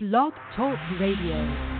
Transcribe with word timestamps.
Blog 0.00 0.32
Talk 0.54 0.78
Radio. 1.00 1.77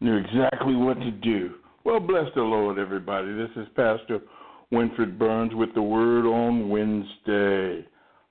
Knew 0.00 0.16
exactly 0.16 0.76
what 0.76 1.00
to 1.00 1.10
do. 1.10 1.54
Well, 1.84 1.98
bless 1.98 2.26
the 2.36 2.42
Lord, 2.42 2.78
everybody. 2.78 3.32
This 3.34 3.50
is 3.56 3.66
Pastor 3.74 4.20
Winfred 4.72 5.18
Burns 5.18 5.52
with 5.56 5.74
the 5.74 5.82
Word 5.82 6.24
on 6.24 6.68
Wednesday. 6.68 7.84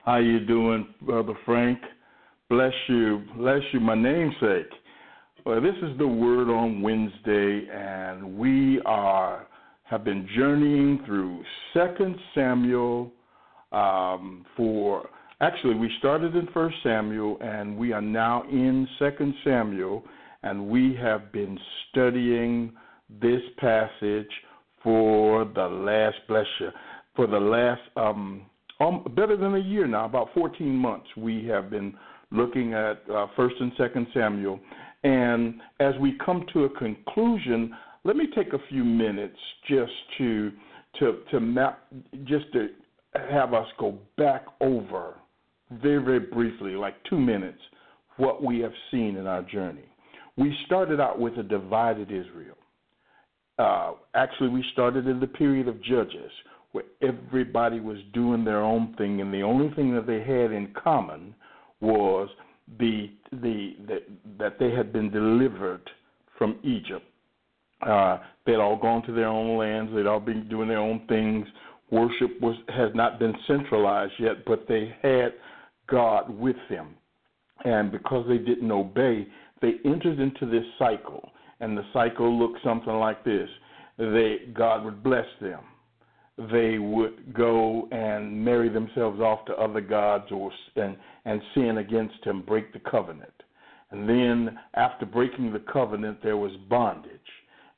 How 0.06 0.18
you 0.18 0.46
doing, 0.46 0.88
Brother 1.02 1.34
Frank? 1.46 1.80
Bless 2.50 2.72
you. 2.88 3.22
Bless 3.36 3.60
you, 3.74 3.82
my 3.82 3.96
namesake. 3.96 4.72
Well, 5.46 5.60
this 5.60 5.76
is 5.84 5.98
the 5.98 6.08
Word 6.08 6.50
on 6.50 6.82
Wednesday, 6.82 7.68
and 7.70 8.38
we 8.38 8.80
are 8.86 9.46
have 9.84 10.06
been 10.06 10.26
journeying 10.38 11.02
through 11.06 11.44
Second 11.74 12.16
Samuel 12.34 13.12
um, 13.74 14.46
for 14.56 15.10
actually 15.42 15.76
we 15.76 15.92
started 16.00 16.34
in 16.34 16.48
First 16.54 16.78
Samuel, 16.82 17.38
and 17.42 17.78
we 17.78 17.92
are 17.92 18.02
now 18.02 18.44
in 18.44 18.88
Second 19.00 19.34
Samuel, 19.44 20.06
and 20.44 20.68
we 20.68 20.96
have 21.02 21.32
been 21.32 21.58
studying 21.90 22.72
this 23.22 23.42
passage 23.58 24.30
for 24.84 25.46
the 25.46 25.68
last 25.68 26.18
bless 26.28 26.46
you 26.60 26.70
for 27.16 27.28
the 27.28 27.40
last 27.40 27.82
um, 27.98 28.44
um 28.80 29.04
better 29.16 29.36
than 29.36 29.56
a 29.56 29.60
year 29.60 29.88
now, 29.88 30.06
about 30.06 30.30
14 30.34 30.68
months. 30.68 31.08
We 31.18 31.46
have 31.48 31.70
been 31.70 31.94
looking 32.32 32.74
at 32.74 33.02
uh, 33.14 33.28
First 33.36 33.56
and 33.60 33.72
Second 33.78 34.08
Samuel, 34.14 34.60
and 35.04 35.56
as 35.80 35.94
we 36.00 36.18
come 36.24 36.46
to 36.54 36.66
a 36.66 36.70
conclusion, 36.70 37.76
let 38.04 38.16
me 38.16 38.26
take 38.36 38.54
a 38.54 38.60
few 38.70 38.84
minutes 38.84 39.38
just 39.68 39.92
to 40.20 40.52
to 41.00 41.20
to 41.32 41.40
map 41.40 41.88
just 42.26 42.46
to 42.54 42.70
have 43.30 43.54
us 43.54 43.68
go 43.80 43.98
back 44.18 44.46
over 44.62 45.16
very 45.72 46.04
very 46.04 46.20
briefly, 46.20 46.74
like 46.74 46.96
two 47.10 47.20
minutes, 47.20 47.60
what 48.18 48.44
we 48.44 48.60
have 48.60 48.74
seen 48.92 49.18
in 49.18 49.26
our 49.26 49.42
journey. 49.42 49.86
We 50.38 50.56
started 50.66 51.00
out 51.00 51.20
with 51.20 51.38
a 51.38 51.44
divided 51.44 52.12
Israel. 52.12 52.58
Uh, 53.58 53.94
actually, 54.14 54.50
we 54.50 54.64
started 54.72 55.08
in 55.08 55.20
the 55.20 55.28
period 55.28 55.68
of 55.68 55.82
Judges, 55.84 56.32
where 56.74 56.84
everybody 57.02 57.80
was 57.80 57.98
doing 58.14 58.46
their 58.46 58.62
own 58.62 58.94
thing, 58.98 59.20
and 59.20 59.34
the 59.34 59.42
only 59.42 59.74
thing 59.76 59.96
that 59.96 60.06
they 60.06 60.20
had 60.20 60.52
in 60.52 60.74
common 60.82 61.34
was 61.82 62.30
the 62.80 63.10
the, 63.32 63.76
the 63.88 64.00
that 64.38 64.60
they 64.60 64.72
had 64.72 64.94
been 64.94 65.10
delivered 65.10 65.90
from 66.38 66.60
Egypt. 66.64 67.06
Uh, 67.82 68.20
they'd 68.46 68.56
all 68.56 68.78
gone 68.78 69.02
to 69.04 69.12
their 69.12 69.28
own 69.28 69.58
lands. 69.58 69.92
They'd 69.94 70.08
all 70.08 70.20
been 70.20 70.48
doing 70.48 70.68
their 70.68 70.80
own 70.80 71.02
things. 71.08 71.48
Worship 71.90 72.40
was 72.42 72.56
has 72.68 72.92
not 72.94 73.18
been 73.18 73.34
centralized 73.48 74.14
yet, 74.20 74.46
but 74.46 74.68
they 74.68 74.94
had 75.02 75.34
God 75.90 76.30
with 76.30 76.58
them, 76.70 76.90
and 77.66 77.92
because 77.92 78.28
they 78.28 78.38
didn't 78.38 78.72
obey, 78.72 79.28
they 79.62 79.76
entered 79.86 80.20
into 80.20 80.46
this 80.46 80.66
cycle. 80.78 81.32
And 81.60 81.76
the 81.76 81.86
cycle 81.92 82.38
looked 82.38 82.64
something 82.64 82.94
like 82.94 83.24
this: 83.24 83.50
they 83.98 84.42
God 84.54 84.86
would 84.86 85.04
bless 85.04 85.26
them. 85.42 85.62
They 86.52 86.78
would 86.78 87.34
go 87.34 87.88
and 87.92 88.46
marry 88.46 88.70
themselves 88.70 89.20
off 89.20 89.46
to 89.46 89.54
other 89.54 89.82
gods 89.82 90.26
or 90.32 90.52
and 90.76 90.96
and 91.26 91.42
sin 91.56 91.80
against 91.80 92.24
Him, 92.24 92.44
break 92.44 92.74
the 92.74 92.80
covenant. 92.80 93.34
And 93.92 94.08
then 94.08 94.60
after 94.76 95.06
breaking 95.06 95.52
the 95.52 95.64
covenant, 95.72 96.22
there 96.22 96.38
was 96.38 96.52
bondage. 96.70 97.12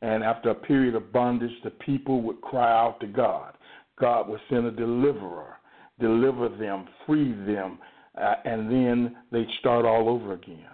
And 0.01 0.23
after 0.23 0.49
a 0.49 0.55
period 0.55 0.95
of 0.95 1.11
bondage, 1.13 1.51
the 1.63 1.69
people 1.71 2.21
would 2.23 2.41
cry 2.41 2.71
out 2.71 2.99
to 3.01 3.07
God. 3.07 3.53
God 3.99 4.29
would 4.29 4.39
send 4.49 4.65
a 4.65 4.71
deliverer, 4.71 5.57
deliver 5.99 6.49
them, 6.49 6.87
free 7.05 7.33
them, 7.33 7.79
uh, 8.19 8.35
and 8.45 8.71
then 8.71 9.15
they'd 9.31 9.47
start 9.59 9.85
all 9.85 10.09
over 10.09 10.33
again. 10.33 10.65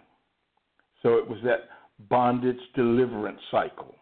So 1.06 1.18
it 1.18 1.28
was 1.28 1.38
that 1.44 1.70
bondage 2.10 2.58
deliverance 2.76 3.40
cycle. 3.52 3.94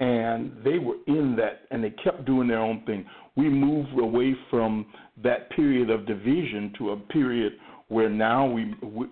And 0.00 0.52
they 0.64 0.78
were 0.78 0.96
in 1.06 1.36
that, 1.36 1.66
and 1.70 1.84
they 1.84 1.90
kept 2.02 2.24
doing 2.24 2.48
their 2.48 2.60
own 2.60 2.82
thing. 2.86 3.04
We 3.36 3.50
moved 3.50 3.92
away 3.98 4.34
from 4.48 4.86
that 5.22 5.50
period 5.50 5.90
of 5.90 6.06
division 6.06 6.72
to 6.78 6.92
a 6.92 6.96
period 6.96 7.52
where 7.88 8.08
now 8.08 8.46
we 8.46 8.64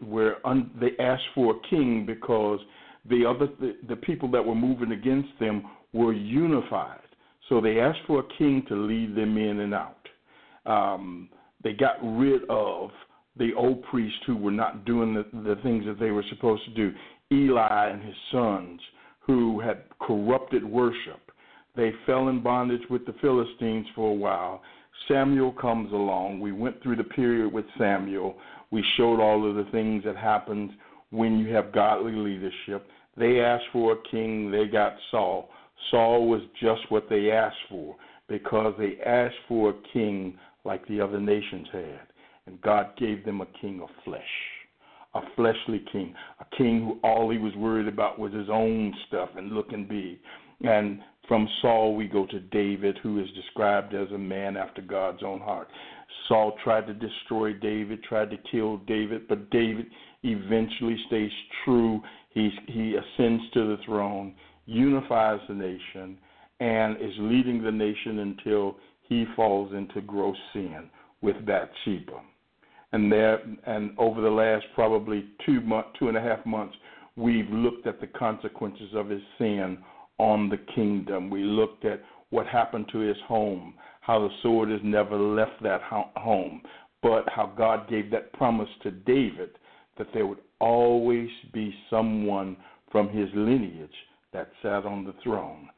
where 0.03 0.45
un, 0.47 0.71
they 0.81 0.93
asked 1.03 1.23
for 1.35 1.55
a 1.55 1.69
king 1.69 2.05
because 2.07 2.61
the 3.09 3.27
other 3.27 3.49
the, 3.61 3.77
the 3.89 3.97
people 3.97 4.31
that 4.31 4.45
were 4.45 4.55
moving 4.55 4.93
against 4.93 5.29
them 5.39 5.65
were 5.93 6.15
unified. 6.15 7.01
So 7.51 7.61
they 7.61 7.79
asked 7.79 8.01
for 8.07 8.21
a 8.21 8.39
king 8.39 8.65
to 8.69 8.75
lead 8.75 9.15
them 9.15 9.37
in 9.37 9.61
and 9.61 9.75
out. 9.75 10.09
Um, 10.65 11.29
they 11.63 11.75
got 11.75 11.97
rid 12.03 12.43
of 12.49 12.91
the 13.37 13.51
old 13.57 13.83
priests 13.85 14.19
who 14.27 14.37
were 14.37 14.51
not 14.51 14.85
doing 14.85 15.15
the, 15.15 15.25
the 15.41 15.61
things 15.63 15.85
that 15.87 15.99
they 15.99 16.11
were 16.11 16.25
supposed 16.31 16.65
to 16.67 16.75
do. 16.75 16.93
Eli 17.33 17.91
and 17.91 18.03
his 18.03 18.15
sons 18.31 18.81
who 19.21 19.61
had 19.61 19.85
corrupted 20.01 20.65
worship. 20.65 21.21
They 21.77 21.93
fell 22.07 22.29
in 22.29 22.43
bondage 22.43 22.83
with 22.91 23.05
the 23.07 23.15
Philistines 23.21 23.87
for 23.95 24.11
a 24.11 24.15
while. 24.15 24.63
Samuel 25.09 25.53
comes 25.53 25.93
along. 25.93 26.41
We 26.41 26.53
went 26.53 26.83
through 26.83 26.97
the 26.97 27.05
period 27.05 27.53
with 27.53 27.65
Samuel. 27.79 28.37
We 28.71 28.85
showed 28.97 29.21
all 29.21 29.49
of 29.49 29.57
the 29.57 29.71
things 29.73 30.05
that 30.05 30.17
happens 30.17 30.71
when 31.11 31.39
you 31.39 31.53
have 31.55 31.73
godly 31.73 32.13
leadership. 32.13 32.87
They 33.17 33.41
asked 33.41 33.65
for 33.73 33.93
a 33.93 34.11
king, 34.11 34.51
they 34.51 34.67
got 34.67 34.95
Saul. 35.11 35.49
Saul 35.91 36.29
was 36.29 36.43
just 36.61 36.91
what 36.91 37.09
they 37.09 37.31
asked 37.31 37.57
for 37.69 37.97
because 38.29 38.75
they 38.79 38.99
asked 39.05 39.37
for 39.49 39.71
a 39.71 39.93
king 39.93 40.39
like 40.65 40.87
the 40.89 41.01
other 41.01 41.21
nations 41.21 41.69
had. 41.73 42.01
And 42.47 42.61
God 42.61 42.97
gave 42.99 43.25
them 43.25 43.41
a 43.41 43.47
king 43.61 43.81
of 43.83 43.89
flesh, 44.05 44.23
a 45.15 45.21
fleshly 45.37 45.85
king, 45.93 46.15
a 46.41 46.57
king 46.57 46.81
who 46.81 47.09
all 47.09 47.31
he 47.31 47.39
was 47.39 47.55
worried 47.57 47.89
about 47.89 48.19
was 48.19 48.33
his 48.33 48.49
own 48.51 48.93
stuff 49.09 49.31
and 49.37 49.53
looking 49.53 49.87
big. 49.87 50.19
And 50.69 51.01
from 51.29 51.49
Saul, 51.63 51.95
we 51.95 52.07
go 52.07 52.27
to 52.27 52.41
David, 52.41 52.99
who 53.03 53.21
is 53.21 53.29
described 53.35 53.95
as 53.95 54.11
a 54.11 54.19
man 54.19 54.57
after 54.57 54.83
God's 54.83 55.23
own 55.23 55.41
heart. 55.41 55.69
Saul 56.29 56.57
tried 56.63 56.87
to 56.87 56.95
destroy 56.95 57.53
David, 57.55 58.03
tried 58.03 58.31
to 58.31 58.37
kill 58.51 58.79
David, 58.79 59.29
but 59.29 59.51
David 59.51 59.87
eventually 60.23 60.97
stays 61.07 61.31
true. 61.65 62.01
He's, 62.31 62.53
he 62.67 62.97
ascends 62.97 63.43
to 63.55 63.77
the 63.77 63.83
throne, 63.85 64.35
unifies 64.67 65.41
the 65.49 65.55
nation, 65.55 66.19
and 66.61 66.97
is 66.97 67.15
leading 67.19 67.63
the 67.63 67.73
nation 67.73 68.21
until 68.21 68.77
he 69.03 69.25
falls 69.37 69.73
into 69.75 70.01
gross 70.01 70.37
sin 70.53 70.91
with 71.21 71.37
Bathsheba. 71.47 72.21
And 72.95 73.11
there, 73.11 73.41
and 73.67 73.91
over 73.99 74.21
the 74.21 74.31
last 74.31 74.67
probably 74.73 75.25
two 75.45 75.61
month, 75.63 75.87
two 75.99 76.07
and 76.07 76.17
a 76.17 76.21
half 76.21 76.47
months, 76.47 76.77
we've 77.17 77.51
looked 77.51 77.89
at 77.89 78.01
the 78.01 78.07
consequences 78.07 78.91
of 78.95 79.09
his 79.09 79.21
sin 79.37 79.79
on 80.19 80.49
the 80.49 80.59
kingdom. 80.77 81.29
We 81.29 81.43
looked 81.43 81.85
at 81.85 82.05
what 82.31 82.47
happened 82.47 82.87
to 82.93 82.99
his 82.99 83.17
home, 83.27 83.75
how 84.01 84.21
the 84.21 84.29
sword 84.43 84.71
has 84.71 84.79
never 84.85 85.19
left 85.19 85.61
that 85.65 85.81
home, 85.83 86.63
but 87.03 87.25
how 87.35 87.53
God 87.59 87.91
gave 87.91 88.13
that 88.13 88.33
promise 88.35 88.69
to 88.85 88.93
David 88.93 89.51
that 89.99 90.07
there 90.15 90.29
would 90.29 90.39
always 90.61 91.29
be 91.53 91.75
someone 91.91 92.57
from 92.93 93.09
his 93.09 93.29
lineage 93.35 93.91
that 94.33 94.53
sat 94.63 94.87
on 94.87 95.05
the 95.05 95.15
throne. 95.21 95.69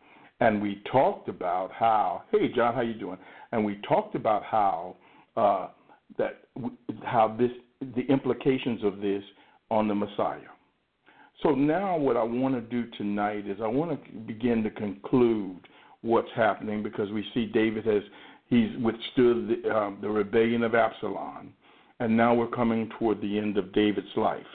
And 0.40 0.60
we 0.60 0.82
talked 0.92 1.30
about 1.30 1.72
how, 1.72 2.24
hey 2.30 2.52
John, 2.54 2.74
how 2.74 2.82
you 2.82 2.92
doing? 2.92 3.16
And 3.52 3.64
we 3.64 3.80
talked 3.88 4.14
about 4.14 4.42
how 4.42 4.96
uh, 5.34 5.68
that 6.18 6.42
how 7.04 7.34
this 7.38 7.50
the 7.94 8.02
implications 8.10 8.82
of 8.84 9.00
this 9.00 9.22
on 9.70 9.88
the 9.88 9.94
Messiah. 9.94 10.40
So 11.42 11.50
now 11.50 11.96
what 11.98 12.16
I 12.16 12.22
want 12.22 12.54
to 12.54 12.60
do 12.60 12.90
tonight 12.96 13.46
is 13.46 13.58
I 13.62 13.66
want 13.66 14.02
to 14.02 14.10
begin 14.20 14.62
to 14.62 14.70
conclude 14.70 15.58
what's 16.02 16.30
happening 16.34 16.82
because 16.82 17.10
we 17.10 17.24
see 17.34 17.46
David 17.46 17.84
has 17.86 18.02
he's 18.48 18.70
withstood 18.80 19.48
the, 19.48 19.70
um, 19.70 19.98
the 20.00 20.08
rebellion 20.08 20.62
of 20.62 20.74
Absalom, 20.74 21.52
and 22.00 22.16
now 22.16 22.34
we're 22.34 22.46
coming 22.46 22.90
toward 22.98 23.20
the 23.20 23.38
end 23.38 23.58
of 23.58 23.72
David's 23.72 24.06
life. 24.16 24.46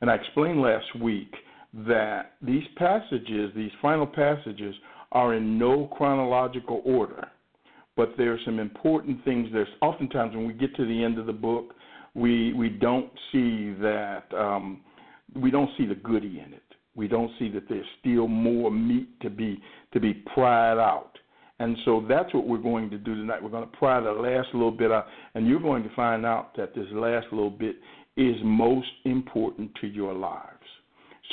And 0.00 0.10
I 0.10 0.14
explained 0.14 0.60
last 0.60 0.94
week 1.00 1.32
that 1.86 2.32
these 2.40 2.64
passages, 2.76 3.50
these 3.54 3.70
final 3.82 4.06
passages, 4.06 4.74
are 5.12 5.34
in 5.34 5.58
no 5.58 5.86
chronological 5.96 6.82
order, 6.84 7.28
but 7.98 8.14
there 8.16 8.32
are 8.32 8.38
some 8.44 8.60
important 8.60 9.22
things. 9.24 9.48
There's 9.52 9.68
oftentimes 9.82 10.34
when 10.36 10.46
we 10.46 10.54
get 10.54 10.74
to 10.76 10.86
the 10.86 11.04
end 11.04 11.18
of 11.18 11.26
the 11.26 11.32
book, 11.32 11.74
we 12.14 12.52
we 12.54 12.68
don't 12.68 13.10
see 13.32 13.74
that 13.82 14.22
um, 14.32 14.80
we 15.34 15.50
don't 15.50 15.68
see 15.76 15.84
the 15.84 15.96
goody 15.96 16.40
in 16.46 16.54
it. 16.54 16.62
We 16.94 17.08
don't 17.08 17.30
see 17.38 17.50
that 17.50 17.68
there's 17.68 17.84
still 18.00 18.28
more 18.28 18.70
meat 18.70 19.20
to 19.20 19.28
be 19.28 19.60
to 19.92 19.98
be 20.00 20.14
pried 20.14 20.78
out. 20.78 21.18
And 21.58 21.76
so 21.84 22.06
that's 22.08 22.32
what 22.32 22.46
we're 22.46 22.58
going 22.58 22.88
to 22.90 22.98
do 22.98 23.16
tonight. 23.16 23.42
We're 23.42 23.50
going 23.50 23.68
to 23.68 23.76
pry 23.76 24.00
the 24.00 24.12
last 24.12 24.46
little 24.52 24.70
bit 24.70 24.92
out, 24.92 25.06
and 25.34 25.48
you're 25.48 25.60
going 25.60 25.82
to 25.82 25.92
find 25.96 26.24
out 26.24 26.56
that 26.56 26.76
this 26.76 26.86
last 26.92 27.26
little 27.32 27.50
bit 27.50 27.76
is 28.16 28.36
most 28.44 28.86
important 29.06 29.72
to 29.80 29.88
your 29.88 30.14
lives. 30.14 30.68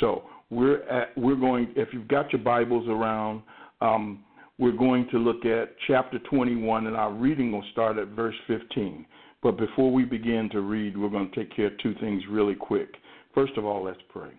So 0.00 0.24
we're 0.50 0.82
at, 0.88 1.16
we're 1.16 1.36
going. 1.36 1.72
If 1.76 1.90
you've 1.92 2.08
got 2.08 2.32
your 2.32 2.42
Bibles 2.42 2.88
around, 2.88 3.42
um, 3.80 4.24
we're 4.58 4.72
going 4.72 5.08
to 5.10 5.18
look 5.18 5.44
at 5.44 5.74
chapter 5.86 6.18
21, 6.30 6.86
and 6.86 6.96
our 6.96 7.12
reading 7.12 7.52
will 7.52 7.64
start 7.72 7.98
at 7.98 8.08
verse 8.08 8.34
15. 8.46 9.04
But 9.42 9.58
before 9.58 9.92
we 9.92 10.04
begin 10.04 10.48
to 10.52 10.60
read, 10.60 10.96
we're 10.96 11.10
going 11.10 11.30
to 11.30 11.36
take 11.36 11.54
care 11.54 11.66
of 11.66 11.78
two 11.82 11.94
things 12.00 12.22
really 12.30 12.54
quick. 12.54 12.88
First 13.34 13.52
of 13.56 13.64
all, 13.64 13.84
let's 13.84 14.00
pray. 14.08 14.30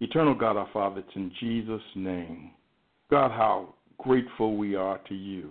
Eternal 0.00 0.34
God, 0.34 0.56
our 0.56 0.68
Father, 0.72 1.00
it's 1.00 1.16
in 1.16 1.30
Jesus' 1.38 1.82
name. 1.94 2.50
God, 3.10 3.30
how 3.30 3.74
grateful 3.98 4.56
we 4.56 4.74
are 4.74 4.98
to 5.08 5.14
you 5.14 5.50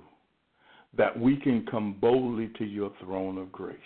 that 0.98 1.20
we 1.20 1.36
can 1.38 1.66
come 1.70 1.96
boldly 2.00 2.50
to 2.58 2.66
your 2.66 2.92
throne 3.04 3.38
of 3.38 3.52
grace. 3.52 3.78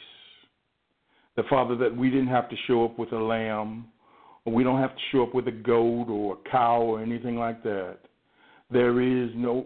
The 1.35 1.43
Father, 1.49 1.75
that 1.77 1.95
we 1.95 2.09
didn't 2.09 2.27
have 2.27 2.49
to 2.49 2.55
show 2.67 2.85
up 2.85 2.99
with 2.99 3.11
a 3.13 3.17
lamb, 3.17 3.85
or 4.45 4.53
we 4.53 4.63
don't 4.63 4.79
have 4.79 4.95
to 4.95 5.01
show 5.11 5.23
up 5.23 5.33
with 5.33 5.47
a 5.47 5.51
goat 5.51 6.07
or 6.09 6.33
a 6.33 6.49
cow 6.49 6.81
or 6.81 7.01
anything 7.01 7.37
like 7.37 7.63
that. 7.63 7.97
There 8.71 9.01
is 9.01 9.29
no 9.35 9.65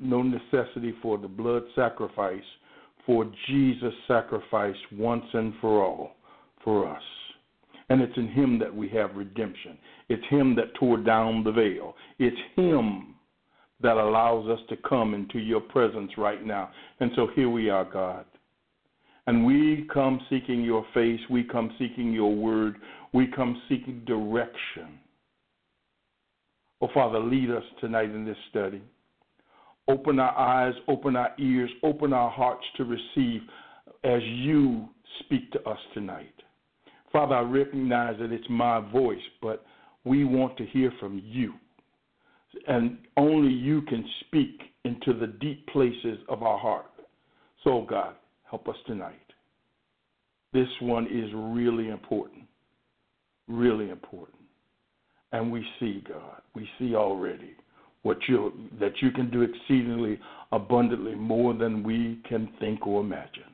no 0.00 0.22
necessity 0.22 0.94
for 1.00 1.16
the 1.18 1.28
blood 1.28 1.62
sacrifice, 1.74 2.42
for 3.06 3.30
Jesus 3.48 3.92
sacrificed 4.08 4.92
once 4.92 5.24
and 5.32 5.54
for 5.60 5.84
all 5.84 6.16
for 6.64 6.88
us. 6.88 7.02
And 7.88 8.00
it's 8.00 8.16
in 8.16 8.28
Him 8.28 8.58
that 8.58 8.74
we 8.74 8.88
have 8.90 9.16
redemption. 9.16 9.76
It's 10.08 10.26
Him 10.28 10.56
that 10.56 10.74
tore 10.74 10.98
down 10.98 11.44
the 11.44 11.52
veil. 11.52 11.94
It's 12.18 12.36
Him 12.56 13.14
that 13.82 13.96
allows 13.96 14.48
us 14.48 14.60
to 14.68 14.76
come 14.88 15.14
into 15.14 15.38
your 15.38 15.60
presence 15.60 16.12
right 16.16 16.44
now. 16.44 16.70
And 17.00 17.10
so 17.16 17.28
here 17.34 17.50
we 17.50 17.68
are, 17.68 17.84
God. 17.84 18.24
And 19.26 19.44
we 19.44 19.86
come 19.92 20.20
seeking 20.30 20.62
your 20.62 20.84
face. 20.94 21.20
We 21.30 21.44
come 21.44 21.72
seeking 21.78 22.12
your 22.12 22.34
word. 22.34 22.76
We 23.12 23.26
come 23.26 23.60
seeking 23.68 24.04
direction. 24.04 24.98
Oh, 26.82 26.88
Father, 26.92 27.20
lead 27.20 27.50
us 27.50 27.62
tonight 27.80 28.10
in 28.10 28.24
this 28.24 28.36
study. 28.50 28.82
Open 29.88 30.18
our 30.18 30.36
eyes, 30.36 30.74
open 30.88 31.14
our 31.14 31.30
ears, 31.38 31.70
open 31.84 32.12
our 32.12 32.30
hearts 32.30 32.64
to 32.76 32.84
receive 32.84 33.40
as 34.02 34.20
you 34.22 34.88
speak 35.20 35.50
to 35.52 35.60
us 35.62 35.78
tonight. 35.94 36.34
Father, 37.12 37.36
I 37.36 37.42
recognize 37.42 38.18
that 38.18 38.32
it's 38.32 38.46
my 38.50 38.80
voice, 38.90 39.22
but 39.40 39.64
we 40.04 40.24
want 40.24 40.56
to 40.58 40.66
hear 40.66 40.92
from 40.98 41.22
you 41.24 41.54
and 42.66 42.98
only 43.16 43.52
you 43.52 43.82
can 43.82 44.04
speak 44.26 44.60
into 44.84 45.18
the 45.18 45.26
deep 45.26 45.66
places 45.68 46.18
of 46.28 46.42
our 46.42 46.58
heart. 46.58 46.86
So, 47.64 47.86
God, 47.88 48.14
help 48.48 48.68
us 48.68 48.76
tonight. 48.86 49.14
This 50.52 50.68
one 50.80 51.06
is 51.06 51.30
really 51.34 51.88
important, 51.88 52.42
really 53.48 53.90
important. 53.90 54.41
And 55.32 55.50
we 55.50 55.64
see, 55.80 56.04
God, 56.06 56.42
we 56.54 56.68
see 56.78 56.94
already 56.94 57.56
what 58.02 58.18
you 58.28 58.52
that 58.80 58.92
you 59.00 59.10
can 59.10 59.30
do 59.30 59.42
exceedingly 59.42 60.18
abundantly 60.50 61.14
more 61.14 61.54
than 61.54 61.82
we 61.82 62.20
can 62.28 62.48
think 62.60 62.86
or 62.86 63.00
imagine. 63.00 63.44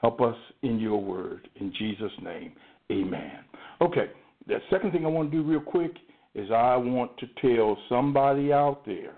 Help 0.00 0.20
us 0.20 0.36
in 0.62 0.78
your 0.78 1.02
word. 1.02 1.48
In 1.56 1.72
Jesus' 1.76 2.12
name, 2.22 2.52
amen. 2.92 3.44
Okay, 3.80 4.10
the 4.46 4.58
second 4.70 4.92
thing 4.92 5.04
I 5.04 5.08
want 5.08 5.30
to 5.30 5.36
do 5.36 5.48
real 5.48 5.60
quick 5.60 5.92
is 6.34 6.50
I 6.50 6.76
want 6.76 7.12
to 7.18 7.26
tell 7.40 7.76
somebody 7.88 8.52
out 8.52 8.84
there 8.86 9.16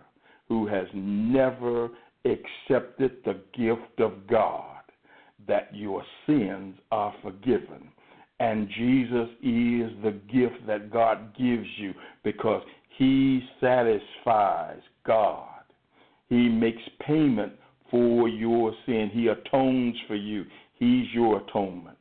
who 0.48 0.66
has 0.66 0.86
never 0.94 1.90
accepted 2.24 3.16
the 3.24 3.40
gift 3.56 4.00
of 4.00 4.26
God 4.26 4.80
that 5.48 5.74
your 5.74 6.02
sins 6.26 6.76
are 6.90 7.14
forgiven. 7.22 7.88
And 8.40 8.68
Jesus 8.70 9.28
is 9.42 9.92
the 10.02 10.18
gift 10.32 10.66
that 10.66 10.90
God 10.90 11.36
gives 11.36 11.66
you 11.76 11.92
because 12.24 12.62
he 12.96 13.42
satisfies 13.60 14.80
God. 15.06 15.46
He 16.30 16.48
makes 16.48 16.82
payment 17.06 17.52
for 17.90 18.28
your 18.28 18.72
sin. 18.86 19.10
He 19.12 19.28
atones 19.28 19.96
for 20.08 20.14
you. 20.14 20.44
He's 20.78 21.04
your 21.12 21.42
atonement. 21.42 21.98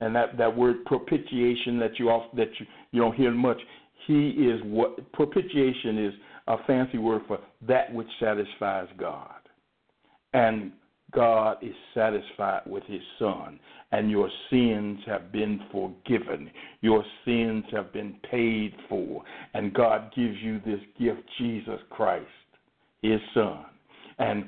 And 0.00 0.14
that, 0.14 0.38
that 0.38 0.56
word 0.56 0.84
propitiation 0.84 1.80
that 1.80 1.98
you 1.98 2.06
that 2.36 2.50
you, 2.60 2.66
you 2.92 3.00
don't 3.00 3.16
hear 3.16 3.32
much, 3.32 3.58
he 4.06 4.28
is 4.28 4.60
what 4.62 5.10
propitiation 5.12 6.06
is 6.06 6.14
a 6.46 6.56
fancy 6.64 6.98
word 6.98 7.22
for 7.26 7.38
that 7.66 7.92
which 7.92 8.06
satisfies 8.20 8.86
God. 8.96 9.34
And 10.32 10.70
God 11.12 11.56
is 11.62 11.74
satisfied 11.94 12.62
with 12.66 12.84
his 12.84 13.00
son, 13.18 13.58
and 13.92 14.10
your 14.10 14.28
sins 14.50 15.00
have 15.06 15.32
been 15.32 15.60
forgiven. 15.72 16.50
Your 16.80 17.02
sins 17.24 17.64
have 17.72 17.92
been 17.92 18.16
paid 18.30 18.74
for, 18.88 19.22
and 19.54 19.72
God 19.72 20.12
gives 20.14 20.36
you 20.42 20.60
this 20.60 20.80
gift, 20.98 21.22
Jesus 21.38 21.80
Christ, 21.90 22.26
his 23.00 23.20
son. 23.32 23.64
And 24.18 24.44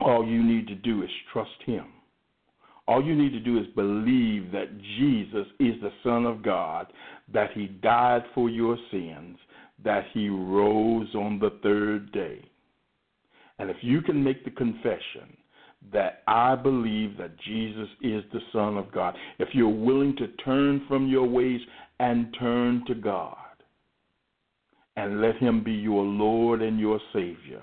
all 0.00 0.26
you 0.26 0.42
need 0.42 0.66
to 0.68 0.74
do 0.74 1.02
is 1.02 1.10
trust 1.32 1.50
him. 1.64 1.86
All 2.88 3.04
you 3.04 3.16
need 3.16 3.32
to 3.32 3.40
do 3.40 3.58
is 3.58 3.66
believe 3.74 4.52
that 4.52 4.78
Jesus 4.98 5.46
is 5.58 5.74
the 5.82 5.90
Son 6.04 6.24
of 6.24 6.42
God, 6.42 6.92
that 7.32 7.50
He 7.52 7.66
died 7.66 8.22
for 8.32 8.48
your 8.48 8.78
sins, 8.92 9.38
that 9.84 10.04
He 10.14 10.28
rose 10.28 11.12
on 11.14 11.40
the 11.40 11.58
third 11.64 12.12
day. 12.12 12.48
And 13.58 13.70
if 13.70 13.76
you 13.80 14.02
can 14.02 14.22
make 14.22 14.44
the 14.44 14.52
confession 14.52 15.36
that 15.92 16.22
I 16.26 16.54
believe 16.54 17.16
that 17.18 17.38
Jesus 17.40 17.88
is 18.02 18.24
the 18.32 18.40
Son 18.52 18.76
of 18.76 18.92
God, 18.92 19.16
if 19.38 19.48
you're 19.52 19.68
willing 19.68 20.16
to 20.16 20.28
turn 20.44 20.84
from 20.88 21.08
your 21.08 21.26
ways 21.26 21.60
and 22.00 22.34
turn 22.38 22.84
to 22.86 22.94
God 22.94 23.36
and 24.96 25.20
let 25.20 25.36
Him 25.36 25.62
be 25.62 25.72
your 25.72 26.04
Lord 26.04 26.62
and 26.62 26.80
your 26.80 27.00
Savior, 27.12 27.62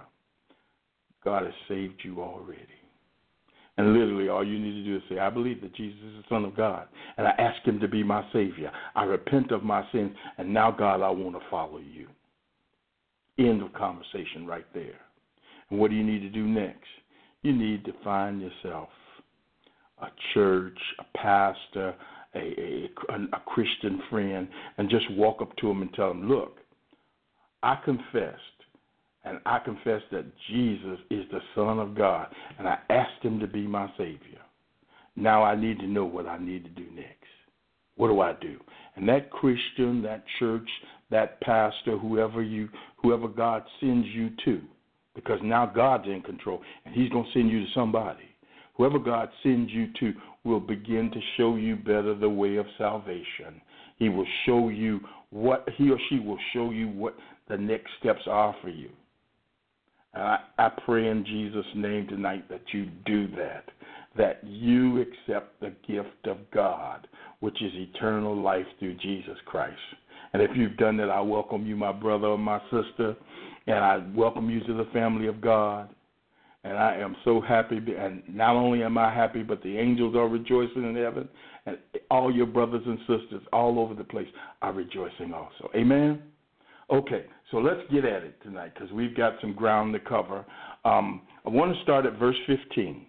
God 1.24 1.44
has 1.44 1.54
saved 1.68 2.02
you 2.04 2.22
already. 2.22 2.68
And 3.78 3.94
literally, 3.94 4.30
all 4.30 4.46
you 4.46 4.60
need 4.60 4.84
to 4.84 4.84
do 4.84 4.98
is 4.98 5.02
say, 5.10 5.18
I 5.18 5.32
believe 5.32 5.62
that 5.62 5.76
Jesus 5.76 5.98
is 6.00 6.18
the 6.18 6.24
Son 6.30 6.46
of 6.46 6.56
God, 6.56 6.88
and 7.18 7.28
I 7.28 7.32
ask 7.32 7.66
Him 7.66 7.80
to 7.80 7.88
be 7.88 8.04
my 8.04 8.24
Savior. 8.32 8.72
I 8.96 9.04
repent 9.04 9.52
of 9.52 9.64
my 9.64 9.84
sins, 9.92 10.12
and 10.38 10.54
now, 10.54 10.70
God, 10.70 11.02
I 11.02 11.10
want 11.10 11.36
to 11.36 11.50
follow 11.50 11.80
you. 11.80 12.08
End 13.40 13.64
of 13.64 13.74
conversation 13.74 14.46
right 14.46 14.68
there. 14.76 15.00
And 15.72 15.80
what 15.80 15.90
do 15.90 15.98
you 15.98 16.04
need 16.04 16.20
to 16.20 16.30
do 16.30 16.46
next? 16.46 16.86
You 17.44 17.54
need 17.54 17.86
to 17.86 17.94
find 18.04 18.42
yourself 18.42 18.90
a 20.02 20.08
church, 20.34 20.78
a 21.00 21.18
pastor, 21.18 21.94
a, 22.36 22.40
a, 22.40 22.90
a 23.34 23.40
Christian 23.46 24.02
friend, 24.10 24.48
and 24.78 24.90
just 24.90 25.10
walk 25.12 25.42
up 25.42 25.56
to 25.58 25.68
them 25.68 25.82
and 25.82 25.94
tell 25.94 26.10
them, 26.10 26.28
Look, 26.28 26.58
I 27.62 27.78
confessed 27.86 28.40
and 29.26 29.40
I 29.46 29.60
confess 29.60 30.02
that 30.12 30.26
Jesus 30.50 31.00
is 31.10 31.26
the 31.32 31.40
Son 31.56 31.80
of 31.80 31.96
God, 31.96 32.28
and 32.60 32.68
I 32.68 32.78
asked 32.90 33.24
Him 33.24 33.40
to 33.40 33.48
be 33.48 33.66
my 33.66 33.90
Savior. 33.98 34.42
Now 35.16 35.44
I 35.44 35.56
need 35.56 35.80
to 35.80 35.88
know 35.88 36.06
what 36.06 36.28
I 36.28 36.38
need 36.38 36.64
to 36.66 36.70
do 36.70 36.86
next. 36.94 37.18
What 37.96 38.08
do 38.08 38.20
I 38.20 38.34
do? 38.34 38.60
And 38.96 39.08
that 39.08 39.30
Christian, 39.30 40.02
that 40.02 40.24
church, 40.40 40.68
that 41.12 41.40
pastor, 41.42 41.98
whoever 41.98 42.42
you, 42.42 42.68
whoever 42.98 43.28
God 43.28 43.64
sends 43.80 44.08
you 44.08 44.32
to, 44.46 44.62
because 45.16 45.40
now 45.44 45.66
God's 45.66 46.08
in 46.08 46.22
control, 46.22 46.62
and 46.86 46.94
He's 46.94 47.10
going 47.10 47.26
to 47.26 47.32
send 47.34 47.50
you 47.50 47.62
to 47.66 47.72
somebody. 47.74 48.24
Whoever 48.76 49.00
God 49.00 49.30
sends 49.44 49.72
you 49.72 49.88
to 50.00 50.14
will 50.44 50.60
begin 50.60 51.12
to 51.12 51.20
show 51.38 51.56
you 51.56 51.76
better 51.76 52.16
the 52.16 52.30
way 52.30 52.56
of 52.58 52.66
salvation. 52.78 53.62
He 53.98 54.10
will 54.10 54.28
show 54.46 54.70
you 54.70 55.00
what 55.30 55.68
he 55.78 55.90
or 55.90 55.98
she 56.10 56.20
will 56.20 56.40
show 56.54 56.72
you 56.72 56.88
what 56.88 57.16
the 57.50 57.58
next 57.58 57.90
steps 58.00 58.22
are 58.28 58.56
for 58.62 58.70
you. 58.70 58.90
I, 60.14 60.38
I 60.58 60.70
pray 60.86 61.08
in 61.08 61.26
Jesus' 61.26 61.66
name 61.76 62.08
tonight 62.08 62.48
that 62.50 62.62
you 62.72 62.88
do 63.06 63.28
that, 63.36 63.66
that 64.18 64.42
you 64.44 65.02
accept 65.02 65.60
the 65.60 65.74
gift 65.88 66.28
of 66.28 66.38
God, 66.52 67.08
which 67.40 67.62
is 67.62 67.72
eternal 67.74 68.40
life 68.40 68.66
through 68.80 68.96
Jesus 68.96 69.38
Christ. 69.46 69.78
And 70.34 70.42
if 70.42 70.52
you've 70.56 70.78
done 70.78 70.98
that, 70.98 71.10
I 71.10 71.22
welcome 71.22 71.66
you, 71.66 71.76
my 71.76 71.92
brother 71.92 72.28
or 72.28 72.38
my 72.38 72.60
sister, 72.72 73.16
and 73.68 73.78
I 73.78 74.04
welcome 74.16 74.50
you 74.50 74.60
to 74.62 74.74
the 74.74 74.88
family 74.92 75.28
of 75.28 75.42
God. 75.42 75.90
And 76.66 76.78
I 76.78 76.96
am 76.96 77.16
so 77.26 77.42
happy. 77.42 77.78
And 77.78 78.24
not 78.28 78.56
only 78.56 78.84
am 78.84 78.98
I 78.98 79.14
happy, 79.14 79.44
but 79.44 79.62
the 79.64 79.78
angels 79.78 80.16
are 80.16 80.28
rejoicing 80.28 80.84
in 80.84 80.96
heaven, 80.96 81.28
and 81.66 81.78
all 82.10 82.34
your 82.34 82.46
brothers 82.46 82.84
and 82.86 83.00
sisters 83.00 83.42
all 83.52 83.80
over 83.80 83.94
the 83.94 84.04
place 84.04 84.28
are 84.62 84.72
rejoicing 84.72 85.34
also. 85.34 85.70
Amen. 85.76 86.22
Okay, 86.90 87.26
so 87.52 87.58
let's 87.58 87.82
get 87.92 88.06
at 88.06 88.24
it 88.24 88.42
tonight 88.44 88.74
because 88.74 88.92
we've 88.92 89.16
got 89.16 89.34
some 89.42 89.54
ground 89.54 89.94
to 89.94 90.00
cover. 90.00 90.46
Um, 90.86 91.22
I 91.46 91.50
want 91.50 91.76
to 91.76 91.82
start 91.82 92.06
at 92.06 92.18
verse 92.18 92.36
15, 92.48 93.06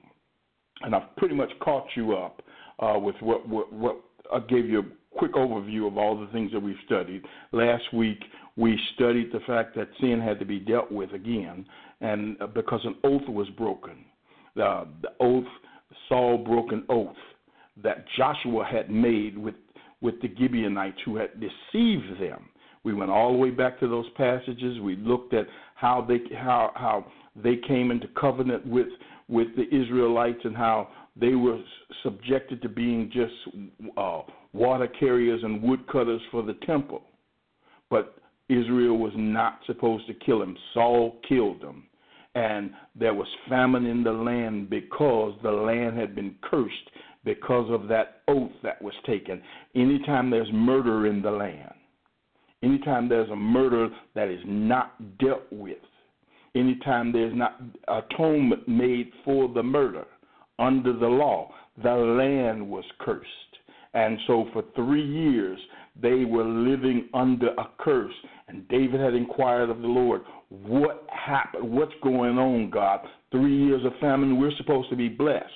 and 0.83 0.95
I've 0.95 1.15
pretty 1.17 1.35
much 1.35 1.51
caught 1.61 1.87
you 1.97 2.17
up 2.17 2.43
uh, 2.79 2.99
with 2.99 3.17
what, 3.21 3.49
what, 3.49 3.73
what 3.73 3.97
I 4.33 4.41
gave 4.41 4.67
you 4.67 4.81
a 4.81 5.19
quick 5.19 5.35
overview 5.35 5.87
of 5.87 5.99
all 5.99 6.19
the 6.19 6.31
things 6.33 6.53
that 6.53 6.61
we've 6.61 6.77
studied. 6.87 7.23
Last 7.53 7.85
week 7.93 8.19
we 8.57 8.79
studied 8.95 9.33
the 9.33 9.41
fact 9.41 9.75
that 9.77 9.89
sin 10.01 10.21
had 10.21 10.39
to 10.39 10.45
be 10.45 10.59
dealt 10.59 10.91
with 10.91 11.13
again, 11.13 11.67
and 12.01 12.41
uh, 12.41 12.47
because 12.47 12.81
an 12.85 12.97
oath 13.05 13.29
was 13.29 13.49
broken, 13.51 14.05
the, 14.55 14.87
the 15.03 15.11
oath 15.21 15.45
Saul 16.09 16.39
broke 16.39 16.73
an 16.73 16.85
oath 16.89 17.17
that 17.83 18.05
Joshua 18.17 18.65
had 18.65 18.91
made 18.91 19.37
with 19.37 19.55
with 20.01 20.21
the 20.21 20.29
Gibeonites 20.39 20.99
who 21.05 21.17
had 21.17 21.31
deceived 21.41 22.21
them. 22.21 22.49
We 22.83 22.93
went 22.93 23.11
all 23.11 23.33
the 23.33 23.39
way 23.39 23.51
back 23.51 23.81
to 23.81 23.89
those 23.89 24.09
passages. 24.17 24.79
We 24.81 24.97
looked 24.97 25.33
at 25.33 25.47
how 25.75 26.05
they 26.07 26.21
how 26.37 26.73
how 26.75 27.07
they 27.37 27.57
came 27.57 27.91
into 27.91 28.09
covenant 28.09 28.67
with 28.67 28.89
with 29.29 29.49
the 29.57 29.67
Israelites 29.75 30.41
and 30.45 30.57
how 30.57 30.89
they 31.17 31.35
were 31.35 31.59
subjected 32.03 32.61
to 32.63 32.69
being 32.69 33.11
just 33.13 33.33
uh, 33.97 34.23
water 34.53 34.89
carriers 34.89 35.43
and 35.43 35.63
woodcutters 35.63 36.21
for 36.31 36.43
the 36.43 36.55
temple. 36.67 37.03
But 37.89 38.17
Israel 38.49 38.99
was 38.99 39.13
not 39.17 39.61
supposed 39.67 40.07
to 40.07 40.15
kill 40.15 40.43
him. 40.43 40.57
Saul 40.73 41.21
killed 41.29 41.63
him. 41.63 41.85
And 42.35 42.73
there 42.97 43.15
was 43.15 43.29
famine 43.49 43.87
in 43.87 44.03
the 44.03 44.13
land 44.13 44.69
because 44.69 45.35
the 45.43 45.51
land 45.51 45.99
had 45.99 46.15
been 46.15 46.35
cursed 46.43 46.91
because 47.25 47.71
of 47.71 47.89
that 47.89 48.23
oath 48.29 48.51
that 48.63 48.83
was 48.83 48.95
taken. 49.07 49.41
Anytime 49.75 50.31
there's 50.31 50.53
murder 50.53 51.07
in 51.07 51.23
the 51.23 51.31
land, 51.31 51.73
anytime 52.63 53.09
there's 53.09 53.31
a 53.31 53.37
murder 53.37 53.89
that 54.15 54.29
is 54.29 54.41
not 54.45 55.19
dealt 55.19 55.51
with, 55.51 55.79
anytime 56.55 57.13
there's 57.13 57.35
not 57.35 57.61
atonement 57.89 58.69
made 58.69 59.11
for 59.25 59.49
the 59.49 59.63
murder 59.63 60.05
under 60.59 60.93
the 60.93 61.07
law, 61.07 61.51
the 61.83 61.91
land 61.91 62.69
was 62.69 62.85
cursed. 63.01 63.29
And 63.95 64.19
so 64.27 64.47
for 64.53 64.65
three 64.75 65.07
years, 65.07 65.59
they 66.01 66.25
were 66.25 66.45
living 66.45 67.09
under 67.15 67.49
a 67.49 67.69
curse. 67.79 68.15
And 68.49 68.69
David 68.69 69.01
had 69.01 69.15
inquired 69.15 69.71
of 69.71 69.81
the 69.81 69.87
Lord, 69.87 70.23
What 70.49 71.07
happened? 71.09 71.71
What's 71.71 71.95
going 72.03 72.39
on, 72.39 72.71
God? 72.71 73.01
Three 73.31 73.57
years 73.57 73.85
of 73.85 73.93
famine, 74.01 74.39
we're 74.39 74.57
supposed 74.57 74.91
to 74.91 74.97
be 74.97 75.09
blessed. 75.09 75.51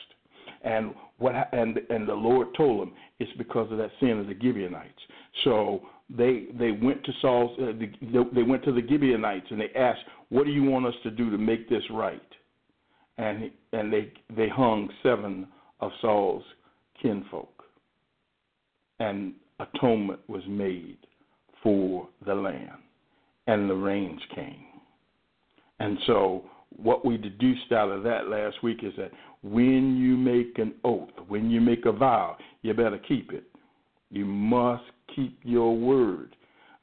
And 0.62 0.94
what 1.18 1.34
and 1.52 1.78
and 1.90 2.08
the 2.08 2.14
Lord 2.14 2.48
told 2.56 2.88
him 2.88 2.94
it's 3.18 3.30
because 3.38 3.70
of 3.70 3.78
that 3.78 3.90
sin 4.00 4.18
of 4.18 4.26
the 4.26 4.34
Gibeonites. 4.40 5.00
So 5.44 5.82
they 6.10 6.46
they 6.58 6.72
went 6.72 7.04
to 7.04 7.12
Saul's 7.20 7.56
uh, 7.60 7.72
the, 7.78 8.24
they 8.32 8.42
went 8.42 8.64
to 8.64 8.72
the 8.72 8.82
Gibeonites 8.88 9.46
and 9.50 9.60
they 9.60 9.70
asked, 9.76 10.00
"What 10.30 10.46
do 10.46 10.50
you 10.50 10.64
want 10.64 10.86
us 10.86 10.94
to 11.02 11.10
do 11.10 11.30
to 11.30 11.38
make 11.38 11.68
this 11.68 11.82
right?" 11.90 12.20
And 13.18 13.50
and 13.72 13.92
they 13.92 14.12
they 14.36 14.48
hung 14.48 14.88
seven 15.02 15.46
of 15.80 15.90
Saul's 16.00 16.44
kinfolk, 17.00 17.64
and 19.00 19.34
atonement 19.60 20.20
was 20.28 20.42
made 20.48 20.98
for 21.62 22.08
the 22.24 22.34
land, 22.34 22.78
and 23.46 23.68
the 23.68 23.74
rains 23.74 24.20
came. 24.34 24.64
And 25.80 25.98
so 26.06 26.44
what 26.76 27.04
we 27.04 27.16
deduced 27.16 27.72
out 27.72 27.90
of 27.90 28.02
that 28.04 28.28
last 28.28 28.62
week 28.62 28.80
is 28.82 28.92
that 28.96 29.10
when 29.42 29.96
you 29.96 30.16
make 30.16 30.58
an 30.58 30.74
oath, 30.84 31.10
when 31.28 31.50
you 31.50 31.60
make 31.60 31.86
a 31.86 31.92
vow, 31.92 32.36
you 32.62 32.74
better 32.74 32.98
keep 32.98 33.32
it. 33.32 33.44
You 34.10 34.24
must 34.24 34.84
keep 35.14 35.38
your 35.42 35.76
word. 35.76 36.34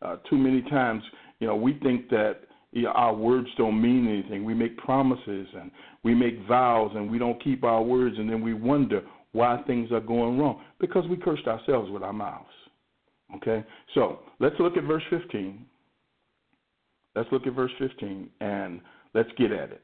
Uh, 0.02 0.18
too 0.30 0.38
many 0.38 0.62
times, 0.64 1.04
you 1.40 1.48
know, 1.48 1.56
we 1.56 1.80
think 1.84 2.10
that 2.10 2.42
you 2.72 2.84
know, 2.84 2.92
our 2.92 3.14
words 3.14 3.48
don't 3.58 3.82
mean 3.82 4.08
anything. 4.08 4.44
We 4.44 4.54
make 4.54 4.78
promises 4.78 5.48
and 5.58 5.72
we 6.04 6.14
make 6.14 6.46
vows 6.48 6.92
and 6.96 7.10
we 7.10 7.18
don't 7.18 7.42
keep 7.44 7.64
our 7.64 7.82
words, 7.82 8.18
and 8.18 8.30
then 8.30 8.42
we 8.42 8.54
wonder 8.54 9.02
why 9.32 9.62
things 9.66 9.92
are 9.92 10.02
going 10.02 10.38
wrong 10.38 10.62
because 10.80 11.08
we 11.08 11.18
cursed 11.18 11.48
ourselves 11.48 11.90
with 11.90 12.04
our 12.04 12.14
mouths. 12.14 12.46
Okay, 13.34 13.64
so 13.94 14.20
let's 14.40 14.56
look 14.60 14.78
at 14.78 14.84
verse 14.84 15.04
15. 15.10 15.66
Let's 17.16 17.32
look 17.32 17.48
at 17.48 17.54
verse 17.54 17.72
15 17.80 18.30
and 18.42 18.82
let's 19.14 19.30
get 19.38 19.52
at 19.52 19.72
it. 19.72 19.82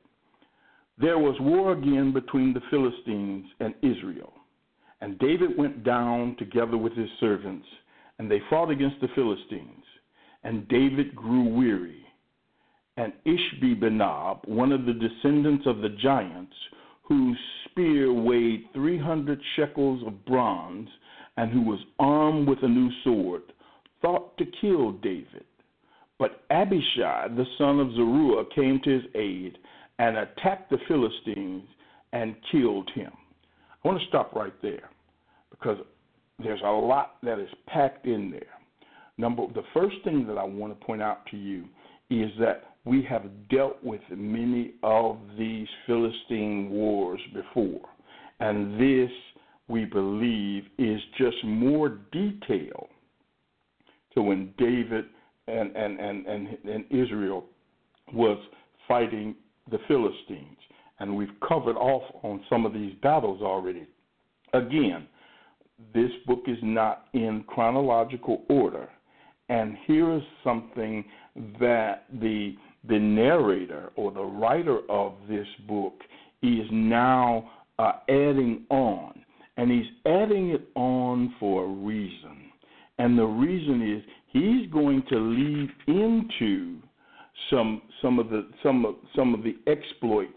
There 0.98 1.18
was 1.18 1.36
war 1.40 1.72
again 1.72 2.14
between 2.14 2.54
the 2.54 2.62
Philistines 2.70 3.46
and 3.60 3.74
Israel. 3.82 4.34
And 5.00 5.18
David 5.18 5.58
went 5.58 5.84
down 5.84 6.36
together 6.38 6.78
with 6.78 6.94
his 6.94 7.10
servants, 7.20 7.66
and 8.20 8.30
they 8.30 8.40
fought 8.50 8.70
against 8.70 9.02
the 9.02 9.08
Philistines. 9.16 9.84
And 10.44 10.68
David 10.68 11.16
grew 11.16 11.50
weary. 11.50 12.06
And 12.98 13.14
Ishbi-benob, 13.26 14.48
one 14.48 14.72
of 14.72 14.86
the 14.86 14.94
descendants 14.94 15.66
of 15.66 15.78
the 15.80 15.90
giants, 15.90 16.54
whose 17.02 17.38
spear 17.66 18.14
weighed 18.14 18.66
300 18.74 19.40
shekels 19.56 20.04
of 20.06 20.24
bronze, 20.26 20.88
and 21.38 21.52
who 21.52 21.62
was 21.62 21.80
armed 22.00 22.48
with 22.48 22.60
a 22.64 22.68
new 22.68 22.90
sword, 23.04 23.42
thought 24.02 24.38
to 24.38 24.46
kill 24.60 24.92
David. 24.94 25.46
But 26.20 26.44
Abishai, 26.52 27.30
the 27.30 27.46
son 27.58 27.80
of 27.80 27.94
Zeruiah, 27.94 28.46
came 28.54 28.80
to 28.84 28.90
his 28.90 29.04
aid 29.16 29.58
and 30.00 30.18
attacked 30.18 30.70
the 30.70 30.78
Philistines 30.88 31.64
and 32.14 32.36
killed 32.52 32.90
him. 32.94 33.12
I 33.84 33.88
want 33.88 34.00
to 34.00 34.08
stop 34.08 34.34
right 34.34 34.54
there 34.62 34.90
because 35.50 35.78
there's 36.40 36.62
a 36.64 36.70
lot 36.70 37.16
that 37.24 37.40
is 37.40 37.50
packed 37.68 38.06
in 38.06 38.30
there. 38.32 38.42
Number 39.18 39.48
the 39.54 39.64
first 39.74 39.96
thing 40.04 40.26
that 40.28 40.38
I 40.38 40.44
want 40.44 40.80
to 40.80 40.86
point 40.86 41.02
out 41.02 41.26
to 41.32 41.38
you 41.38 41.66
is 42.10 42.32
that 42.40 42.64
we 42.86 43.04
have 43.04 43.24
dealt 43.50 43.84
with 43.84 44.02
many 44.10 44.74
of 44.84 45.18
these 45.38 45.68
Philistine 45.86 46.70
wars 46.70 47.22
before. 47.34 47.82
And 48.40 48.80
this, 48.80 49.12
we 49.72 49.86
believe, 49.86 50.64
is 50.78 51.00
just 51.18 51.38
more 51.44 52.00
detail 52.12 52.90
to 54.14 54.22
when 54.22 54.54
David 54.58 55.06
and, 55.48 55.76
and, 55.76 56.00
and, 56.00 56.26
and, 56.28 56.48
and 56.66 56.86
Israel 56.90 57.46
was 58.14 58.38
fighting 58.88 59.36
the 59.72 59.80
Philistines. 59.88 60.58
And 61.00 61.16
we've 61.16 61.30
covered 61.48 61.78
off 61.78 62.04
on 62.24 62.44
some 62.50 62.66
of 62.66 62.74
these 62.74 62.94
battles 63.02 63.42
already. 63.42 63.88
Again, 64.54 65.08
this 65.94 66.12
book 66.28 66.44
is 66.48 66.58
not 66.62 67.06
in 67.14 67.44
chronological 67.48 68.44
order. 68.50 68.88
And 69.50 69.78
here 69.88 70.16
is 70.16 70.22
something 70.44 71.04
that 71.60 72.06
the 72.20 72.56
the 72.90 72.98
narrator 72.98 73.92
or 73.96 74.12
the 74.12 74.24
writer 74.24 74.80
of 74.90 75.14
this 75.30 75.46
book 75.68 75.94
is 76.42 76.66
now 76.72 77.48
uh, 77.78 77.92
adding 78.10 78.66
on. 78.70 79.24
And 79.62 79.70
he's 79.70 79.92
adding 80.08 80.50
it 80.50 80.68
on 80.74 81.36
for 81.40 81.66
a 81.66 81.68
reason. 81.68 82.50
And 82.98 83.16
the 83.16 83.28
reason 83.28 83.96
is 83.96 84.04
he's 84.26 84.68
going 84.72 85.04
to 85.10 85.20
lead 85.20 85.70
into 85.86 86.80
some 87.52 87.84
some 88.02 88.18
of 88.18 88.32
the 88.32 88.50
some 88.64 88.86
of 88.86 88.96
some 89.16 89.36
of 89.36 89.44
the 89.44 89.58
exploits 89.68 90.34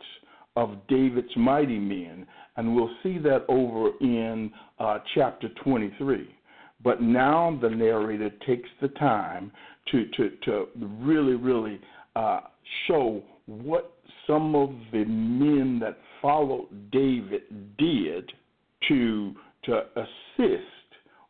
of 0.57 0.77
David's 0.89 1.35
mighty 1.39 1.79
men, 1.79 2.27
and 2.59 2.77
we'll 2.77 2.95
see 3.03 3.17
that 3.17 3.47
over 3.49 3.93
in 4.03 4.53
uh, 4.79 4.99
chapter 5.15 5.49
23. 5.65 6.29
But 6.83 7.01
now 7.01 7.59
the 7.63 7.71
narrator 7.71 8.29
takes 8.47 8.69
the 8.83 8.89
time 8.89 9.51
to 9.91 10.05
to 10.19 10.31
to 10.45 10.69
really 10.77 11.37
really 11.37 11.81
uh, 12.15 12.41
show 12.87 13.23
what 13.47 13.91
some 14.27 14.55
of 14.55 14.69
the 14.93 15.07
men 15.07 15.79
that 15.79 15.97
followed 16.21 16.91
David 16.91 17.43
did 17.79 18.31
to 18.89 19.35
to 19.65 19.81
assist 19.97 20.65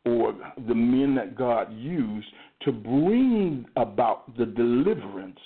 or 0.05 0.35
the 0.69 0.75
men 0.75 1.15
that 1.15 1.37
God 1.37 1.73
used 1.73 2.27
to 2.63 2.73
bring 2.73 3.65
about 3.77 4.37
the 4.37 4.47
deliverance 4.47 5.39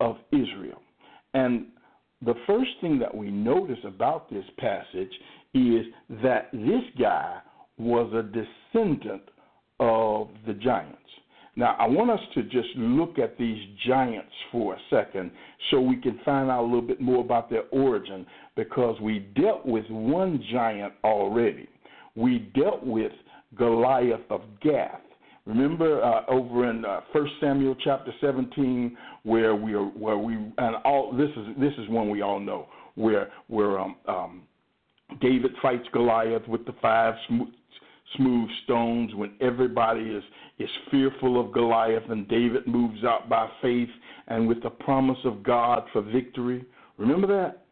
of 0.00 0.16
Israel. 0.32 0.80
And 1.34 1.66
the 2.22 2.34
first 2.46 2.70
thing 2.80 2.98
that 3.00 3.14
we 3.14 3.30
notice 3.30 3.78
about 3.84 4.30
this 4.30 4.44
passage 4.58 5.12
is 5.54 5.84
that 6.22 6.50
this 6.52 6.82
guy 6.98 7.40
was 7.78 8.10
a 8.14 8.22
descendant 8.22 9.22
of 9.80 10.28
the 10.46 10.54
giants. 10.54 10.98
Now, 11.56 11.74
I 11.78 11.86
want 11.86 12.10
us 12.10 12.20
to 12.34 12.42
just 12.42 12.68
look 12.76 13.18
at 13.18 13.38
these 13.38 13.58
giants 13.86 14.32
for 14.52 14.74
a 14.74 14.78
second 14.90 15.30
so 15.70 15.80
we 15.80 15.96
can 15.96 16.20
find 16.22 16.50
out 16.50 16.60
a 16.60 16.66
little 16.66 16.82
bit 16.82 17.00
more 17.00 17.24
about 17.24 17.48
their 17.48 17.64
origin 17.72 18.26
because 18.56 19.00
we 19.00 19.20
dealt 19.40 19.64
with 19.64 19.86
one 19.88 20.44
giant 20.52 20.92
already. 21.02 21.66
We 22.14 22.50
dealt 22.54 22.84
with 22.84 23.12
Goliath 23.56 24.20
of 24.28 24.42
Gath. 24.62 25.00
Remember 25.46 26.02
uh, 26.02 26.26
over 26.28 26.68
in 26.68 26.84
uh, 26.84 27.00
First 27.12 27.32
Samuel 27.40 27.76
chapter 27.82 28.12
17, 28.20 28.96
where 29.22 29.54
we 29.54 29.74
are, 29.74 29.84
where 29.84 30.18
we 30.18 30.34
and 30.34 30.76
all 30.84 31.12
this 31.16 31.30
is 31.36 31.56
this 31.58 31.72
is 31.78 31.88
one 31.88 32.10
we 32.10 32.20
all 32.20 32.40
know 32.40 32.66
where 32.96 33.30
where 33.46 33.78
um, 33.78 33.96
um, 34.08 34.42
David 35.20 35.52
fights 35.62 35.86
Goliath 35.92 36.46
with 36.48 36.66
the 36.66 36.74
five 36.82 37.14
smooth, 37.28 37.48
smooth 38.16 38.48
stones 38.64 39.14
when 39.14 39.34
everybody 39.40 40.00
is 40.00 40.24
is 40.58 40.68
fearful 40.90 41.40
of 41.40 41.52
Goliath 41.52 42.08
and 42.08 42.28
David 42.28 42.66
moves 42.66 43.04
out 43.04 43.28
by 43.28 43.48
faith 43.60 43.88
and 44.28 44.48
with 44.48 44.62
the 44.62 44.70
promise 44.70 45.18
of 45.24 45.42
God 45.42 45.84
for 45.92 46.02
victory. 46.02 46.64
Remember 46.96 47.26
that? 47.26 47.64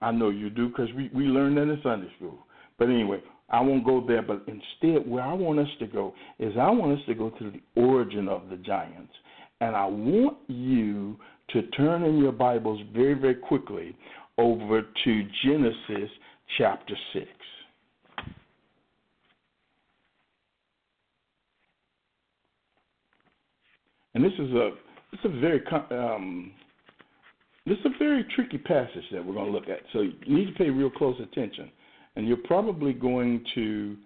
I 0.00 0.10
know 0.10 0.30
you 0.30 0.50
do 0.50 0.68
because 0.68 0.92
we 0.94 1.10
we 1.14 1.24
learned 1.24 1.56
that 1.56 1.62
in 1.62 1.80
Sunday 1.82 2.12
school. 2.16 2.38
But 2.78 2.88
anyway, 2.88 3.22
I 3.48 3.60
won't 3.60 3.84
go 3.84 4.04
there, 4.06 4.22
but 4.22 4.44
instead, 4.46 5.08
where 5.08 5.22
I 5.22 5.32
want 5.32 5.60
us 5.60 5.68
to 5.78 5.86
go 5.86 6.14
is 6.38 6.54
I 6.58 6.70
want 6.70 6.98
us 6.98 7.04
to 7.06 7.14
go 7.14 7.30
to 7.30 7.50
the 7.50 7.80
origin 7.80 8.28
of 8.28 8.48
the 8.50 8.56
giants. 8.56 9.12
And 9.60 9.76
I 9.76 9.86
want 9.86 10.38
you 10.48 11.16
to 11.50 11.62
turn 11.68 12.02
in 12.02 12.18
your 12.18 12.32
Bibles 12.32 12.80
very, 12.92 13.14
very 13.14 13.36
quickly 13.36 13.96
over 14.38 14.82
to 15.04 15.28
Genesis 15.44 16.10
chapter 16.58 16.94
6. 17.12 17.26
And 24.14 24.24
this 24.24 24.32
is 24.38 24.52
a 24.52 24.70
it's 25.12 25.24
a 25.24 25.40
very 25.40 25.62
um, 25.90 26.52
this 27.66 27.78
is 27.78 27.86
a 27.86 27.98
very 27.98 28.24
tricky 28.34 28.58
passage 28.58 29.04
that 29.12 29.24
we're 29.24 29.34
going 29.34 29.46
to 29.46 29.52
look 29.52 29.68
at. 29.68 29.80
So 29.92 30.00
you 30.00 30.12
need 30.26 30.46
to 30.46 30.52
pay 30.52 30.70
real 30.70 30.90
close 30.90 31.16
attention, 31.20 31.70
and 32.16 32.26
you're 32.26 32.36
probably 32.38 32.92
going 32.92 33.44
to 33.54 33.96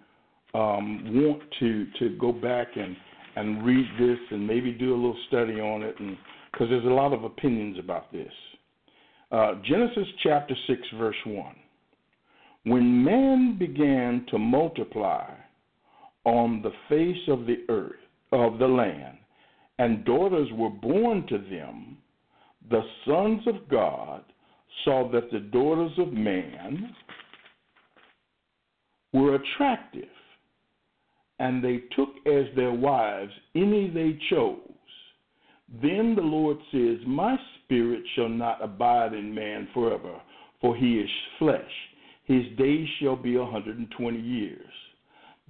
um, 0.53 1.03
want 1.13 1.41
to 1.59 1.87
to 1.99 2.17
go 2.17 2.31
back 2.31 2.67
and 2.75 2.95
and 3.35 3.65
read 3.65 3.85
this 3.99 4.17
and 4.31 4.45
maybe 4.45 4.71
do 4.71 4.93
a 4.93 4.95
little 4.95 5.17
study 5.27 5.59
on 5.59 5.83
it, 5.83 5.95
and 5.99 6.17
because 6.51 6.69
there's 6.69 6.85
a 6.85 6.87
lot 6.87 7.13
of 7.13 7.23
opinions 7.23 7.77
about 7.79 8.11
this. 8.11 8.31
Uh, 9.31 9.55
Genesis 9.65 10.07
chapter 10.23 10.55
six 10.67 10.81
verse 10.97 11.15
one. 11.25 11.55
When 12.63 13.03
man 13.03 13.57
began 13.57 14.25
to 14.29 14.37
multiply 14.37 15.29
on 16.25 16.61
the 16.61 16.71
face 16.89 17.21
of 17.29 17.45
the 17.45 17.63
earth 17.69 17.93
of 18.33 18.59
the 18.59 18.67
land 18.67 19.17
and 19.79 20.05
daughters 20.05 20.49
were 20.53 20.69
born 20.69 21.25
to 21.27 21.37
them, 21.37 21.97
the 22.69 22.81
sons 23.05 23.41
of 23.47 23.69
God 23.69 24.23
saw 24.83 25.09
that 25.11 25.31
the 25.31 25.39
daughters 25.39 25.91
of 25.97 26.11
man 26.11 26.93
were 29.13 29.35
attractive, 29.35 30.09
and 31.39 31.63
they 31.63 31.83
took 31.95 32.09
as 32.25 32.45
their 32.55 32.73
wives 32.73 33.31
any 33.55 33.89
they 33.89 34.19
chose. 34.29 34.59
Then 35.81 36.15
the 36.15 36.21
Lord 36.21 36.57
says, 36.71 36.97
My 37.05 37.37
spirit 37.63 38.03
shall 38.15 38.29
not 38.29 38.63
abide 38.63 39.13
in 39.13 39.33
man 39.33 39.67
forever, 39.73 40.21
for 40.61 40.75
he 40.75 40.99
is 40.99 41.09
flesh. 41.39 41.61
His 42.25 42.43
days 42.57 42.87
shall 42.99 43.15
be 43.15 43.35
a 43.35 43.43
120 43.43 44.19
years. 44.19 44.65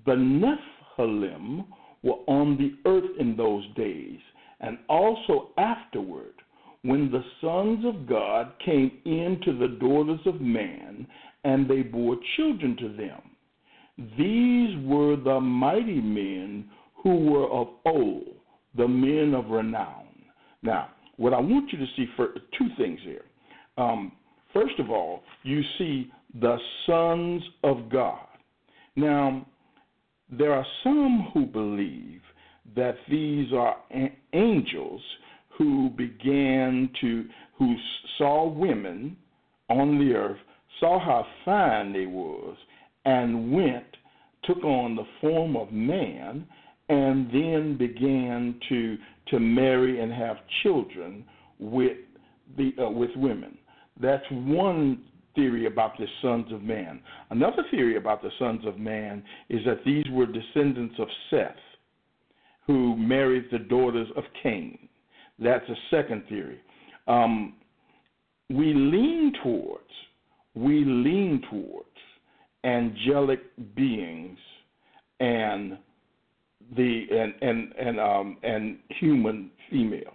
The 0.06 0.14
Nephilim 0.14 1.66
were 2.08 2.20
on 2.28 2.58
the 2.58 2.90
earth 2.90 3.10
in 3.20 3.36
those 3.36 3.64
days, 3.76 4.20
and 4.62 4.78
also 4.88 5.50
afterward, 5.58 6.34
when 6.84 7.12
the 7.12 7.24
sons 7.42 7.84
of 7.86 8.08
God 8.08 8.54
came 8.64 8.92
in 9.04 9.42
to 9.44 9.58
the 9.58 9.78
daughters 9.80 10.22
of 10.26 10.40
man, 10.40 11.06
and 11.44 11.70
they 11.70 11.82
bore 11.82 12.16
children 12.38 12.78
to 12.78 12.90
them. 12.96 13.22
These 14.18 14.78
were 14.88 15.18
the 15.18 15.40
mighty 15.40 16.00
men 16.00 16.70
who 17.04 17.32
were 17.32 17.50
of 17.50 17.68
old, 17.86 18.36
the 18.78 18.88
men 18.88 19.34
of 19.34 19.50
renown. 19.50 20.08
Now, 20.62 20.90
what 21.18 21.34
I 21.34 21.40
want 21.40 21.72
you 21.74 21.80
to 21.80 21.86
see 21.96 22.06
for 22.16 22.28
two 22.58 22.68
things 22.78 23.00
here. 23.04 23.26
Um, 23.78 24.14
first 24.54 24.80
of 24.80 24.90
all, 24.90 25.24
you 25.44 25.62
see 25.78 26.12
the 26.40 26.58
sons 26.86 27.44
of 27.64 27.90
God. 27.90 28.28
Now, 28.96 29.46
there 30.30 30.54
are 30.54 30.66
some 30.84 31.30
who 31.34 31.46
believe 31.46 32.22
that 32.76 32.96
these 33.10 33.52
are 33.54 33.78
angels 34.34 35.02
who 35.58 35.90
began 35.92 36.90
to, 37.02 37.26
who 37.58 37.76
saw 38.18 38.48
women 38.48 39.16
on 39.70 39.98
the 39.98 40.14
earth, 40.14 40.38
saw 40.80 41.00
how 41.00 41.26
fine 41.46 41.94
they 41.94 42.06
was, 42.06 42.56
and 43.06 43.52
went, 43.52 43.86
took 44.44 44.64
on 44.64 44.96
the 44.96 45.06
form 45.22 45.56
of 45.56 45.72
man, 45.72 46.46
and 46.90 47.28
then 47.32 47.78
began 47.78 48.60
to 48.70 48.98
to 49.30 49.40
marry 49.40 50.00
and 50.00 50.14
have 50.14 50.38
children 50.64 51.26
with 51.60 51.98
the 52.58 52.72
uh, 52.82 52.90
with 52.90 53.12
women. 53.16 53.58
That's 54.00 54.24
one 54.32 55.04
theory 55.38 55.68
about 55.68 55.98
the 55.98 56.08
sons 56.22 56.52
of 56.52 56.62
man. 56.62 57.00
Another 57.30 57.64
theory 57.72 57.96
about 57.96 58.22
the 58.22 58.32
sons 58.38 58.66
of 58.66 58.78
man 58.78 59.24
is 59.50 59.62
that 59.66 59.86
these 59.86 60.06
were 60.12 60.26
descendants 60.26 60.96
of 61.00 61.08
Seth, 61.30 61.56
who 62.66 62.98
married 62.98 63.46
the 63.52 63.60
daughters 63.60 64.10
of 64.18 64.26
Cain. 64.44 64.90
That's 65.40 65.68
a 65.70 65.76
second 65.96 66.24
theory. 66.28 66.60
Um, 67.08 67.54
we 68.50 68.74
lean 68.74 69.34
towards, 69.44 69.84
we 70.56 70.84
lean 70.84 71.42
towards 71.50 71.88
angelic 72.64 73.40
beings 73.76 74.38
and 75.20 75.78
the 76.76 77.06
and 77.12 77.34
and 77.42 77.74
and 77.80 78.00
um 78.00 78.38
and 78.44 78.78
human 79.00 79.52
females. 79.70 80.14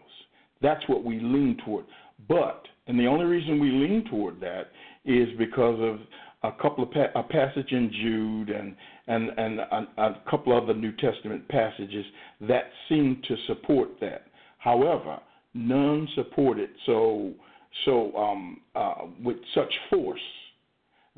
That's 0.61 0.87
what 0.89 1.05
we 1.05 1.19
lean 1.19 1.57
toward. 1.65 1.87
But 2.29 2.65
and 2.87 2.99
the 2.99 3.07
only 3.07 3.25
reason 3.25 3.61
we 3.61 3.71
lean 3.71 4.05
toward 4.11 4.41
that 4.41 4.71
is 5.05 5.29
because 5.39 5.79
of 5.81 5.99
a 6.45 6.53
couple 6.61 6.85
of 6.85 6.91
pa- 6.91 7.13
a 7.15 7.23
passage 7.23 7.73
in 7.73 7.91
Jude 7.93 8.51
and 8.51 8.75
and 9.07 9.31
and 9.37 9.61
a, 9.61 9.87
a 9.99 10.23
couple 10.31 10.57
other 10.57 10.75
New 10.75 10.93
Testament 10.93 11.47
passages 11.49 12.05
that 12.41 12.71
seem 12.89 13.23
to 13.29 13.37
support 13.47 13.91
that. 14.01 14.27
However, 14.59 15.19
none 15.55 16.09
support 16.15 16.59
it 16.59 16.71
so 16.87 17.33
so 17.85 18.15
um, 18.17 18.61
uh, 18.75 19.07
with 19.23 19.39
such 19.55 19.73
force 19.91 20.21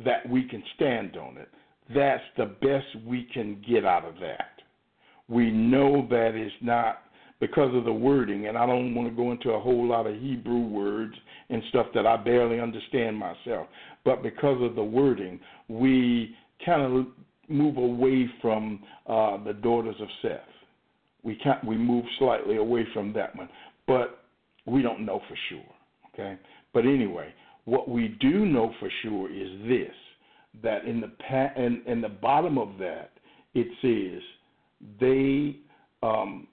that 0.05 0.29
we 0.29 0.45
can 0.45 0.63
stand 0.77 1.17
on 1.17 1.37
it. 1.37 1.49
That's 1.95 2.23
the 2.37 2.47
best 2.47 3.05
we 3.07 3.25
can 3.33 3.63
get 3.69 3.85
out 3.85 4.05
of 4.05 4.15
that. 4.21 4.61
We 5.29 5.51
know 5.51 6.07
that 6.11 6.35
is 6.35 6.53
not 6.61 7.03
because 7.41 7.75
of 7.75 7.85
the 7.85 7.93
wording, 7.93 8.47
and 8.47 8.57
I 8.57 8.67
don't 8.67 8.95
want 8.95 9.09
to 9.09 9.15
go 9.15 9.33
into 9.33 9.51
a 9.51 9.61
whole 9.61 9.87
lot 9.87 10.07
of 10.07 10.15
Hebrew 10.15 10.67
words 10.67 11.15
and 11.51 11.63
stuff 11.69 11.87
that 11.95 12.07
I 12.07 12.17
barely 12.17 12.61
understand 12.61 13.17
myself. 13.17 13.67
But 14.05 14.23
because 14.23 14.63
of 14.63 14.75
the 14.75 14.83
wording, 14.85 15.41
we 15.69 16.35
kind 16.65 16.83
of 16.83 17.07
move 17.49 17.77
away 17.77 18.29
from 18.41 18.83
uh, 19.07 19.43
the 19.45 19.53
daughters 19.53 19.97
of 20.01 20.09
Seth. 20.23 20.41
We 21.23 21.37
can't, 21.37 21.65
we 21.65 21.77
move 21.77 22.05
slightly 22.19 22.57
away 22.57 22.87
from 22.93 23.13
that 23.15 23.35
one, 23.37 23.49
but 23.87 24.25
we 24.67 24.83
don't 24.83 25.05
know 25.05 25.21
for 25.29 25.37
sure. 25.49 25.75
Okay, 26.13 26.39
but 26.73 26.85
anyway, 26.85 27.35
what 27.65 27.89
we 27.89 28.17
do 28.21 28.47
know 28.47 28.73
for 28.79 28.89
sure 29.03 29.31
is 29.31 29.49
this: 29.67 29.95
that 30.63 30.85
in 30.85 31.01
the 31.01 31.11
pa- 31.29 31.53
in, 31.57 31.83
in 31.87 32.01
the 32.01 32.09
bottom 32.09 32.59
of 32.59 32.79
that 32.79 33.11
it 33.55 33.69
says 33.81 34.23
they 35.01 35.57
um, 36.03 36.47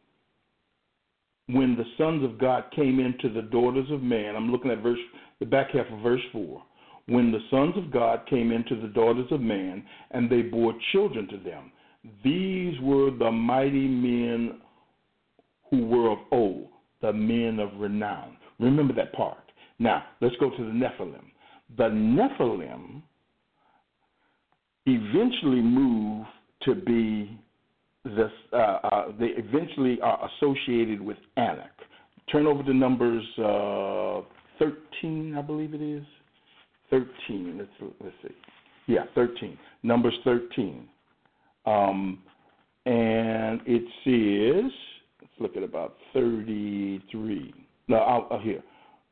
when 1.53 1.75
the 1.75 1.85
sons 1.97 2.23
of 2.23 2.39
God 2.39 2.65
came 2.75 2.99
into 2.99 3.33
the 3.33 3.47
daughters 3.47 3.89
of 3.91 4.01
man, 4.01 4.35
I'm 4.35 4.51
looking 4.51 4.71
at 4.71 4.83
verse 4.83 4.99
the 5.39 5.45
back 5.45 5.71
half 5.71 5.87
of 5.91 5.99
verse 6.01 6.21
four. 6.31 6.63
When 7.07 7.31
the 7.31 7.39
sons 7.49 7.73
of 7.77 7.91
God 7.91 8.21
came 8.29 8.51
into 8.51 8.79
the 8.79 8.87
daughters 8.87 9.27
of 9.31 9.41
man, 9.41 9.83
and 10.11 10.29
they 10.29 10.43
bore 10.43 10.73
children 10.91 11.27
to 11.29 11.37
them, 11.37 11.71
these 12.23 12.79
were 12.81 13.11
the 13.11 13.31
mighty 13.31 13.87
men 13.87 14.59
who 15.69 15.85
were 15.85 16.11
of 16.11 16.19
old, 16.31 16.67
the 17.01 17.11
men 17.11 17.59
of 17.59 17.69
renown. 17.79 18.37
Remember 18.59 18.93
that 18.93 19.13
part. 19.13 19.51
Now, 19.79 20.03
let's 20.21 20.35
go 20.39 20.51
to 20.51 20.57
the 20.57 20.71
Nephilim. 20.71 21.25
The 21.77 21.89
Nephilim 21.89 23.01
eventually 24.85 25.61
move 25.61 26.25
to 26.63 26.75
be 26.75 27.39
this, 28.03 28.31
uh, 28.53 28.55
uh, 28.55 29.05
they 29.19 29.27
eventually 29.37 29.99
are 30.01 30.29
associated 30.37 31.01
with 31.01 31.17
Anak. 31.37 31.71
Turn 32.31 32.47
over 32.47 32.63
to 32.63 32.73
Numbers 32.73 33.23
uh, 33.37 34.21
13, 34.59 35.35
I 35.37 35.41
believe 35.41 35.73
it 35.73 35.81
is. 35.81 36.03
13. 36.89 37.57
Let's 37.57 37.93
let's 38.01 38.15
see. 38.21 38.35
Yeah, 38.87 39.05
13. 39.15 39.57
Numbers 39.83 40.13
13. 40.23 40.87
Um, 41.65 42.19
and 42.85 43.61
it 43.65 43.83
says, 44.03 44.71
let's 45.21 45.33
look 45.39 45.55
at 45.55 45.63
about 45.63 45.95
33. 46.13 47.53
No, 47.87 47.97
I'll, 47.97 48.27
I'll 48.31 48.39
here. 48.39 48.61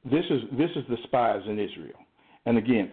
This 0.06 0.26
is 0.30 0.42
this 0.58 0.70
is 0.76 0.84
the 0.90 0.98
spies 1.04 1.42
in 1.48 1.60
Israel. 1.60 2.00
And 2.46 2.58
again, 2.58 2.92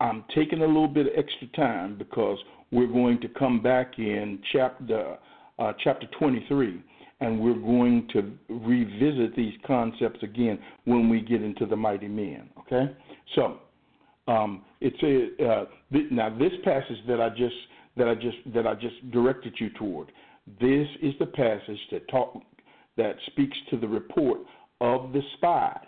I'm 0.00 0.24
taking 0.34 0.62
a 0.62 0.66
little 0.66 0.88
bit 0.88 1.06
of 1.06 1.12
extra 1.16 1.46
time 1.56 1.96
because 1.96 2.38
we're 2.74 2.88
going 2.88 3.20
to 3.20 3.28
come 3.28 3.62
back 3.62 3.98
in 3.98 4.40
chapter 4.52 5.16
uh, 5.60 5.72
chapter 5.84 6.08
23, 6.18 6.82
and 7.20 7.38
we're 7.38 7.54
going 7.54 8.08
to 8.12 8.32
revisit 8.48 9.36
these 9.36 9.54
concepts 9.64 10.20
again 10.24 10.58
when 10.84 11.08
we 11.08 11.20
get 11.20 11.40
into 11.40 11.64
the 11.66 11.76
mighty 11.76 12.08
men. 12.08 12.50
Okay, 12.58 12.92
so 13.36 13.58
um, 14.26 14.64
it's 14.80 15.00
a 15.04 15.44
uh, 15.48 15.64
th- 15.92 16.10
now 16.10 16.36
this 16.36 16.52
passage 16.64 16.98
that 17.06 17.20
I 17.20 17.28
just 17.28 17.54
that 17.96 18.08
I 18.08 18.14
just 18.14 18.38
that 18.52 18.66
I 18.66 18.74
just 18.74 19.08
directed 19.12 19.54
you 19.58 19.70
toward. 19.78 20.10
This 20.60 20.88
is 21.00 21.14
the 21.20 21.26
passage 21.26 21.78
that 21.92 22.08
talk 22.08 22.42
that 22.96 23.14
speaks 23.26 23.56
to 23.70 23.76
the 23.76 23.88
report 23.88 24.40
of 24.80 25.12
the 25.12 25.22
spies 25.36 25.78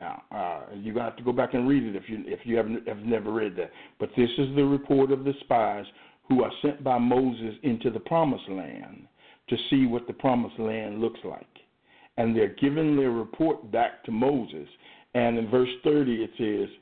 now, 0.00 0.22
uh, 0.30 0.60
gonna 0.74 1.04
have 1.04 1.16
to 1.16 1.22
go 1.22 1.32
back 1.32 1.54
and 1.54 1.66
read 1.66 1.82
it 1.82 1.96
if 1.96 2.08
you 2.08 2.22
if 2.26 2.40
you 2.44 2.56
haven't 2.56 2.86
have 2.86 2.98
never 2.98 3.32
read 3.32 3.56
that. 3.56 3.70
But 3.98 4.10
this 4.16 4.30
is 4.38 4.54
the 4.54 4.64
report 4.64 5.10
of 5.10 5.24
the 5.24 5.32
spies 5.40 5.86
who 6.28 6.42
are 6.42 6.52
sent 6.62 6.82
by 6.84 6.98
Moses 6.98 7.54
into 7.62 7.90
the 7.90 8.00
promised 8.00 8.48
land 8.48 9.06
to 9.48 9.56
see 9.70 9.86
what 9.86 10.06
the 10.06 10.12
promised 10.12 10.58
land 10.58 11.00
looks 11.00 11.20
like. 11.24 11.46
And 12.16 12.36
they're 12.36 12.54
giving 12.60 12.96
their 12.96 13.10
report 13.10 13.70
back 13.70 14.02
to 14.04 14.10
Moses. 14.10 14.68
And 15.14 15.38
in 15.38 15.48
verse 15.50 15.68
30 15.84 16.24
it 16.24 16.30
says, 16.36 16.76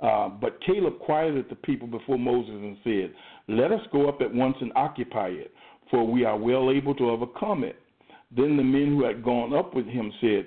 uh, 0.00 0.28
But 0.28 0.60
Caleb 0.64 0.98
quieted 0.98 1.46
the 1.48 1.56
people 1.56 1.86
before 1.86 2.18
Moses 2.18 2.54
and 2.54 2.76
said, 2.82 3.14
Let 3.48 3.72
us 3.72 3.80
go 3.92 4.08
up 4.08 4.20
at 4.20 4.34
once 4.34 4.56
and 4.60 4.72
occupy 4.74 5.28
it, 5.28 5.52
for 5.90 6.06
we 6.06 6.24
are 6.24 6.36
well 6.36 6.70
able 6.70 6.94
to 6.96 7.10
overcome 7.10 7.64
it. 7.64 7.76
Then 8.34 8.56
the 8.56 8.64
men 8.64 8.88
who 8.88 9.04
had 9.04 9.22
gone 9.22 9.54
up 9.54 9.74
with 9.74 9.86
him 9.86 10.12
said, 10.20 10.46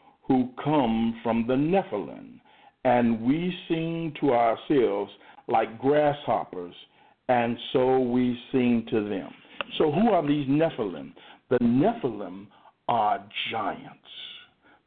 who 0.31 0.47
come 0.63 1.19
from 1.23 1.45
the 1.45 1.53
Nephilim. 1.53 2.39
And 2.85 3.21
we 3.21 3.53
seemed 3.67 4.17
to 4.21 4.31
ourselves 4.31 5.11
like 5.49 5.77
grasshoppers, 5.77 6.73
and 7.27 7.57
so 7.73 7.99
we 7.99 8.39
seemed 8.51 8.87
to 8.87 9.07
them. 9.09 9.29
So, 9.77 9.91
who 9.91 10.09
are 10.09 10.25
these 10.25 10.47
Nephilim? 10.47 11.11
The 11.49 11.57
Nephilim 11.59 12.47
are 12.87 13.23
giants. 13.51 13.97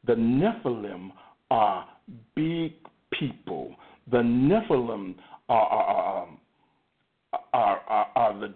The 0.07 0.15
Nephilim 0.15 1.11
are 1.51 1.87
big 2.35 2.73
people. 3.13 3.75
The 4.11 4.19
Nephilim 4.19 5.15
are, 5.49 5.67
are, 5.67 6.29
are, 7.53 7.81
are, 7.87 8.07
are 8.17 8.41
the. 8.41 8.55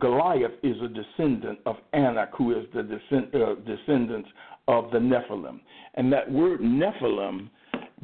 Goliath 0.00 0.52
is 0.62 0.76
a 0.82 0.88
descendant 0.88 1.58
of 1.66 1.76
Anak, 1.92 2.30
who 2.36 2.58
is 2.58 2.66
the 2.74 2.82
descend, 2.82 3.34
uh, 3.34 3.54
descendants 3.66 4.28
of 4.68 4.90
the 4.90 4.98
Nephilim. 4.98 5.60
And 5.94 6.12
that 6.12 6.30
word 6.30 6.60
Nephilim 6.60 7.50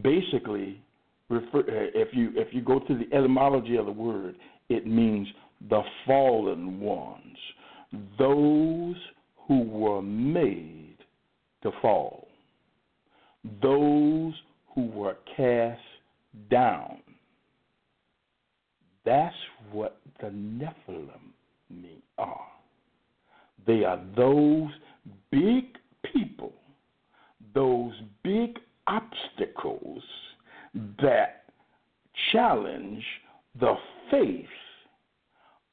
basically 0.03 0.83
refer, 1.29 1.61
uh, 1.61 1.91
if 1.95 2.09
you 2.13 2.31
if 2.35 2.49
you 2.53 2.63
go 2.63 2.79
to 2.79 2.99
the 2.99 3.15
etymology 3.17 3.77
of 3.77 3.87
the 3.87 3.93
word, 3.93 4.37
it 4.69 4.87
means 4.87 5.29
the 5.69 5.83
fallen 6.07 6.81
ones, 6.81 7.37
those 8.19 8.97
who 9.47 9.63
were 9.63 10.03
made 10.03 10.97
to 11.63 11.71
fall, 11.81 12.29
those 13.63 14.35
who 14.75 14.87
were 14.87 15.17
cast 15.37 15.81
down. 16.51 16.99
That's 19.05 19.35
what 19.73 19.99
the 20.21 20.29
Nephilim 20.29 21.32
are. 22.19 22.47
They 23.67 23.85
are 23.85 24.01
those 24.17 24.71
big 25.31 25.79
people, 26.13 26.53
those 27.55 27.93
big 28.23 28.59
obstacles 28.87 30.03
that 31.01 31.45
challenge 32.33 33.05
the 33.61 33.75
faith 34.11 34.47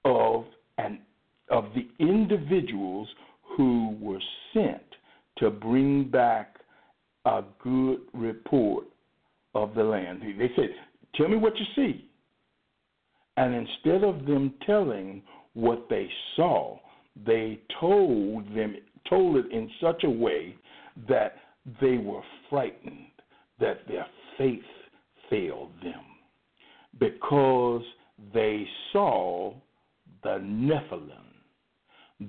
of 0.05 0.45
an 0.77 0.99
of 1.49 1.65
the 1.73 1.87
individuals 1.99 3.07
who 3.41 3.97
were 3.99 4.21
sent 4.53 4.83
to 5.37 5.49
bring 5.49 6.03
back 6.03 6.59
a 7.25 7.43
good 7.63 8.01
report 8.13 8.85
of 9.55 9.73
the 9.73 9.83
land. 9.83 10.21
They 10.21 10.51
said, 10.55 10.69
Tell 11.15 11.27
me 11.27 11.37
what 11.37 11.57
you 11.57 11.65
see. 11.75 12.05
And 13.37 13.55
instead 13.55 14.03
of 14.03 14.25
them 14.25 14.53
telling 14.65 15.23
what 15.59 15.87
they 15.89 16.09
saw, 16.35 16.77
they 17.25 17.59
told 17.79 18.45
them 18.55 18.75
told 19.09 19.37
it 19.37 19.51
in 19.51 19.69
such 19.81 20.03
a 20.03 20.09
way 20.09 20.55
that 21.07 21.35
they 21.81 21.97
were 21.97 22.21
frightened, 22.49 23.07
that 23.59 23.87
their 23.87 24.05
faith 24.37 24.61
failed 25.29 25.71
them. 25.83 26.03
Because 26.99 27.83
they 28.33 28.67
saw 28.91 29.53
the 30.23 30.39
Nephilim. 30.41 31.25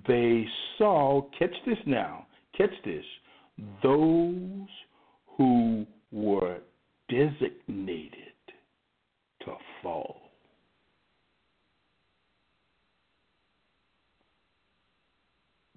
They 0.07 0.47
saw, 0.79 1.23
catch 1.38 1.55
this 1.66 1.79
now, 1.87 2.27
catch 2.57 2.71
this, 2.85 3.05
those 3.83 4.69
who 5.37 5.87
were 6.12 6.59
designated 7.09 8.12
to 9.45 9.55
fall. 9.83 10.30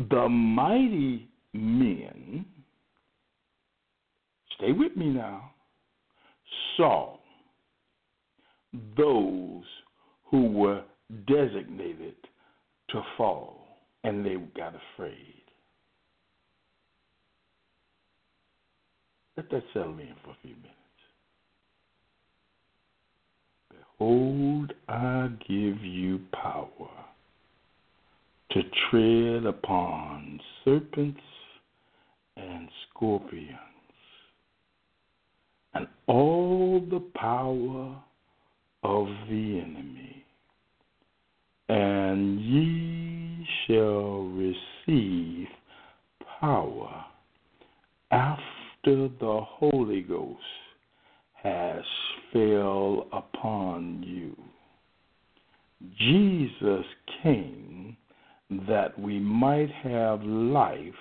The 0.09 0.27
mighty 0.27 1.29
men, 1.53 2.45
stay 4.57 4.71
with 4.71 4.95
me 4.97 5.05
now, 5.07 5.51
saw 6.75 7.17
those 8.97 9.63
who 10.25 10.47
were 10.47 10.83
designated 11.27 12.15
to 12.89 13.01
fall, 13.17 13.67
and 14.03 14.25
they 14.25 14.35
got 14.57 14.73
afraid. 14.95 15.43
Let 19.37 19.49
that 19.51 19.63
settle 19.73 19.99
in 19.99 20.13
for 20.23 20.31
a 20.31 20.37
few 20.41 20.55
minutes. 20.55 20.73
Behold, 23.69 24.73
I 24.87 25.29
give 25.47 25.83
you 25.83 26.19
power 26.31 27.02
to 28.53 28.61
tread 28.89 29.45
upon 29.45 30.39
serpents 30.63 31.19
and 32.37 32.69
scorpions 32.89 33.57
and 35.73 35.87
all 36.07 36.79
the 36.79 36.99
power 37.15 37.99
of 38.83 39.07
the 39.29 39.59
enemy, 39.59 40.23
and 41.69 42.39
ye 42.41 43.47
shall 43.65 44.23
receive 44.25 45.47
power 46.39 47.05
after 48.11 49.07
the 49.07 49.41
Holy 49.43 50.01
Ghost 50.01 50.41
has 51.33 51.83
fell 52.31 53.07
upon 53.11 54.03
you. 54.05 54.35
Jesus 55.97 56.85
came 57.23 57.97
that 58.67 58.97
we 58.97 59.19
might 59.19 59.71
have 59.71 60.21
life 60.23 60.93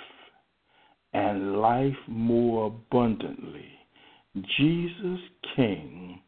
and 1.13 1.61
life 1.61 1.97
more 2.07 2.67
abundantly. 2.67 3.67
Jesus 4.57 5.21
came 5.57 6.21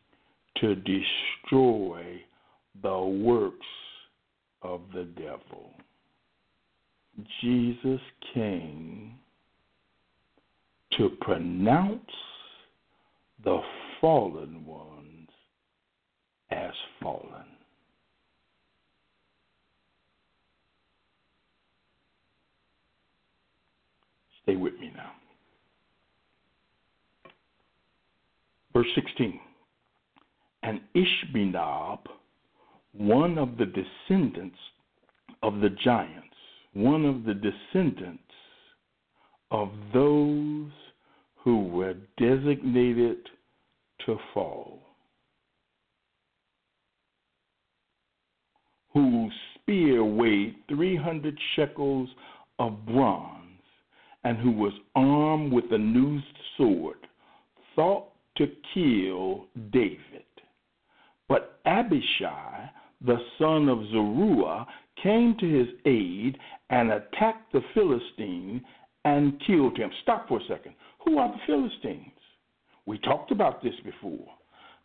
to 0.56 0.74
destroy 0.74 2.20
the 2.82 2.98
works 2.98 3.66
of 4.62 4.80
the 4.94 5.04
devil. 5.04 5.70
Jesus 7.40 8.00
came 8.34 9.14
to 10.96 11.10
pronounce 11.20 12.10
the 13.44 13.60
fallen 14.00 14.64
ones 14.66 15.28
as 16.50 16.72
fallen. 17.00 17.53
Stay 24.44 24.56
with 24.56 24.74
me 24.78 24.92
now. 24.94 25.12
Verse 28.72 28.86
16. 28.94 29.40
And 30.62 30.80
Ishbinab, 30.94 32.00
one 32.92 33.38
of 33.38 33.56
the 33.56 33.66
descendants 33.66 34.58
of 35.42 35.60
the 35.60 35.70
giants, 35.70 36.28
one 36.72 37.04
of 37.04 37.24
the 37.24 37.34
descendants 37.34 38.22
of 39.50 39.70
those 39.92 40.70
who 41.36 41.68
were 41.68 41.94
designated 42.18 43.18
to 44.06 44.18
fall, 44.32 44.80
whose 48.92 49.32
spear 49.54 50.04
weighed 50.04 50.56
300 50.68 51.38
shekels 51.54 52.08
of 52.58 52.84
bronze, 52.86 53.43
and 54.24 54.38
who 54.38 54.50
was 54.50 54.72
armed 54.94 55.52
with 55.52 55.64
a 55.70 55.78
new 55.78 56.20
sword, 56.56 56.96
thought 57.76 58.08
to 58.36 58.48
kill 58.72 59.46
David. 59.70 60.24
But 61.28 61.60
Abishai, 61.66 62.70
the 63.04 63.18
son 63.38 63.68
of 63.68 63.86
Zeruiah, 63.90 64.66
came 65.02 65.36
to 65.38 65.46
his 65.46 65.68
aid 65.84 66.38
and 66.70 66.90
attacked 66.90 67.52
the 67.52 67.62
Philistine 67.74 68.64
and 69.04 69.40
killed 69.46 69.76
him. 69.76 69.90
Stop 70.02 70.28
for 70.28 70.40
a 70.40 70.44
second. 70.48 70.74
Who 71.04 71.18
are 71.18 71.28
the 71.30 71.40
Philistines? 71.46 72.10
We 72.86 72.98
talked 72.98 73.30
about 73.30 73.62
this 73.62 73.74
before. 73.84 74.26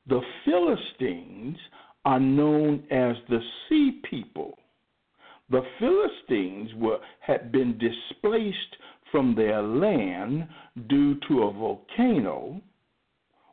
The 0.08 0.22
Philistines 0.46 1.58
are 2.06 2.20
known 2.20 2.84
as 2.92 3.16
the 3.30 3.40
sea 3.68 4.02
people. 4.10 4.58
The 5.50 5.64
Philistines 5.80 6.72
were, 6.76 7.00
had 7.20 7.52
been 7.52 7.78
displaced 7.78 8.78
from 9.12 9.36
their 9.36 9.62
land 9.62 10.48
due 10.88 11.16
to 11.28 11.44
a 11.44 11.54
volcano 11.54 12.62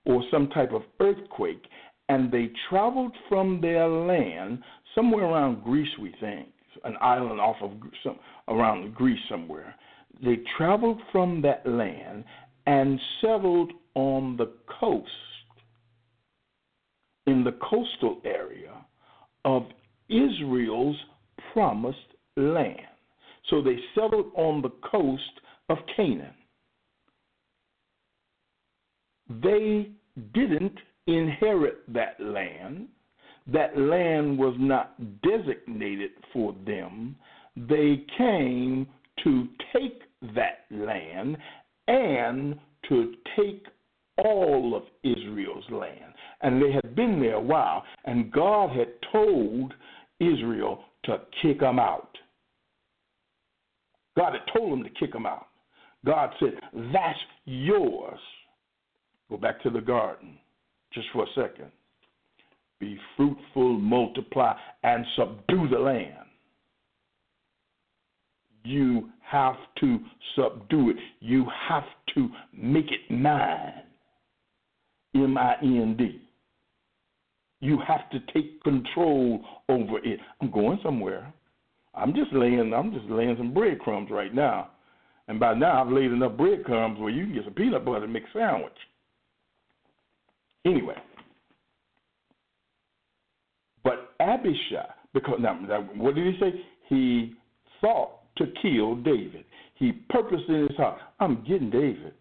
or 0.04 0.22
some 0.30 0.48
type 0.50 0.72
of 0.72 0.82
earthquake, 1.00 1.64
and 2.08 2.30
they 2.30 2.50
traveled 2.68 3.12
from 3.28 3.60
their 3.60 3.88
land 3.88 4.62
somewhere 4.94 5.24
around 5.24 5.64
Greece, 5.64 5.88
we 6.00 6.14
think, 6.20 6.48
an 6.84 6.96
island 7.00 7.40
off 7.40 7.56
of 7.60 7.72
some, 8.04 8.18
around 8.48 8.94
Greece 8.94 9.18
somewhere. 9.28 9.74
They 10.22 10.38
traveled 10.56 11.00
from 11.10 11.42
that 11.42 11.66
land 11.66 12.24
and 12.66 13.00
settled 13.20 13.72
on 13.94 14.36
the 14.36 14.52
coast, 14.80 15.10
in 17.26 17.42
the 17.42 17.52
coastal 17.52 18.20
area 18.24 18.72
of 19.44 19.64
Israel's 20.08 20.96
promised 21.52 21.98
land. 22.36 22.80
So 23.50 23.62
they 23.62 23.76
settled 23.94 24.32
on 24.36 24.62
the 24.62 24.72
coast 24.88 25.22
of 25.68 25.78
Canaan. 25.96 26.34
They 29.42 29.90
didn't 30.34 30.78
inherit 31.06 31.92
that 31.92 32.16
land. 32.20 32.88
That 33.52 33.78
land 33.78 34.38
was 34.38 34.54
not 34.58 34.94
designated 35.22 36.10
for 36.32 36.54
them. 36.66 37.16
They 37.56 38.04
came 38.18 38.86
to 39.24 39.48
take 39.72 40.02
that 40.34 40.64
land 40.70 41.36
and 41.88 42.58
to 42.88 43.14
take 43.36 43.66
all 44.24 44.74
of 44.74 44.82
Israel's 45.02 45.64
land. 45.70 46.12
And 46.42 46.60
they 46.60 46.72
had 46.72 46.94
been 46.94 47.20
there 47.20 47.34
a 47.34 47.40
while, 47.40 47.84
and 48.04 48.32
God 48.32 48.70
had 48.70 48.88
told 49.12 49.74
Israel 50.20 50.84
to 51.04 51.20
kick 51.42 51.60
them 51.60 51.78
out. 51.78 52.16
God 54.16 54.32
had 54.32 54.52
told 54.52 54.72
them 54.72 54.82
to 54.82 54.90
kick 54.90 55.12
them 55.12 55.26
out. 55.26 55.46
God 56.06 56.30
said, 56.40 56.54
That's 56.92 57.18
yours. 57.44 58.18
Go 59.28 59.36
back 59.36 59.60
to 59.64 59.70
the 59.70 59.80
garden 59.80 60.38
just 60.94 61.08
for 61.12 61.24
a 61.24 61.26
second. 61.34 61.70
Be 62.78 62.98
fruitful, 63.16 63.78
multiply, 63.78 64.54
and 64.84 65.04
subdue 65.16 65.68
the 65.68 65.78
land. 65.78 66.12
You 68.64 69.10
have 69.22 69.56
to 69.80 69.98
subdue 70.36 70.90
it. 70.90 70.96
You 71.20 71.46
have 71.68 71.84
to 72.14 72.28
make 72.56 72.86
it 72.86 73.12
mine. 73.12 73.72
M 75.14 75.36
I 75.38 75.54
N 75.62 75.96
D. 75.98 76.20
You 77.60 77.78
have 77.86 78.10
to 78.10 78.20
take 78.32 78.62
control 78.62 79.42
over 79.68 79.98
it. 80.04 80.20
I'm 80.40 80.50
going 80.50 80.78
somewhere. 80.82 81.32
I'm 81.94 82.14
just 82.14 82.32
laying 82.32 82.72
I'm 82.74 82.92
just 82.92 83.06
laying 83.06 83.36
some 83.38 83.54
breadcrumbs 83.54 84.10
right 84.10 84.34
now. 84.34 84.70
And 85.28 85.40
by 85.40 85.54
now 85.54 85.82
I've 85.82 85.92
laid 85.92 86.12
enough 86.12 86.36
breadcrumbs 86.36 86.98
where 87.00 87.10
you 87.10 87.24
can 87.24 87.34
get 87.34 87.44
some 87.44 87.54
peanut 87.54 87.84
butter 87.84 88.04
a 88.04 88.20
sandwich. 88.32 88.72
Anyway. 90.64 90.96
But 93.82 94.14
Abishai, 94.20 94.88
because 95.14 95.38
now, 95.40 95.54
now 95.54 95.82
what 95.96 96.14
did 96.14 96.34
he 96.34 96.40
say? 96.40 96.52
He 96.88 97.34
thought 97.80 98.20
to 98.36 98.46
kill 98.62 98.96
David. 98.96 99.44
He 99.74 99.92
purposed 100.10 100.48
in 100.48 100.66
his 100.68 100.76
heart, 100.76 100.98
I'm 101.20 101.44
getting 101.46 101.70
David. 101.70 102.14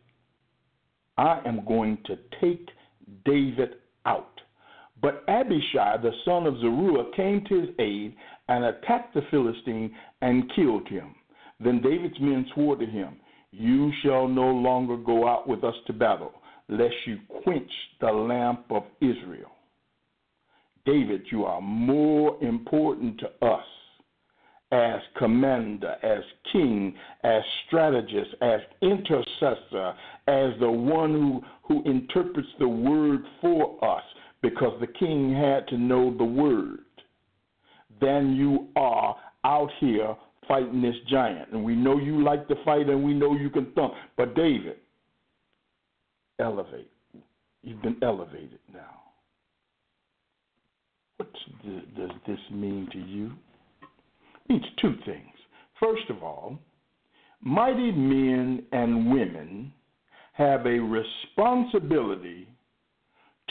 I 1.18 1.40
am 1.46 1.66
going 1.66 1.98
to 2.06 2.18
take 2.42 2.68
David 3.24 3.76
out. 4.06 4.42
But 5.02 5.24
Abishai, 5.28 5.98
the 6.02 6.12
son 6.24 6.46
of 6.46 6.60
Zeruiah, 6.60 7.12
came 7.16 7.44
to 7.46 7.62
his 7.62 7.70
aid 7.80 8.16
and 8.48 8.66
attacked 8.66 9.14
the 9.14 9.22
Philistine 9.32 9.94
and 10.22 10.52
killed 10.56 10.88
him. 10.88 11.16
Then 11.60 11.82
David's 11.82 12.20
men 12.20 12.46
swore 12.54 12.76
to 12.76 12.86
him, 12.86 13.16
You 13.52 13.92
shall 14.02 14.28
no 14.28 14.48
longer 14.48 14.98
go 14.98 15.28
out 15.28 15.48
with 15.48 15.64
us 15.64 15.76
to 15.88 15.94
battle, 15.94 16.34
lest 16.68 16.96
you 17.06 17.20
quench 17.44 17.72
the 18.02 18.12
lamp 18.12 18.66
of 18.70 18.84
Israel. 19.02 19.52
David, 20.86 21.24
you 21.32 21.46
are 21.46 21.62
more 21.62 22.42
important 22.44 23.20
to 23.20 23.46
us 23.46 23.66
as 24.72 25.00
commander, 25.18 25.96
as 26.04 26.24
king, 26.52 26.94
as 27.24 27.42
strategist, 27.68 28.32
as 28.42 28.60
intercessor, 28.82 29.94
as 30.28 30.52
the 30.60 30.70
one 30.70 31.14
who, 31.14 31.44
who 31.64 31.90
interprets 31.90 32.48
the 32.60 32.68
word 32.68 33.24
for 33.42 33.84
us, 33.84 34.04
because 34.42 34.78
the 34.80 34.88
king 34.88 35.34
had 35.34 35.68
to 35.68 35.78
know 35.78 36.16
the 36.18 36.24
word, 36.24 36.80
than 38.02 38.36
you 38.36 38.68
are 38.76 39.16
out 39.44 39.70
here 39.80 40.16
fighting 40.48 40.82
this 40.82 40.96
giant. 41.10 41.52
And 41.52 41.64
we 41.64 41.76
know 41.76 41.98
you 41.98 42.24
like 42.24 42.48
to 42.48 42.56
fight 42.64 42.90
and 42.90 43.04
we 43.04 43.14
know 43.14 43.36
you 43.36 43.50
can 43.50 43.72
thump. 43.74 43.94
But 44.18 44.36
David, 44.36 44.78
elevate. 46.40 46.92
You've 47.64 47.82
been 47.82 47.98
elevated 48.04 48.60
now. 48.72 49.02
What 51.18 51.30
does 51.98 52.12
this 52.28 52.40
mean 52.52 52.88
to 52.92 53.00
you? 53.00 53.32
It 53.82 54.50
means 54.50 54.66
two 54.82 54.96
things. 55.06 55.34
First 55.80 56.10
of 56.10 56.22
all, 56.22 56.60
mighty 57.42 57.92
men 57.92 58.64
and 58.72 59.12
women 59.12 59.74
have 60.34 60.66
a 60.66 60.80
responsibility 60.80 62.48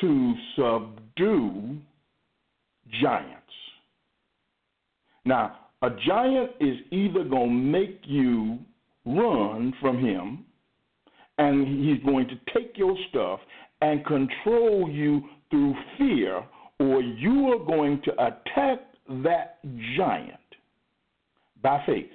to 0.01 0.35
subdue 0.57 1.79
giants. 3.01 3.41
Now, 5.25 5.57
a 5.85 5.91
giant 6.07 6.51
is 6.61 6.77
either 6.91 7.25
going 7.25 7.51
to 7.51 7.55
make 7.55 8.01
you 8.05 8.59
run 9.05 9.75
from 9.81 9.99
him, 10.03 10.45
and 11.37 11.67
he's 11.85 12.03
going 12.05 12.27
to 12.29 12.37
take 12.55 12.77
your 12.77 12.97
stuff 13.11 13.41
and 13.83 14.05
control 14.07 14.89
you 14.91 15.23
through 15.51 15.75
fear, 15.99 16.43
or 16.81 17.03
you 17.03 17.53
are 17.53 17.65
going 17.65 18.01
to 18.03 18.13
attack 18.13 18.81
that 19.23 19.59
giant 19.97 20.39
by 21.63 21.83
faith. 21.85 22.07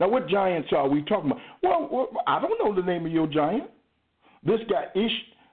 Now, 0.00 0.08
what 0.08 0.28
giants 0.28 0.70
are 0.72 0.88
we 0.88 1.02
talking 1.02 1.30
about? 1.30 1.42
Well, 1.62 2.08
I 2.26 2.40
don't 2.40 2.58
know 2.58 2.74
the 2.74 2.84
name 2.84 3.06
of 3.06 3.12
your 3.12 3.28
giant. 3.28 3.70
This 4.42 4.60
guy, 4.68 4.86
Ish, 4.94 5.12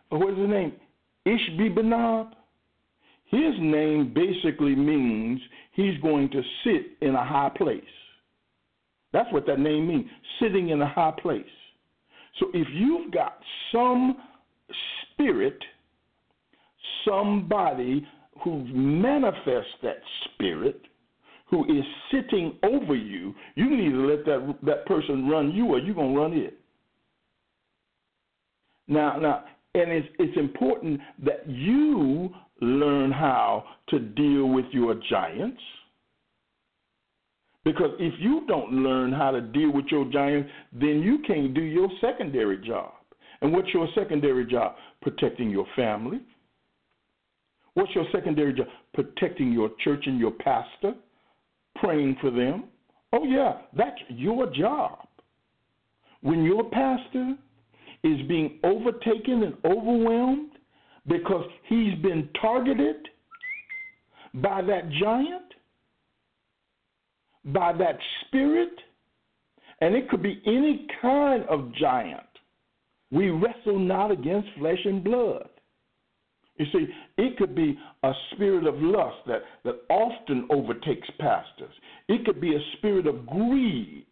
what 0.10 0.34
is 0.34 0.39
his 0.39 0.50
name? 0.50 0.74
Ishbi 1.28 1.76
His 3.32 3.54
name 3.60 4.13
basically 4.13 4.76
means 4.76 5.39
he's 5.74 5.98
going 6.02 6.30
to 6.32 6.41
sit 6.63 6.98
in 7.02 7.15
a 7.15 7.26
high 7.26 7.52
place. 7.56 7.82
That's 9.13 9.32
what 9.32 9.46
that 9.48 9.60
name 9.60 9.88
means, 9.88 10.06
sitting 10.41 10.70
in 10.70 10.82
a 10.82 10.88
high 10.88 11.13
place. 11.22 11.46
So 12.39 12.48
if 12.54 12.67
you've 12.74 13.12
got 13.12 13.39
some 13.72 14.17
spirit, 15.13 15.58
somebody 17.06 18.06
who 18.44 18.65
manifests 18.65 19.76
that 19.84 19.98
spirit, 20.26 20.82
who 21.50 21.65
is 21.65 21.84
sitting 22.12 22.58
over 22.63 22.96
you, 22.96 23.34
you 23.56 23.67
can 23.67 23.80
either 23.80 24.08
let 24.08 24.26
that 24.26 24.58
that 24.63 24.86
person 24.86 25.28
run 25.28 25.52
you 25.52 25.67
or 25.67 25.80
you're 25.80 25.96
gonna 25.96 26.17
run 26.17 26.34
it. 26.34 26.58
Now, 28.88 29.17
now, 29.17 29.44
and 29.76 29.91
it's 29.91 30.08
it's 30.17 30.38
important 30.38 31.00
that 31.24 31.48
you 31.48 32.30
learn 32.62 33.12
how 33.12 33.65
to 33.89 34.00
deal 34.00 34.47
with 34.47 34.65
your 34.71 34.95
giants. 35.10 35.62
Because 37.63 37.91
if 38.00 38.13
you 38.19 38.43
don't 38.47 38.71
learn 38.71 39.12
how 39.12 39.32
to 39.32 39.41
deal 39.41 39.71
with 39.71 39.86
your 39.91 40.06
giants, 40.12 40.50
then 40.74 41.02
you 41.02 41.19
can't 41.28 41.54
do 41.54 41.62
your 41.62 41.89
secondary 42.00 42.58
job. 42.58 42.93
And 43.41 43.52
what's 43.52 43.69
your 43.74 43.88
secondary 43.95 44.45
job? 44.45 44.76
Protecting 45.02 45.50
your 45.50 45.65
family. 45.76 46.21
What's 47.74 47.93
your 47.95 48.06
secondary 48.12 48.54
job? 48.54 48.67
Protecting 48.93 49.52
your 49.52 49.71
church 49.84 50.04
and 50.06 50.19
your 50.19 50.32
pastor, 50.32 50.93
praying 51.76 52.17
for 52.21 52.32
them. 52.32 52.65
Oh, 53.13 53.24
yeah, 53.24 53.62
that's 53.76 53.97
your 54.10 54.47
job. 54.54 55.08
When 56.21 56.43
your 56.43 56.63
pastor 56.69 57.36
is 58.04 58.21
being 58.28 58.60
overtaken 58.63 59.43
and 59.43 59.56
overwhelmed, 59.65 60.50
because 61.07 61.45
he's 61.67 61.95
been 62.01 62.29
targeted 62.39 63.07
by 64.35 64.61
that 64.61 64.89
giant, 64.99 65.53
by 67.45 67.73
that 67.73 67.97
spirit, 68.25 68.73
and 69.81 69.95
it 69.95 70.09
could 70.09 70.21
be 70.21 70.41
any 70.45 70.87
kind 71.01 71.43
of 71.49 71.73
giant. 71.75 72.21
We 73.11 73.29
wrestle 73.29 73.79
not 73.79 74.11
against 74.11 74.47
flesh 74.57 74.79
and 74.85 75.03
blood. 75.03 75.49
You 76.57 76.65
see, 76.71 76.87
it 77.17 77.37
could 77.37 77.55
be 77.55 77.77
a 78.03 78.11
spirit 78.33 78.67
of 78.67 78.75
lust 78.77 79.17
that, 79.25 79.41
that 79.65 79.81
often 79.89 80.47
overtakes 80.51 81.09
pastors. 81.19 81.73
It 82.07 82.23
could 82.25 82.39
be 82.39 82.55
a 82.55 82.77
spirit 82.77 83.07
of 83.07 83.25
greed. 83.25 84.05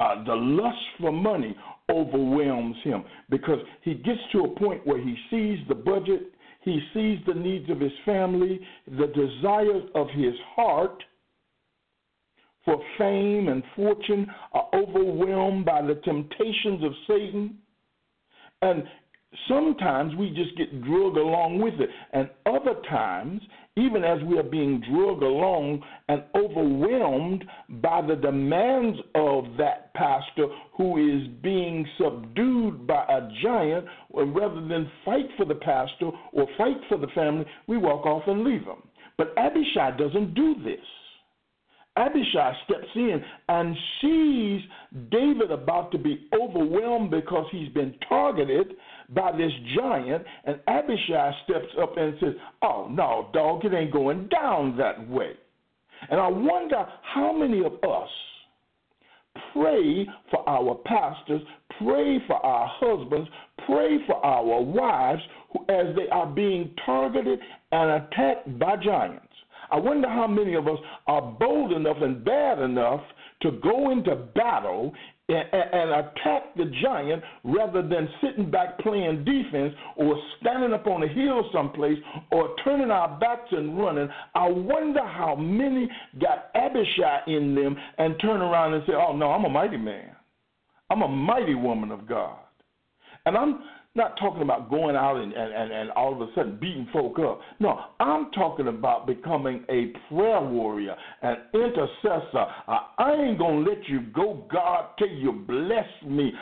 Uh, 0.00 0.24
the 0.24 0.34
lust 0.34 0.78
for 1.00 1.12
money 1.12 1.56
overwhelms 1.92 2.76
him 2.82 3.04
because 3.30 3.58
he 3.82 3.94
gets 3.94 4.20
to 4.32 4.40
a 4.44 4.58
point 4.58 4.86
where 4.86 5.00
he 5.00 5.16
sees 5.30 5.58
the 5.68 5.74
budget, 5.74 6.32
he 6.62 6.80
sees 6.94 7.18
the 7.26 7.34
needs 7.34 7.68
of 7.70 7.80
his 7.80 7.92
family, 8.04 8.60
the 8.86 9.08
desires 9.08 9.84
of 9.94 10.08
his 10.10 10.34
heart 10.56 11.02
for 12.64 12.80
fame 12.98 13.48
and 13.48 13.62
fortune 13.74 14.26
are 14.52 14.68
overwhelmed 14.74 15.64
by 15.64 15.82
the 15.82 15.96
temptations 16.04 16.84
of 16.84 16.92
Satan. 17.08 17.58
And 18.62 18.84
sometimes 19.48 20.14
we 20.16 20.30
just 20.30 20.56
get 20.56 20.82
drugged 20.84 21.16
along 21.16 21.60
with 21.60 21.74
it. 21.80 21.88
And 22.12 22.28
other 22.46 22.80
times, 22.88 23.40
even 23.76 24.04
as 24.04 24.22
we 24.24 24.38
are 24.38 24.42
being 24.42 24.82
drugged 24.90 25.22
along 25.22 25.82
and 26.08 26.22
overwhelmed 26.34 27.44
by 27.80 28.02
the 28.06 28.16
demands 28.16 28.98
of 29.14 29.44
that 29.58 29.94
pastor 29.94 30.46
who 30.76 30.98
is 30.98 31.28
being 31.42 31.86
subdued 31.98 32.86
by 32.86 33.04
a 33.04 33.28
giant, 33.42 33.86
rather 34.12 34.66
than 34.66 34.90
fight 35.04 35.26
for 35.36 35.46
the 35.46 35.54
pastor 35.54 36.10
or 36.32 36.46
fight 36.58 36.76
for 36.88 36.98
the 36.98 37.08
family, 37.14 37.46
we 37.66 37.78
walk 37.78 38.04
off 38.04 38.22
and 38.26 38.44
leave 38.44 38.64
them. 38.64 38.82
But 39.16 39.32
Abishai 39.38 39.96
doesn't 39.96 40.34
do 40.34 40.54
this. 40.62 40.80
Abishai 41.96 42.52
steps 42.64 42.88
in 42.94 43.22
and 43.48 43.76
sees 44.00 44.62
David 45.10 45.50
about 45.50 45.92
to 45.92 45.98
be 45.98 46.26
overwhelmed 46.32 47.10
because 47.10 47.46
he's 47.52 47.68
been 47.70 47.94
targeted 48.08 48.74
by 49.10 49.32
this 49.32 49.52
giant, 49.76 50.24
and 50.44 50.58
Abishai 50.68 51.32
steps 51.44 51.68
up 51.80 51.96
and 51.98 52.14
says, 52.18 52.34
Oh, 52.62 52.88
no, 52.90 53.28
dog, 53.34 53.64
it 53.64 53.74
ain't 53.74 53.92
going 53.92 54.28
down 54.28 54.76
that 54.78 55.06
way. 55.08 55.32
And 56.10 56.18
I 56.18 56.28
wonder 56.28 56.86
how 57.14 57.32
many 57.32 57.58
of 57.64 57.74
us 57.84 58.08
pray 59.52 60.06
for 60.30 60.48
our 60.48 60.74
pastors, 60.86 61.42
pray 61.78 62.18
for 62.26 62.36
our 62.44 62.70
husbands, 62.80 63.28
pray 63.66 63.98
for 64.06 64.16
our 64.24 64.62
wives 64.62 65.22
who, 65.52 65.60
as 65.68 65.94
they 65.94 66.08
are 66.10 66.26
being 66.26 66.74
targeted 66.84 67.38
and 67.70 68.02
attacked 68.02 68.58
by 68.58 68.76
giants. 68.76 69.26
I 69.72 69.78
wonder 69.78 70.08
how 70.08 70.26
many 70.26 70.54
of 70.54 70.68
us 70.68 70.78
are 71.06 71.22
bold 71.22 71.72
enough 71.72 71.96
and 72.02 72.22
bad 72.22 72.58
enough 72.58 73.00
to 73.40 73.52
go 73.62 73.90
into 73.90 74.14
battle 74.14 74.92
and, 75.28 75.90
attack 75.90 76.54
the 76.56 76.70
giant 76.82 77.22
rather 77.44 77.80
than 77.80 78.06
sitting 78.20 78.50
back 78.50 78.78
playing 78.80 79.24
defense 79.24 79.74
or 79.96 80.20
standing 80.40 80.74
up 80.74 80.86
on 80.86 81.02
a 81.02 81.08
hill 81.08 81.48
someplace 81.52 81.98
or 82.30 82.54
turning 82.62 82.90
our 82.90 83.18
backs 83.18 83.48
and 83.52 83.78
running. 83.78 84.08
I 84.34 84.48
wonder 84.48 85.04
how 85.04 85.34
many 85.36 85.88
got 86.20 86.50
Abishai 86.54 87.20
in 87.28 87.54
them 87.54 87.76
and 87.96 88.20
turn 88.20 88.42
around 88.42 88.74
and 88.74 88.84
say, 88.86 88.92
Oh, 88.92 89.16
no, 89.16 89.30
I'm 89.30 89.44
a 89.44 89.48
mighty 89.48 89.78
man. 89.78 90.10
I'm 90.90 91.00
a 91.00 91.08
mighty 91.08 91.54
woman 91.54 91.90
of 91.90 92.06
God. 92.06 92.36
And 93.24 93.36
I'm 93.36 93.60
not 93.94 94.16
talking 94.18 94.42
about 94.42 94.70
going 94.70 94.96
out 94.96 95.16
and, 95.16 95.32
and, 95.34 95.72
and, 95.72 95.90
all 95.90 96.14
of 96.14 96.26
a 96.26 96.32
sudden 96.34 96.58
beating 96.58 96.88
folk 96.92 97.18
up. 97.18 97.40
No, 97.60 97.78
I'm 98.00 98.30
talking 98.30 98.68
about 98.68 99.06
becoming 99.06 99.64
a 99.68 99.92
prayer 100.08 100.40
warrior, 100.40 100.96
an 101.20 101.36
intercessor. 101.52 102.46
I 102.66 103.14
ain't 103.18 103.38
going 103.38 103.64
to 103.64 103.70
let 103.70 103.86
you 103.88 104.00
go, 104.14 104.46
God, 104.50 104.86
till 104.98 105.08
you 105.08 105.32
bless 105.46 105.86
me. 106.06 106.32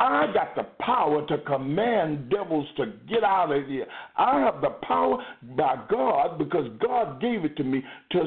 I 0.00 0.26
got 0.32 0.54
the 0.54 0.64
power 0.80 1.26
to 1.26 1.38
command 1.38 2.30
devils 2.30 2.66
to 2.76 2.86
get 3.08 3.24
out 3.24 3.50
of 3.50 3.66
here. 3.66 3.86
I 4.16 4.40
have 4.40 4.60
the 4.60 4.70
power 4.86 5.18
by 5.56 5.76
God 5.90 6.38
because 6.38 6.66
God 6.80 7.20
gave 7.20 7.44
it 7.44 7.56
to 7.56 7.64
me 7.64 7.82
to 8.12 8.24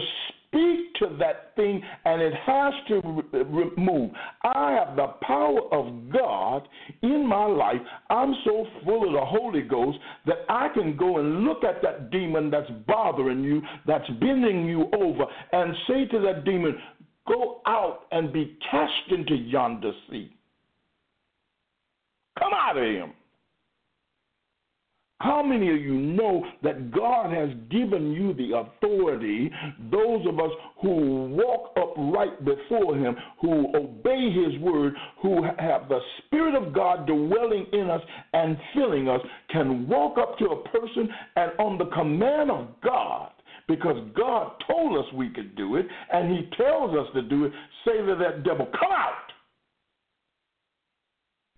speak 0.51 0.93
to 0.95 1.15
that 1.17 1.55
thing 1.55 1.81
and 2.05 2.21
it 2.21 2.33
has 2.45 2.73
to 2.89 3.01
remove. 3.45 4.11
I 4.43 4.73
have 4.73 4.95
the 4.95 5.07
power 5.21 5.61
of 5.71 6.11
God 6.11 6.67
in 7.01 7.27
my 7.27 7.45
life. 7.45 7.81
I'm 8.09 8.33
so 8.45 8.65
full 8.83 9.07
of 9.07 9.13
the 9.13 9.25
Holy 9.25 9.61
Ghost 9.61 9.97
that 10.25 10.39
I 10.49 10.67
can 10.73 10.97
go 10.97 11.19
and 11.19 11.45
look 11.45 11.63
at 11.63 11.81
that 11.83 12.11
demon 12.11 12.51
that's 12.51 12.69
bothering 12.87 13.43
you, 13.43 13.61
that's 13.87 14.07
bending 14.19 14.65
you 14.65 14.89
over, 14.97 15.23
and 15.53 15.73
say 15.87 16.05
to 16.05 16.19
that 16.21 16.43
demon, 16.45 16.75
Go 17.27 17.61
out 17.67 18.07
and 18.11 18.33
be 18.33 18.57
cast 18.69 19.11
into 19.11 19.35
yonder 19.35 19.91
sea. 20.09 20.35
Come 22.39 22.51
out 22.53 22.77
of 22.77 22.83
him. 22.83 23.13
How 25.23 25.43
many 25.43 25.69
of 25.69 25.79
you 25.79 25.93
know 25.93 26.43
that 26.63 26.91
God 26.91 27.31
has 27.31 27.49
given 27.69 28.11
you 28.11 28.33
the 28.33 28.57
authority? 28.57 29.51
Those 29.91 30.25
of 30.27 30.39
us 30.39 30.49
who 30.81 31.27
walk 31.27 31.73
upright 31.77 32.43
before 32.43 32.97
Him, 32.97 33.15
who 33.39 33.67
obey 33.75 34.31
His 34.31 34.59
word, 34.59 34.95
who 35.21 35.43
have 35.43 35.89
the 35.89 35.99
Spirit 36.17 36.55
of 36.55 36.73
God 36.73 37.05
dwelling 37.05 37.67
in 37.71 37.91
us 37.91 38.01
and 38.33 38.57
filling 38.73 39.09
us, 39.09 39.19
can 39.51 39.87
walk 39.87 40.17
up 40.17 40.39
to 40.39 40.45
a 40.45 40.69
person 40.69 41.07
and, 41.35 41.51
on 41.59 41.77
the 41.77 41.85
command 41.93 42.49
of 42.49 42.69
God, 42.83 43.29
because 43.67 43.97
God 44.17 44.53
told 44.65 44.97
us 44.97 45.13
we 45.13 45.29
could 45.29 45.55
do 45.55 45.75
it, 45.75 45.85
and 46.11 46.31
He 46.31 46.49
tells 46.57 46.97
us 46.97 47.05
to 47.13 47.21
do 47.21 47.45
it, 47.45 47.51
say 47.85 47.97
to 47.97 48.15
that 48.15 48.43
devil, 48.43 48.65
Come 48.65 48.91
out! 48.91 49.13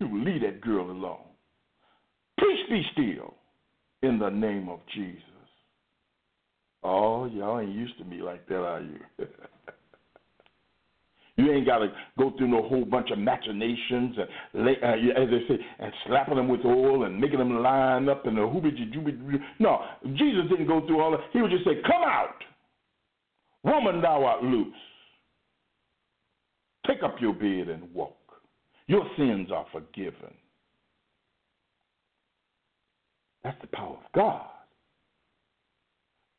You 0.00 0.22
leave 0.22 0.42
that 0.42 0.60
girl 0.60 0.90
alone. 0.90 1.22
Peace 2.38 2.68
be 2.68 2.82
still 2.92 3.34
in 4.04 4.18
the 4.18 4.30
name 4.30 4.68
of 4.68 4.80
Jesus. 4.94 5.22
Oh, 6.82 7.24
y'all 7.26 7.60
ain't 7.60 7.74
used 7.74 7.96
to 7.98 8.04
me 8.04 8.20
like 8.20 8.46
that, 8.48 8.56
are 8.56 8.82
you? 8.82 9.00
you 11.36 11.50
ain't 11.50 11.66
got 11.66 11.78
to 11.78 11.88
go 12.18 12.32
through 12.36 12.48
no 12.48 12.68
whole 12.68 12.84
bunch 12.84 13.10
of 13.10 13.18
machinations 13.18 14.16
and, 14.52 14.64
lay, 14.66 14.76
uh, 14.82 15.22
as 15.22 15.28
they 15.30 15.40
say, 15.48 15.58
and 15.78 15.92
slapping 16.06 16.36
them 16.36 16.48
with 16.48 16.60
oil 16.64 17.04
and 17.04 17.18
making 17.18 17.38
them 17.38 17.62
line 17.62 18.08
up 18.08 18.26
and 18.26 18.36
the 18.36 18.42
doobity. 18.42 19.40
No, 19.58 19.80
Jesus 20.14 20.42
didn't 20.50 20.66
go 20.66 20.86
through 20.86 21.00
all 21.00 21.10
that. 21.12 21.20
He 21.32 21.40
would 21.40 21.50
just 21.50 21.64
say, 21.64 21.80
"Come 21.86 22.02
out, 22.02 22.44
woman, 23.62 24.02
thou 24.02 24.24
art 24.24 24.44
loose. 24.44 24.76
Take 26.86 27.02
up 27.02 27.18
your 27.18 27.32
bed 27.32 27.68
and 27.68 27.94
walk. 27.94 28.18
Your 28.86 29.08
sins 29.16 29.50
are 29.50 29.66
forgiven." 29.72 30.34
That's 33.44 33.60
the 33.60 33.68
power 33.68 33.96
of 33.96 34.12
God. 34.14 34.46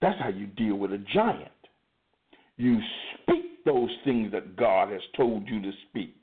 That's 0.01 0.19
how 0.19 0.29
you 0.29 0.47
deal 0.47 0.75
with 0.75 0.91
a 0.91 1.03
giant. 1.13 1.51
You 2.57 2.79
speak 3.21 3.63
those 3.65 3.89
things 4.03 4.31
that 4.31 4.55
God 4.55 4.91
has 4.91 5.01
told 5.15 5.47
you 5.47 5.61
to 5.61 5.71
speak. 5.89 6.15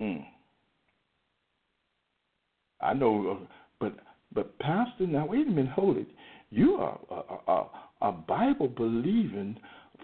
Mm. 0.00 0.24
I 2.80 2.94
know, 2.94 3.38
uh, 3.42 3.46
but 3.78 3.94
but 4.32 4.58
Pastor, 4.58 5.06
now 5.06 5.26
wait 5.26 5.46
a 5.46 5.50
minute, 5.50 5.72
hold 5.72 5.98
it. 5.98 6.08
You 6.50 6.74
are 6.76 6.98
a, 7.10 7.52
a, 7.52 8.08
a 8.08 8.12
Bible 8.12 8.68
believing 8.68 9.56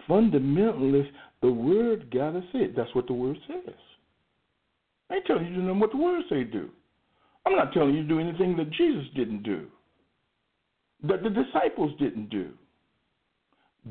fundamentalist. 0.08 1.08
The 1.42 1.50
Word 1.50 2.10
gotta 2.12 2.40
say 2.52 2.60
it. 2.60 2.76
That's 2.76 2.94
what 2.94 3.06
the 3.06 3.14
Word 3.14 3.38
says. 3.46 3.74
I 5.10 5.16
ain't 5.16 5.26
telling 5.26 5.46
you 5.46 5.54
to 5.54 5.62
know 5.62 5.74
what 5.74 5.92
the 5.92 5.96
Word 5.96 6.22
say 6.28 6.44
do. 6.44 6.68
I'm 7.46 7.54
not 7.56 7.72
telling 7.72 7.94
you 7.94 8.02
to 8.02 8.08
do 8.08 8.18
anything 8.18 8.56
that 8.56 8.70
Jesus 8.72 9.04
didn't 9.14 9.44
do, 9.44 9.66
that 11.04 11.22
the 11.22 11.30
disciples 11.30 11.92
didn't 11.98 12.28
do. 12.28 12.50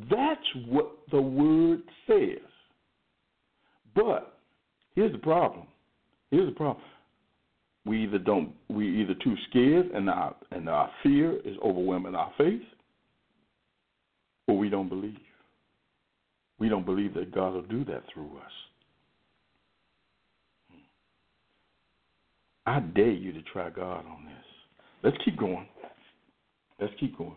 That's 0.10 0.68
what 0.68 0.91
the 1.12 1.22
word 1.22 1.80
says. 2.06 2.44
But 3.96 4.38
here's 4.94 5.13
the 5.13 5.20
problem. 5.20 5.68
Here's 6.32 6.50
the 6.50 6.56
problem. 6.56 6.84
We 7.86 8.04
either 8.04 8.18
don't 8.18 8.52
we 8.68 9.02
either 9.02 9.13
too 9.24 9.36
scared 9.50 9.91
and 9.91 10.10
our 10.10 10.36
and 10.52 10.68
our 10.68 10.89
fear 11.02 11.39
is 11.46 11.56
overwhelming 11.63 12.15
our 12.15 12.32
faith, 12.38 12.63
or 14.48 14.58
we 14.58 14.70
don't 14.70 14.89
believe. 14.89 15.18
We 16.60 16.68
don't 16.68 16.86
believe 16.86 17.13
that 17.13 17.34
God 17.34 17.54
will 17.54 17.62
do 17.62 17.86
that 17.86 18.04
through 18.13 18.32
us. 18.44 18.52
I 22.66 22.80
dare 22.80 23.12
you 23.12 23.32
to 23.32 23.42
try 23.44 23.70
God 23.70 24.06
on 24.06 24.26
this. 24.26 24.46
Let's 25.04 25.18
keep 25.24 25.38
going. 25.38 25.68
Let's 26.80 26.94
keep 27.00 27.18
going. 27.18 27.36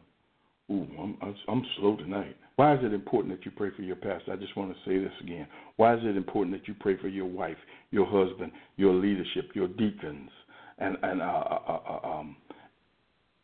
Ooh, 0.70 0.87
I'm, 0.99 1.35
I'm 1.49 1.62
slow 1.79 1.97
tonight. 1.97 2.37
Why 2.57 2.74
is 2.74 2.81
it 2.83 2.93
important 2.93 3.35
that 3.35 3.45
you 3.45 3.53
pray 3.53 3.70
for 3.74 3.83
your 3.83 3.97
pastor? 3.97 4.33
I 4.33 4.37
just 4.37 4.57
want 4.57 4.72
to 4.72 4.79
say 4.85 4.99
this 4.99 5.12
again. 5.22 5.47
Why 5.76 5.95
is 5.95 6.01
it 6.03 6.16
important 6.16 6.57
that 6.57 6.66
you 6.66 6.74
pray 6.79 6.97
for 6.99 7.09
your 7.09 7.26
wife, 7.26 7.57
your 7.91 8.05
husband, 8.05 8.53
your 8.76 8.93
leadership, 8.93 9.51
your 9.55 9.68
deacons, 9.68 10.31
and 10.79 10.97
and 11.03 11.22
uh, 11.22 11.24
uh, 11.24 11.61
uh, 11.68 11.81
uh 11.89 12.09
um, 12.09 12.37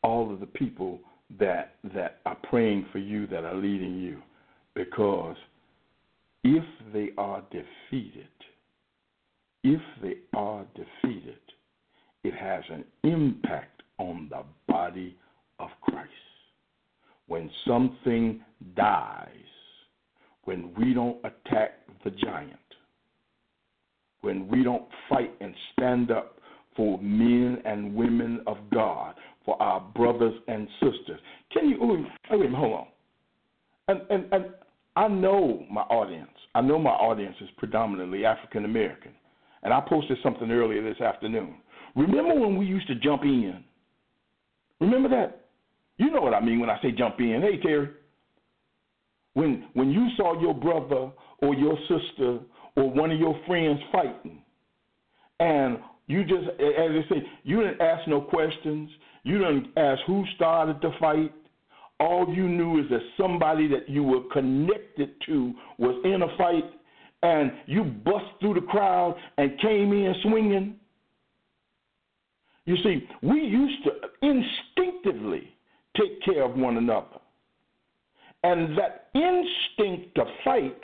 all 0.03 0.33
of 0.33 0.41
the 0.41 0.47
people 0.47 1.01
that 1.39 1.77
that 1.95 2.19
are 2.27 2.37
praying 2.51 2.87
for 2.93 2.99
you, 2.99 3.27
that 3.29 3.45
are 3.45 3.55
leading 3.55 3.99
you? 3.99 4.21
Because 4.75 5.37
if 6.43 6.65
they 6.93 7.11
are 7.17 7.43
defeated, 7.51 8.29
if 9.63 9.81
they 10.03 10.17
are 10.35 10.67
defeated, 10.75 11.39
it 12.25 12.35
has 12.35 12.65
an 12.71 12.85
impact 13.05 13.83
on 13.99 14.29
the 14.31 14.43
body 14.67 15.17
of 15.59 15.69
Christ. 15.83 16.11
when 17.27 17.51
something 17.67 18.41
dies, 18.77 19.29
when 20.45 20.75
we 20.77 20.93
don't 20.93 21.19
attack 21.25 21.79
the 22.05 22.11
giant, 22.11 22.59
when 24.21 24.47
we 24.49 24.63
don't 24.63 24.85
fight 25.09 25.33
and 25.41 25.55
stand 25.73 26.11
up 26.11 26.39
for 26.77 26.99
men 27.01 27.63
and 27.65 27.95
women 27.95 28.41
of 28.47 28.59
God, 28.73 29.15
for 29.45 29.61
our 29.63 29.81
brothers 29.95 30.35
and 30.49 30.67
sisters. 30.81 31.21
Can 31.53 31.69
you, 31.69 31.79
oh, 31.81 32.37
wait, 32.37 32.51
hold 32.53 32.73
on. 32.73 32.87
And, 33.89 34.01
and, 34.11 34.33
and 34.33 34.45
I 34.97 35.09
know 35.09 35.65
my 35.71 35.83
audience. 35.83 36.31
I 36.55 36.61
know 36.61 36.79
my 36.79 36.91
audience 36.91 37.37
is 37.41 37.49
predominantly 37.59 38.25
African 38.25 38.65
American. 38.65 39.13
And 39.63 39.73
I 39.73 39.81
posted 39.87 40.19
something 40.23 40.51
earlier 40.51 40.83
this 40.83 41.01
afternoon. 41.01 41.57
Remember 41.95 42.35
when 42.35 42.57
we 42.57 42.67
used 42.67 42.87
to 42.89 42.95
jump 42.97 43.23
in? 43.23 43.63
Remember 44.81 45.09
that? 45.11 45.47
You 45.97 46.11
know 46.11 46.21
what 46.21 46.35
I 46.35 46.41
mean 46.41 46.61
when 46.61 46.71
I 46.71 46.81
say 46.83 46.91
jump 46.91 47.21
in. 47.21 47.41
Hey, 47.41 47.61
Terry. 47.61 47.91
When 49.35 49.67
when 49.75 49.91
you 49.91 50.09
saw 50.17 50.41
your 50.41 50.55
brother 50.55 51.11
or 51.43 51.55
your 51.55 51.77
sister 51.89 52.39
or 52.77 52.91
one 52.91 53.11
of 53.11 53.19
your 53.19 53.39
friends 53.47 53.81
fighting, 53.93 54.43
and 55.41 55.79
you 56.07 56.25
just, 56.25 56.49
as 56.49 56.59
they 56.59 57.05
say, 57.09 57.23
you 57.45 57.63
didn't 57.63 57.81
ask 57.81 58.07
no 58.09 58.21
questions. 58.21 58.91
You 59.23 59.39
didn't 59.39 59.69
ask 59.77 60.03
who 60.07 60.25
started 60.37 60.77
the 60.83 60.91
fight. 61.01 61.33
All 62.01 62.33
you 62.33 62.49
knew 62.49 62.81
is 62.81 62.91
that 62.91 63.01
somebody 63.17 63.69
that 63.69 63.89
you 63.89 64.03
were 64.03 64.23
connected 64.33 65.11
to 65.27 65.55
was 65.79 66.01
in 66.05 66.23
a 66.23 66.37
fight, 66.37 66.65
and 67.23 67.53
you 67.67 67.85
bust 67.85 68.27
through 68.41 68.55
the 68.55 68.61
crowd 68.61 69.17
and 69.39 69.59
came 69.61 69.93
in 69.93 70.15
swinging. 70.23 70.77
You 72.67 72.77
see, 72.83 73.07
we 73.23 73.41
used 73.41 73.85
to 73.85 73.91
instinctively 74.23 75.55
take 75.97 76.23
care 76.23 76.45
of 76.45 76.57
one 76.57 76.77
another. 76.77 77.19
And 78.43 78.77
that 78.79 79.09
instinct 79.15 80.15
to 80.17 80.25
fight 80.45 80.77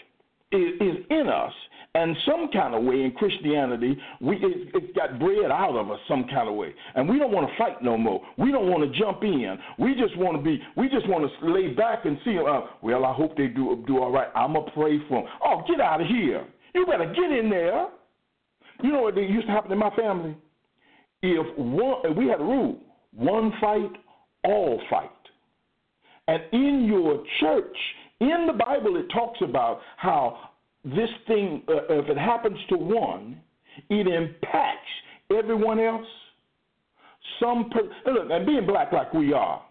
is, 0.53 0.75
is 0.81 0.97
in 1.11 1.29
us. 1.29 1.53
And 1.95 2.17
some 2.25 2.49
kind 2.53 2.73
of 2.75 2.85
way 2.85 3.03
in 3.03 3.11
Christianity, 3.13 3.99
we 4.21 4.37
it, 4.37 4.75
it 4.75 4.95
got 4.95 5.19
bred 5.19 5.51
out 5.51 5.75
of 5.75 5.91
us 5.91 5.99
some 6.07 6.25
kind 6.33 6.49
of 6.49 6.55
way, 6.55 6.73
and 6.95 7.09
we 7.09 7.19
don't 7.19 7.33
want 7.33 7.51
to 7.51 7.57
fight 7.59 7.83
no 7.83 7.99
more. 7.99 8.23
We 8.39 8.53
don't 8.53 8.71
want 8.71 8.85
to 8.85 8.97
jump 8.97 9.25
in. 9.25 9.59
We 9.77 9.95
just 9.97 10.17
want 10.17 10.37
to 10.37 10.43
be. 10.43 10.63
We 10.77 10.89
just 10.89 11.09
want 11.09 11.29
to 11.29 11.53
lay 11.53 11.75
back 11.75 12.05
and 12.05 12.17
see. 12.25 12.39
Uh, 12.39 12.61
well, 12.81 13.05
I 13.05 13.13
hope 13.13 13.37
they 13.37 13.49
do 13.49 13.83
do 13.89 13.99
all 13.99 14.13
right. 14.13 14.29
I'm 14.37 14.53
gonna 14.53 14.71
pray 14.71 15.01
for 15.09 15.23
them. 15.23 15.33
Oh, 15.45 15.65
get 15.67 15.81
out 15.81 16.01
of 16.01 16.07
here! 16.07 16.47
You 16.77 16.87
better 16.87 17.13
get 17.13 17.37
in 17.37 17.51
there. 17.51 17.89
You 18.85 18.93
know 18.93 19.03
what 19.03 19.17
used 19.17 19.49
to 19.49 19.53
happen 19.53 19.73
in 19.73 19.79
my 19.79 19.91
family? 19.97 20.37
If 21.23 21.59
one, 21.59 22.17
we 22.17 22.29
had 22.29 22.41
a 22.41 22.45
rule: 22.45 22.79
one 23.15 23.53
fight, 23.61 23.93
all 24.45 24.81
fight. 24.89 25.11
And 26.29 26.43
in 26.53 26.85
your 26.85 27.25
church, 27.41 27.77
in 28.21 28.47
the 28.47 28.53
Bible, 28.53 28.97
it 28.97 29.09
talks 29.13 29.41
about 29.43 29.81
how 29.97 30.51
this 30.85 31.11
thing, 31.27 31.63
uh, 31.69 31.83
if 31.89 32.09
it 32.09 32.17
happens 32.17 32.59
to 32.69 32.77
one, 32.77 33.41
it 33.89 34.07
impacts 34.07 34.89
everyone 35.37 35.81
else. 35.81 36.07
Some 37.39 37.71
per- 37.71 38.13
look, 38.13 38.31
and 38.31 38.47
being 38.47 38.67
black 38.67 38.93
like 38.93 39.13
we 39.13 39.33
are, 39.33 39.63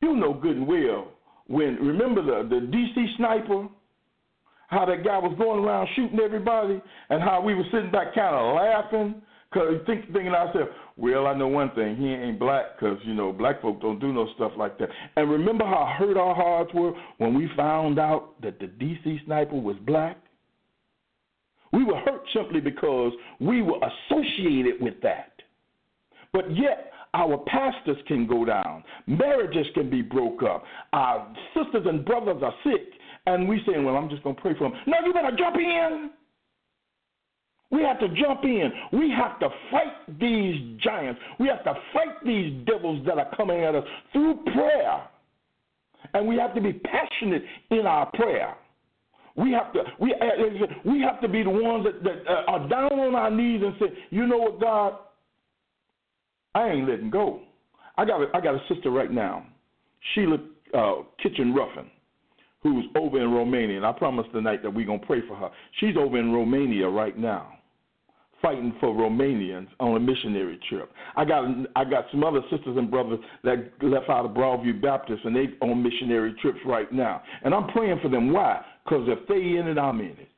you 0.00 0.16
know 0.16 0.32
good 0.34 0.56
and 0.56 0.66
well 0.66 1.08
when 1.50 1.76
remember 1.76 2.22
the 2.22 2.48
the 2.48 2.60
DC 2.66 3.16
sniper, 3.16 3.68
how 4.68 4.86
that 4.86 5.04
guy 5.04 5.18
was 5.18 5.34
going 5.36 5.64
around 5.64 5.88
shooting 5.96 6.20
everybody, 6.20 6.80
and 7.10 7.22
how 7.22 7.40
we 7.40 7.54
were 7.54 7.64
sitting 7.72 7.90
back 7.90 8.14
kind 8.14 8.34
of 8.34 8.54
laughing 8.54 9.20
Cause 9.52 9.80
think, 9.84 10.04
thinking 10.12 10.30
to 10.30 10.38
ourselves, 10.38 10.70
well, 10.96 11.26
I 11.26 11.34
know 11.34 11.48
one 11.48 11.72
thing, 11.72 11.96
he 11.96 12.06
ain't 12.06 12.38
black, 12.38 12.78
cause 12.78 12.98
you 13.02 13.14
know 13.14 13.32
black 13.32 13.60
folk 13.60 13.80
don't 13.80 13.98
do 13.98 14.12
no 14.12 14.28
stuff 14.36 14.52
like 14.56 14.78
that. 14.78 14.88
And 15.16 15.28
remember 15.28 15.64
how 15.64 15.92
hurt 15.98 16.16
our 16.16 16.36
hearts 16.36 16.72
were 16.72 16.92
when 17.18 17.34
we 17.34 17.50
found 17.56 17.98
out 17.98 18.40
that 18.42 18.60
the 18.60 18.66
DC 18.66 19.24
sniper 19.24 19.56
was 19.56 19.76
black. 19.86 20.18
We 21.72 21.82
were 21.82 21.96
hurt 21.96 22.22
simply 22.32 22.60
because 22.60 23.12
we 23.40 23.62
were 23.62 23.78
associated 23.78 24.80
with 24.80 25.00
that. 25.02 25.32
But 26.32 26.56
yet, 26.56 26.92
our 27.14 27.38
pastors 27.38 27.96
can 28.06 28.28
go 28.28 28.44
down, 28.44 28.84
marriages 29.08 29.66
can 29.74 29.90
be 29.90 30.00
broke 30.00 30.44
up, 30.44 30.62
our 30.92 31.34
sisters 31.54 31.86
and 31.86 32.04
brothers 32.04 32.40
are 32.40 32.54
sick, 32.62 32.92
and 33.26 33.48
we 33.48 33.60
saying, 33.66 33.84
well, 33.84 33.96
I'm 33.96 34.08
just 34.08 34.22
gonna 34.22 34.36
pray 34.40 34.54
for 34.56 34.70
them. 34.70 34.78
No, 34.86 34.98
you 35.04 35.12
better 35.12 35.34
jump 35.36 35.56
in. 35.56 36.10
We 37.70 37.82
have 37.82 38.00
to 38.00 38.08
jump 38.08 38.42
in. 38.44 38.72
We 38.92 39.10
have 39.10 39.38
to 39.40 39.48
fight 39.70 40.18
these 40.18 40.76
giants. 40.82 41.20
We 41.38 41.46
have 41.48 41.62
to 41.64 41.74
fight 41.92 42.24
these 42.24 42.66
devils 42.66 43.06
that 43.06 43.18
are 43.18 43.30
coming 43.36 43.62
at 43.62 43.76
us 43.76 43.84
through 44.12 44.42
prayer. 44.52 45.04
And 46.14 46.26
we 46.26 46.36
have 46.36 46.54
to 46.54 46.60
be 46.60 46.72
passionate 46.72 47.44
in 47.70 47.86
our 47.86 48.10
prayer. 48.12 48.56
We 49.36 49.52
have 49.52 49.72
to 49.74 49.84
we 50.00 50.12
uh, 50.12 50.66
we 50.84 51.00
have 51.00 51.20
to 51.20 51.28
be 51.28 51.44
the 51.44 51.50
ones 51.50 51.84
that, 51.84 52.02
that 52.02 52.28
uh, 52.28 52.50
are 52.50 52.68
down 52.68 52.98
on 52.98 53.14
our 53.14 53.30
knees 53.30 53.62
and 53.64 53.74
say, 53.78 53.96
you 54.10 54.26
know 54.26 54.38
what, 54.38 54.60
God, 54.60 54.94
I 56.54 56.70
ain't 56.70 56.88
letting 56.88 57.10
go. 57.10 57.40
I 57.96 58.04
got 58.04 58.20
a, 58.20 58.26
I 58.34 58.40
got 58.40 58.54
a 58.54 58.60
sister 58.68 58.90
right 58.90 59.10
now, 59.10 59.46
Sheila 60.14 60.38
uh, 60.76 60.94
Kitchen 61.22 61.54
Ruffin, 61.54 61.88
who's 62.62 62.86
over 62.96 63.22
in 63.22 63.30
Romania, 63.30 63.76
and 63.76 63.86
I 63.86 63.92
promised 63.92 64.32
tonight 64.32 64.62
that 64.64 64.74
we're 64.74 64.86
gonna 64.86 64.98
pray 64.98 65.20
for 65.28 65.36
her. 65.36 65.50
She's 65.78 65.96
over 65.96 66.18
in 66.18 66.32
Romania 66.32 66.88
right 66.88 67.16
now 67.16 67.59
fighting 68.42 68.74
for 68.80 68.94
Romanians 68.94 69.68
on 69.78 69.96
a 69.96 70.00
missionary 70.00 70.58
trip. 70.68 70.90
I 71.16 71.24
got 71.24 71.44
I 71.76 71.84
got 71.84 72.06
some 72.10 72.24
other 72.24 72.40
sisters 72.50 72.76
and 72.76 72.90
brothers 72.90 73.18
that 73.44 73.70
left 73.82 74.08
out 74.08 74.24
of 74.24 74.32
Broadview 74.32 74.80
Baptist 74.80 75.24
and 75.24 75.34
they 75.34 75.48
on 75.60 75.82
missionary 75.82 76.34
trips 76.40 76.58
right 76.66 76.90
now. 76.92 77.22
And 77.44 77.54
I'm 77.54 77.68
praying 77.68 78.00
for 78.02 78.08
them. 78.08 78.32
Why? 78.32 78.64
Because 78.84 79.08
if 79.08 79.26
they 79.28 79.58
in 79.58 79.68
it, 79.68 79.78
I'm 79.78 80.00
in 80.00 80.10
it. 80.10 80.28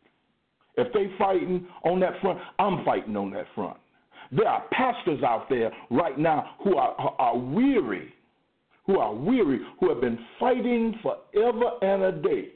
If 0.76 0.92
they 0.92 1.11
fighting 1.18 1.66
on 1.84 2.00
that 2.00 2.20
front, 2.20 2.38
I'm 2.59 2.84
fighting 2.84 3.16
on 3.16 3.30
that 3.32 3.46
front. 3.55 3.76
There 4.30 4.48
are 4.48 4.64
pastors 4.72 5.22
out 5.22 5.48
there 5.50 5.70
right 5.90 6.18
now 6.18 6.55
who 6.64 6.76
are, 6.76 6.94
are 7.18 7.36
weary, 7.36 8.14
who 8.86 8.98
are 8.98 9.14
weary, 9.14 9.61
who 9.78 9.90
have 9.90 10.00
been 10.00 10.18
fighting 10.40 10.98
forever 11.03 11.72
and 11.82 12.03
a 12.05 12.12
day 12.12 12.53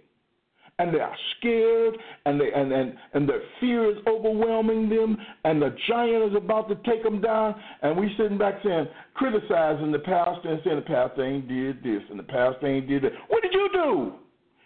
and 0.78 0.92
they 0.92 1.00
are 1.00 1.16
scared 1.38 1.96
and 2.26 2.40
they 2.40 2.52
and, 2.54 2.72
and 2.72 2.94
and 3.14 3.28
their 3.28 3.40
fear 3.60 3.90
is 3.90 3.96
overwhelming 4.06 4.88
them 4.88 5.16
and 5.44 5.60
the 5.60 5.74
giant 5.88 6.30
is 6.30 6.36
about 6.36 6.68
to 6.68 6.74
take 6.90 7.02
them 7.02 7.20
down. 7.20 7.54
And 7.82 7.96
we 7.96 8.12
sitting 8.18 8.38
back 8.38 8.56
saying 8.62 8.86
criticizing 9.14 9.90
the 9.90 10.00
pastor 10.00 10.50
and 10.50 10.60
saying 10.64 10.76
the 10.76 10.82
pastor 10.82 11.24
ain't 11.24 11.48
did 11.48 11.82
this 11.82 12.02
and 12.10 12.18
the 12.18 12.24
pastor 12.24 12.66
ain't 12.66 12.88
did 12.88 13.02
that. 13.04 13.12
What 13.28 13.42
did 13.42 13.52
you 13.54 13.68
do? 13.72 14.12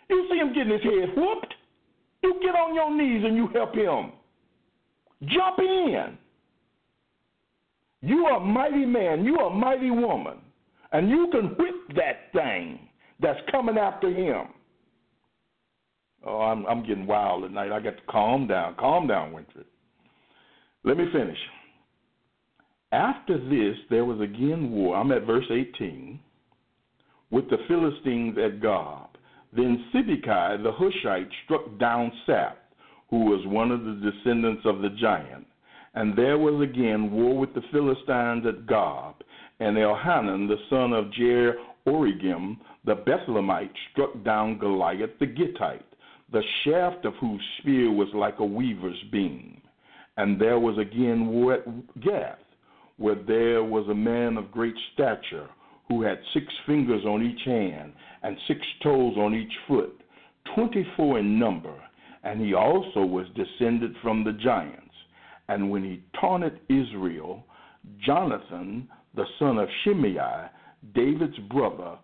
You 0.08 0.28
see 0.30 0.38
him 0.38 0.52
getting 0.52 0.72
his 0.72 0.82
head 0.82 1.16
whooped. 1.16 1.54
You 2.22 2.34
get 2.42 2.54
on 2.54 2.74
your 2.74 2.94
knees 2.94 3.24
and 3.24 3.36
you 3.36 3.48
help 3.54 3.74
him. 3.74 4.12
Jump 5.26 5.58
in. 5.58 6.18
You 8.02 8.24
are 8.26 8.38
a 8.38 8.44
mighty 8.44 8.84
man. 8.84 9.24
You 9.24 9.38
are 9.38 9.52
a 9.52 9.54
mighty 9.54 9.90
woman. 9.90 10.38
And 10.92 11.08
you 11.08 11.28
can 11.30 11.50
whip 11.50 11.96
that 11.96 12.32
thing 12.32 12.80
that's 13.20 13.38
coming 13.52 13.78
after 13.78 14.10
him 14.10 14.48
Oh, 16.26 16.40
I'm 16.40 16.66
I'm 16.66 16.86
getting 16.86 17.06
wild 17.06 17.44
at 17.44 17.50
night. 17.50 17.72
I 17.72 17.80
got 17.80 17.96
to 17.96 18.02
calm 18.10 18.46
down. 18.46 18.74
Calm 18.78 19.06
down, 19.06 19.32
Winfred. 19.32 19.64
Let 20.84 20.96
me 20.96 21.06
finish. 21.12 21.38
After 22.92 23.38
this, 23.38 23.76
there 23.88 24.04
was 24.04 24.20
again 24.20 24.70
war. 24.70 24.96
I'm 24.96 25.12
at 25.12 25.26
verse 25.26 25.46
18. 25.50 26.18
With 27.30 27.48
the 27.48 27.58
Philistines 27.68 28.36
at 28.38 28.60
Gob. 28.60 29.10
Then 29.54 29.84
Sibbecai 29.94 30.62
the 30.62 30.72
Hushite 30.72 31.28
struck 31.44 31.78
down 31.78 32.12
Saph, 32.26 32.54
who 33.08 33.24
was 33.26 33.44
one 33.46 33.70
of 33.70 33.84
the 33.84 34.10
descendants 34.10 34.62
of 34.64 34.80
the 34.80 34.90
giant. 35.00 35.46
And 35.94 36.16
there 36.16 36.38
was 36.38 36.60
again 36.62 37.10
war 37.10 37.36
with 37.36 37.54
the 37.54 37.62
Philistines 37.72 38.44
at 38.46 38.66
Gob. 38.66 39.16
And 39.58 39.76
Elhanan, 39.76 40.48
the 40.48 40.56
son 40.68 40.92
of 40.92 41.06
Jair 41.06 41.54
Oregim, 41.86 42.58
the 42.84 42.94
Bethlehemite, 42.94 43.70
struck 43.92 44.22
down 44.24 44.58
Goliath 44.58 45.10
the 45.18 45.26
Gittite 45.26 45.89
the 46.32 46.42
shaft 46.64 47.04
of 47.04 47.14
whose 47.14 47.42
spear 47.58 47.90
was 47.90 48.08
like 48.14 48.38
a 48.38 48.44
weaver's 48.44 49.02
beam. 49.10 49.60
And 50.16 50.40
there 50.40 50.58
was 50.58 50.78
again 50.78 51.50
at 51.52 52.00
Gath, 52.02 52.38
where 52.98 53.14
there 53.14 53.64
was 53.64 53.88
a 53.88 53.94
man 53.94 54.36
of 54.36 54.52
great 54.52 54.74
stature, 54.92 55.48
who 55.88 56.02
had 56.02 56.18
six 56.34 56.46
fingers 56.66 57.04
on 57.04 57.22
each 57.22 57.44
hand, 57.44 57.92
and 58.22 58.36
six 58.46 58.60
toes 58.82 59.16
on 59.16 59.34
each 59.34 59.52
foot, 59.66 60.00
twenty 60.54 60.86
four 60.96 61.18
in 61.18 61.38
number, 61.38 61.74
and 62.22 62.40
he 62.40 62.54
also 62.54 63.00
was 63.00 63.26
descended 63.34 63.94
from 64.02 64.22
the 64.22 64.32
giants. 64.32 64.94
And 65.48 65.70
when 65.70 65.82
he 65.82 66.02
taunted 66.20 66.60
Israel, 66.68 67.44
Jonathan, 68.04 68.88
the 69.14 69.24
son 69.38 69.58
of 69.58 69.68
Shimei, 69.82 70.48
David's 70.94 71.38
brother, 71.50 71.96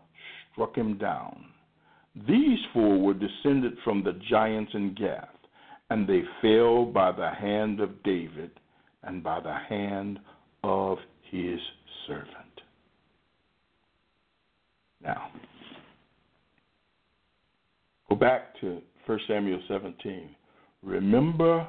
struck 0.52 0.74
him 0.74 0.96
down. 0.98 1.44
These 2.16 2.58
four 2.72 2.98
were 2.98 3.14
descended 3.14 3.76
from 3.84 4.02
the 4.02 4.18
giants 4.30 4.72
in 4.74 4.94
Gath, 4.94 5.28
and 5.90 6.08
they 6.08 6.22
fell 6.40 6.86
by 6.86 7.12
the 7.12 7.30
hand 7.30 7.80
of 7.80 8.02
David 8.02 8.52
and 9.02 9.22
by 9.22 9.40
the 9.40 9.54
hand 9.68 10.18
of 10.64 10.98
his 11.30 11.60
servant. 12.06 12.62
Now, 15.02 15.30
go 18.08 18.16
back 18.16 18.58
to 18.60 18.80
1 19.04 19.20
Samuel 19.28 19.60
17. 19.68 20.34
Remember, 20.82 21.68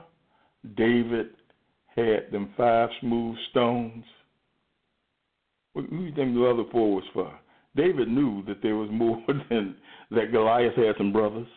David 0.75 1.31
had 1.93 2.31
them 2.31 2.53
five 2.55 2.89
smooth 3.01 3.35
stones. 3.51 4.05
What 5.73 5.89
do 5.89 5.95
you 5.97 6.13
think 6.15 6.33
the 6.33 6.45
other 6.45 6.63
four 6.71 6.95
was 6.95 7.03
for? 7.13 7.37
David 7.77 8.09
knew 8.09 8.43
that 8.45 8.61
there 8.61 8.75
was 8.75 8.89
more 8.91 9.23
than 9.49 9.75
that 10.11 10.31
Goliath 10.31 10.75
had 10.75 10.95
some 10.97 11.13
brothers. 11.13 11.47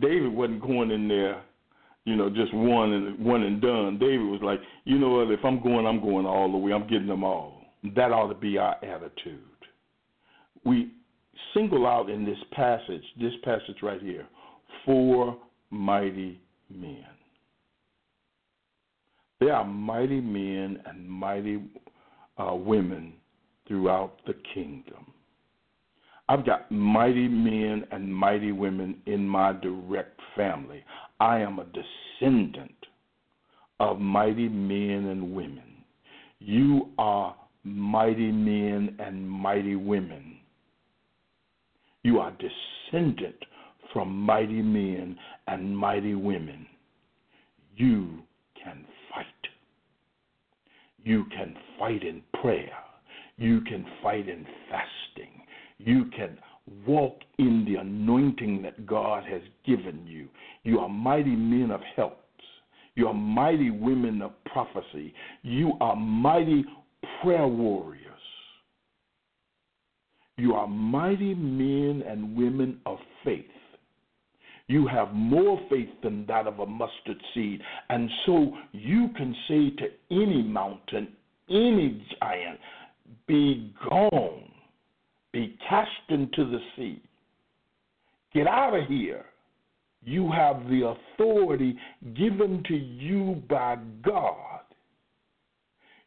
David 0.00 0.32
wasn't 0.32 0.62
going 0.62 0.90
in 0.90 1.08
there, 1.08 1.42
you 2.04 2.16
know, 2.16 2.30
just 2.30 2.54
one 2.54 2.92
and 2.92 3.24
one 3.24 3.42
and 3.42 3.60
done. 3.60 3.98
David 3.98 4.26
was 4.26 4.40
like, 4.42 4.60
you 4.84 4.98
know 4.98 5.10
what, 5.10 5.30
if 5.30 5.44
I'm 5.44 5.62
going, 5.62 5.86
I'm 5.86 6.00
going 6.00 6.26
all 6.26 6.50
the 6.50 6.58
way. 6.58 6.72
I'm 6.72 6.88
getting 6.88 7.06
them 7.06 7.24
all. 7.24 7.62
That 7.94 8.12
ought 8.12 8.28
to 8.28 8.34
be 8.34 8.58
our 8.58 8.76
attitude. 8.84 9.40
We 10.64 10.92
single 11.54 11.86
out 11.86 12.10
in 12.10 12.24
this 12.24 12.38
passage, 12.52 13.02
this 13.20 13.32
passage 13.44 13.76
right 13.82 14.00
here, 14.00 14.26
four 14.84 15.36
mighty 15.70 16.40
men. 16.70 17.04
There 19.38 19.52
are 19.52 19.64
mighty 19.64 20.20
men 20.20 20.80
and 20.86 21.08
mighty 21.08 21.62
uh, 22.38 22.54
women 22.54 23.12
throughout 23.66 24.14
the 24.26 24.34
kingdom. 24.54 25.12
I've 26.28 26.44
got 26.44 26.70
mighty 26.72 27.28
men 27.28 27.84
and 27.92 28.12
mighty 28.14 28.52
women 28.52 28.96
in 29.06 29.28
my 29.28 29.52
direct 29.52 30.20
family. 30.34 30.84
I 31.20 31.38
am 31.38 31.58
a 31.58 31.66
descendant 31.66 32.74
of 33.78 34.00
mighty 34.00 34.48
men 34.48 35.06
and 35.06 35.34
women. 35.34 35.62
You 36.40 36.88
are 36.98 37.36
mighty 37.62 38.32
men 38.32 38.96
and 38.98 39.28
mighty 39.28 39.76
women. 39.76 40.38
You 42.02 42.18
are 42.18 42.32
descendant 42.32 43.36
from 43.92 44.20
mighty 44.20 44.62
men 44.62 45.16
and 45.46 45.76
mighty 45.76 46.14
women. 46.14 46.66
You 47.76 48.22
can 48.62 48.84
fight. 49.12 49.26
You 51.04 51.24
can 51.36 51.56
fight 51.78 52.02
in 52.02 52.22
prayer. 52.40 52.72
You 53.38 53.60
can 53.62 53.84
fight 54.02 54.28
in 54.28 54.46
fasting. 54.70 55.42
You 55.78 56.06
can 56.16 56.38
walk 56.86 57.18
in 57.38 57.64
the 57.64 57.80
anointing 57.80 58.62
that 58.62 58.86
God 58.86 59.24
has 59.24 59.42
given 59.64 60.06
you. 60.06 60.28
You 60.62 60.80
are 60.80 60.88
mighty 60.88 61.36
men 61.36 61.70
of 61.70 61.80
helps. 61.94 62.22
You 62.94 63.08
are 63.08 63.14
mighty 63.14 63.70
women 63.70 64.22
of 64.22 64.32
prophecy. 64.46 65.12
You 65.42 65.72
are 65.80 65.94
mighty 65.94 66.64
prayer 67.22 67.46
warriors. 67.46 68.02
You 70.38 70.54
are 70.54 70.66
mighty 70.66 71.34
men 71.34 72.02
and 72.06 72.36
women 72.36 72.80
of 72.86 72.98
faith. 73.24 73.44
You 74.68 74.86
have 74.88 75.12
more 75.12 75.60
faith 75.70 75.90
than 76.02 76.26
that 76.26 76.46
of 76.46 76.58
a 76.58 76.66
mustard 76.66 77.22
seed. 77.32 77.60
And 77.88 78.10
so 78.24 78.52
you 78.72 79.08
can 79.16 79.34
say 79.46 79.70
to 79.70 79.86
any 80.10 80.42
mountain, 80.42 81.08
any 81.48 82.04
giant, 82.20 82.58
be 83.26 83.72
gone, 83.88 84.50
be 85.32 85.58
cast 85.68 85.90
into 86.08 86.44
the 86.44 86.58
sea, 86.76 87.02
get 88.34 88.46
out 88.46 88.74
of 88.74 88.86
here. 88.88 89.24
You 90.04 90.30
have 90.30 90.68
the 90.68 90.94
authority 91.16 91.76
given 92.14 92.62
to 92.68 92.76
you 92.76 93.42
by 93.48 93.76
God. 94.04 94.60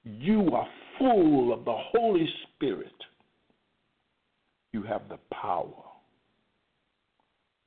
You 0.04 0.50
are 0.54 0.68
full 0.98 1.54
of 1.54 1.66
the 1.66 1.76
Holy 1.76 2.28
Spirit. 2.44 2.94
You 4.72 4.84
have 4.84 5.10
the 5.10 5.20
power. 5.34 5.84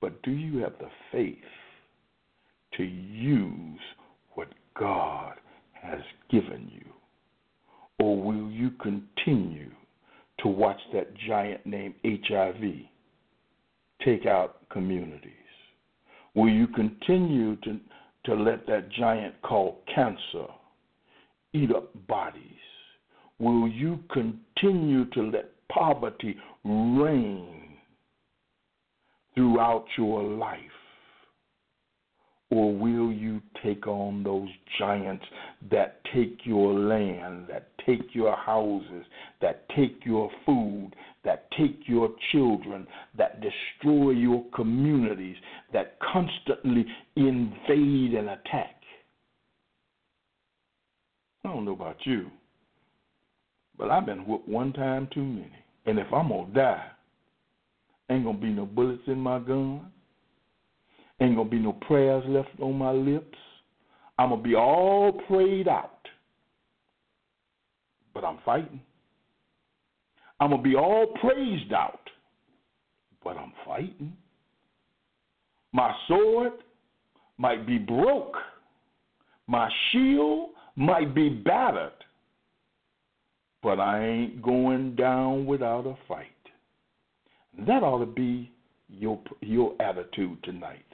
But 0.01 0.23
do 0.23 0.31
you 0.31 0.59
have 0.59 0.75
the 0.79 0.91
faith 1.11 1.37
to 2.77 2.83
use 2.83 3.81
what 4.35 4.49
God 4.79 5.35
has 5.75 6.01
given 6.31 6.71
you? 6.73 6.92
Or 8.03 8.21
will 8.21 8.51
you 8.51 8.73
continue 8.83 9.71
to 10.41 10.49
watch 10.49 10.81
that 10.93 11.15
giant 11.29 11.65
named 11.65 11.95
HIV 12.05 12.61
take 14.05 14.27
out 14.27 14.69
communities? 14.71 15.31
Will 16.35 16.49
you 16.49 16.67
continue 16.67 17.55
to, 17.61 17.79
to 18.25 18.35
let 18.35 18.67
that 18.67 18.91
giant 18.91 19.41
called 19.43 19.77
cancer 19.95 20.49
eat 21.53 21.71
up 21.71 21.91
bodies? 22.09 22.43
Will 23.39 23.69
you 23.69 24.01
continue 24.13 25.05
to 25.11 25.23
let 25.23 25.51
poverty 25.69 26.37
reign 26.65 27.77
throughout 29.37 29.85
your 29.97 30.25
life? 30.25 30.59
Or 32.51 32.75
will 32.75 33.13
you 33.13 33.41
take 33.63 33.87
on 33.87 34.25
those 34.25 34.49
giants 34.79 35.25
that 35.71 36.01
take 36.13 36.41
your 36.45 36.75
land, 36.75 37.47
that 37.49 37.72
take 37.87 38.15
your 38.15 38.37
houses, 38.37 39.05
that 39.41 39.69
take 39.77 40.01
your 40.05 40.31
food, 40.45 40.93
that 41.25 41.51
take 41.59 41.81
your 41.87 42.11
children, 42.33 42.87
that 43.17 43.41
destroy 43.41 44.11
your 44.11 44.45
communities, 44.55 45.37
that 45.73 45.99
constantly 46.13 46.87
invade 47.17 48.15
and 48.15 48.31
attack? 48.31 48.77
I 51.45 51.49
don't 51.49 51.65
know 51.65 51.73
about 51.73 51.97
you, 52.05 52.31
but 53.77 53.91
I've 53.91 54.07
been 54.07 54.27
whooped 54.27 54.49
one 54.49 54.73
time 54.73 55.09
too 55.13 55.25
many. 55.25 55.53
And 55.87 55.99
if 55.99 56.07
I'm 56.13 56.29
going 56.29 56.47
to 56.47 56.53
die, 56.53 56.87
ain't 58.11 58.25
going 58.25 58.37
to 58.37 58.43
be 58.43 58.53
no 58.53 58.67
bullets 58.67 59.03
in 59.07 59.19
my 59.19 59.39
gun 59.41 59.93
Ain't 61.23 61.37
gonna 61.37 61.49
be 61.49 61.61
no 61.61 61.73
prayers 61.73 62.25
left 62.27 62.49
on 62.61 62.77
my 62.77 62.91
lips. 62.91 63.39
I'm 64.19 64.31
gonna 64.31 64.43
be 64.43 64.57
all 64.57 65.13
prayed 65.29 65.69
out. 65.69 65.92
But 68.15 68.25
I'm 68.25 68.39
fighting. 68.45 68.81
I'm 70.41 70.51
gonna 70.51 70.63
be 70.63 70.75
all 70.75 71.07
praised 71.21 71.73
out. 71.73 72.01
But 73.23 73.37
I'm 73.37 73.53
fighting. 73.65 74.13
My 75.73 75.95
sword 76.09 76.53
might 77.39 77.67
be 77.67 77.79
broke. 77.79 78.37
My 79.47 79.71
shield 79.91 80.51
might 80.77 81.15
be 81.15 81.29
battered. 81.29 81.93
But 83.63 83.79
I 83.79 84.05
ain't 84.05 84.43
going 84.43 84.97
down 84.97 85.47
without 85.47 85.87
a 85.87 85.97
fight. 86.09 86.27
That 87.67 87.83
ought 87.83 88.01
to 88.01 88.07
be 88.07 88.51
your 88.89 89.21
your 89.41 89.75
attitude 89.81 90.43
tonight. 90.43 90.85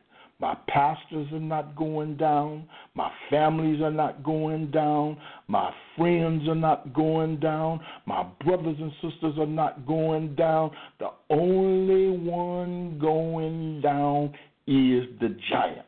My 0.40 0.56
pastors 0.68 1.26
are 1.32 1.40
not 1.40 1.74
going 1.74 2.16
down. 2.16 2.68
My 2.94 3.10
families 3.28 3.82
are 3.82 3.90
not 3.90 4.22
going 4.22 4.70
down. 4.70 5.16
My 5.48 5.72
friends 5.96 6.48
are 6.48 6.54
not 6.54 6.94
going 6.94 7.40
down. 7.40 7.80
My 8.06 8.24
brothers 8.44 8.76
and 8.78 8.92
sisters 9.02 9.34
are 9.38 9.46
not 9.46 9.84
going 9.84 10.36
down. 10.36 10.70
The 11.00 11.10
only 11.30 12.16
one 12.16 13.00
going 13.00 13.80
down 13.80 14.32
is 14.68 15.06
the 15.20 15.36
giant 15.50 15.86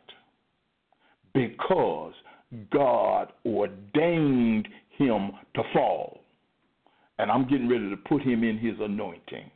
because 1.32 2.14
God 2.72 3.32
ordained 3.46 4.66
him 4.98 5.30
to 5.54 5.62
fall. 5.72 6.20
And 7.20 7.30
I'm 7.30 7.46
getting 7.48 7.68
ready 7.68 7.88
to 7.88 7.96
put 7.96 8.22
him 8.22 8.42
in 8.42 8.58
his 8.58 8.74
anointing. 8.80 9.48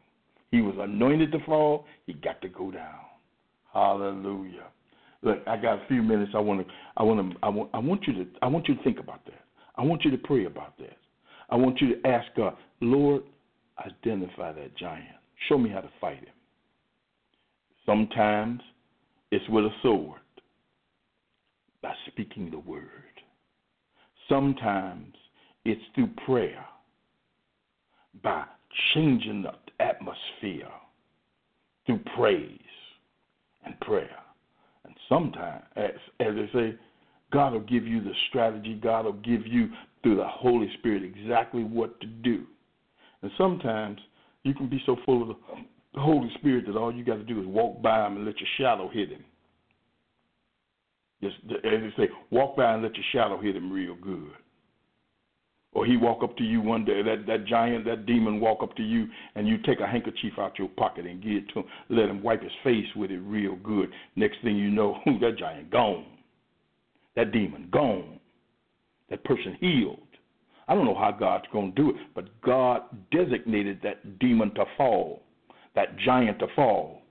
He 0.52 0.60
was 0.60 0.76
anointed 0.78 1.32
to 1.32 1.40
fall, 1.40 1.86
he 2.06 2.12
got 2.12 2.40
to 2.42 2.48
go 2.48 2.70
down. 2.70 3.00
Hallelujah. 3.72 4.68
Look, 5.24 5.38
I 5.46 5.56
got 5.56 5.82
a 5.82 5.86
few 5.88 6.02
minutes. 6.02 6.32
I 6.34 6.38
want 6.38 6.66
to, 6.66 6.72
I 6.98 7.02
want 7.02 7.32
to, 7.32 7.38
I 7.42 7.48
want, 7.48 7.70
I 7.72 7.78
want 7.78 8.06
you 8.06 8.12
to, 8.12 8.26
I 8.42 8.46
want 8.46 8.68
you 8.68 8.74
to 8.74 8.82
think 8.82 9.00
about 9.00 9.24
that. 9.24 9.40
I 9.76 9.82
want 9.82 10.04
you 10.04 10.10
to 10.10 10.18
pray 10.18 10.44
about 10.44 10.76
that. 10.78 10.96
I 11.50 11.56
want 11.56 11.80
you 11.80 11.94
to 11.94 12.06
ask 12.06 12.26
God, 12.36 12.54
Lord, 12.80 13.22
identify 13.84 14.52
that 14.52 14.76
giant. 14.76 15.16
Show 15.48 15.58
me 15.58 15.70
how 15.70 15.80
to 15.80 15.90
fight 16.00 16.18
him. 16.18 16.26
Sometimes 17.86 18.60
it's 19.30 19.48
with 19.48 19.64
a 19.64 19.70
sword, 19.82 20.20
by 21.82 21.92
speaking 22.06 22.50
the 22.50 22.58
word. 22.58 22.82
Sometimes 24.28 25.14
it's 25.64 25.80
through 25.94 26.10
prayer, 26.26 26.64
by 28.22 28.44
changing 28.94 29.42
the 29.42 29.52
atmosphere 29.84 30.70
through 31.86 32.00
praise 32.16 32.58
and 33.64 33.78
prayer. 33.80 34.18
And 35.10 35.32
sometimes, 35.32 35.64
as, 35.76 35.90
as 36.20 36.34
they 36.34 36.50
say, 36.52 36.78
God 37.32 37.52
will 37.52 37.60
give 37.60 37.86
you 37.86 38.02
the 38.02 38.12
strategy. 38.28 38.78
God 38.82 39.06
will 39.06 39.12
give 39.14 39.46
you 39.46 39.68
through 40.02 40.16
the 40.16 40.28
Holy 40.28 40.70
Spirit 40.78 41.02
exactly 41.02 41.64
what 41.64 42.00
to 42.00 42.06
do. 42.06 42.44
And 43.22 43.30
sometimes 43.38 43.98
you 44.42 44.54
can 44.54 44.68
be 44.68 44.82
so 44.86 44.96
full 45.04 45.22
of 45.22 45.36
the 45.94 46.00
Holy 46.00 46.30
Spirit 46.38 46.66
that 46.66 46.76
all 46.76 46.94
you 46.94 47.04
got 47.04 47.16
to 47.16 47.24
do 47.24 47.40
is 47.40 47.46
walk 47.46 47.82
by 47.82 48.06
him 48.06 48.16
and 48.16 48.26
let 48.26 48.38
your 48.38 48.48
shadow 48.58 48.88
hit 48.88 49.10
him. 49.10 49.24
Just 51.22 51.36
as 51.48 51.60
they 51.62 51.92
say, 51.96 52.08
walk 52.30 52.56
by 52.56 52.74
and 52.74 52.82
let 52.82 52.94
your 52.94 53.04
shadow 53.12 53.40
hit 53.40 53.56
him 53.56 53.72
real 53.72 53.94
good. 53.94 54.30
Or 55.74 55.84
he 55.84 55.96
walk 55.96 56.22
up 56.22 56.36
to 56.36 56.44
you 56.44 56.60
one 56.60 56.84
day, 56.84 57.02
that, 57.02 57.26
that 57.26 57.46
giant, 57.46 57.84
that 57.86 58.06
demon 58.06 58.40
walk 58.40 58.62
up 58.62 58.76
to 58.76 58.82
you, 58.82 59.08
and 59.34 59.48
you 59.48 59.58
take 59.58 59.80
a 59.80 59.86
handkerchief 59.86 60.34
out 60.38 60.58
your 60.58 60.68
pocket 60.68 61.04
and 61.04 61.20
give 61.22 61.32
it 61.32 61.48
to 61.48 61.60
him, 61.60 61.64
let 61.90 62.08
him 62.08 62.22
wipe 62.22 62.42
his 62.42 62.52
face 62.62 62.86
with 62.94 63.10
it 63.10 63.18
real 63.18 63.56
good. 63.56 63.90
Next 64.14 64.36
thing 64.42 64.56
you 64.56 64.70
know, 64.70 64.96
that 65.20 65.36
giant 65.36 65.70
gone. 65.70 66.06
That 67.16 67.32
demon 67.32 67.68
gone. 67.72 68.20
That 69.10 69.24
person 69.24 69.56
healed. 69.60 69.98
I 70.68 70.74
don't 70.74 70.86
know 70.86 70.94
how 70.94 71.10
God's 71.12 71.44
going 71.52 71.74
to 71.74 71.82
do 71.82 71.90
it, 71.90 71.96
but 72.14 72.40
God 72.40 72.82
designated 73.10 73.80
that 73.82 74.18
demon 74.18 74.54
to 74.54 74.64
fall, 74.76 75.22
that 75.74 75.98
giant 75.98 76.38
to 76.38 76.46
fall, 76.54 77.02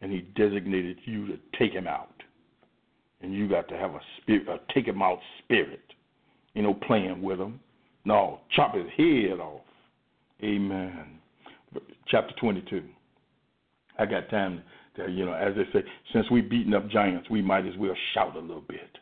and 0.00 0.10
He 0.10 0.20
designated 0.36 0.98
you 1.04 1.26
to 1.26 1.38
take 1.58 1.72
him 1.72 1.86
out. 1.86 2.14
And 3.20 3.34
you 3.34 3.48
got 3.48 3.68
to 3.68 3.76
have 3.76 3.90
a 3.90 4.00
spirit, 4.22 4.48
a 4.48 4.72
take 4.72 4.86
him 4.86 5.02
out 5.02 5.18
spirit. 5.44 5.82
You 6.54 6.62
know, 6.62 6.74
playing 6.74 7.20
with 7.20 7.38
him. 7.38 7.60
No, 8.08 8.40
chop 8.56 8.74
his 8.74 8.86
head 8.96 9.38
off. 9.38 9.60
Amen. 10.42 11.18
Chapter 12.06 12.34
22. 12.40 12.82
I 13.98 14.06
got 14.06 14.30
time 14.30 14.62
to, 14.96 15.10
you 15.10 15.26
know, 15.26 15.34
as 15.34 15.54
they 15.54 15.64
say, 15.74 15.84
since 16.14 16.24
we've 16.30 16.48
beaten 16.48 16.72
up 16.72 16.88
giants, 16.88 17.28
we 17.28 17.42
might 17.42 17.66
as 17.66 17.76
well 17.76 17.92
shout 18.14 18.34
a 18.34 18.40
little 18.40 18.64
bit. 18.66 18.96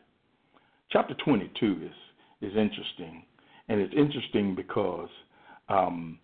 Chapter 0.91 1.15
22 1.25 1.83
is, 1.85 2.51
is 2.51 2.57
interesting. 2.57 3.23
And 3.69 3.81
it's 3.81 3.95
interesting 3.97 4.57
because 4.57 5.09
um, 5.69 6.19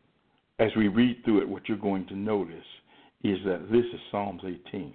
as 0.59 0.72
we 0.76 0.89
read 0.89 1.24
through 1.24 1.43
it, 1.43 1.49
what 1.49 1.68
you're 1.68 1.78
going 1.78 2.05
to 2.09 2.16
notice 2.16 2.66
is 3.22 3.39
that 3.45 3.70
this 3.70 3.85
is 3.95 4.01
Psalms 4.11 4.43
18 4.45 4.93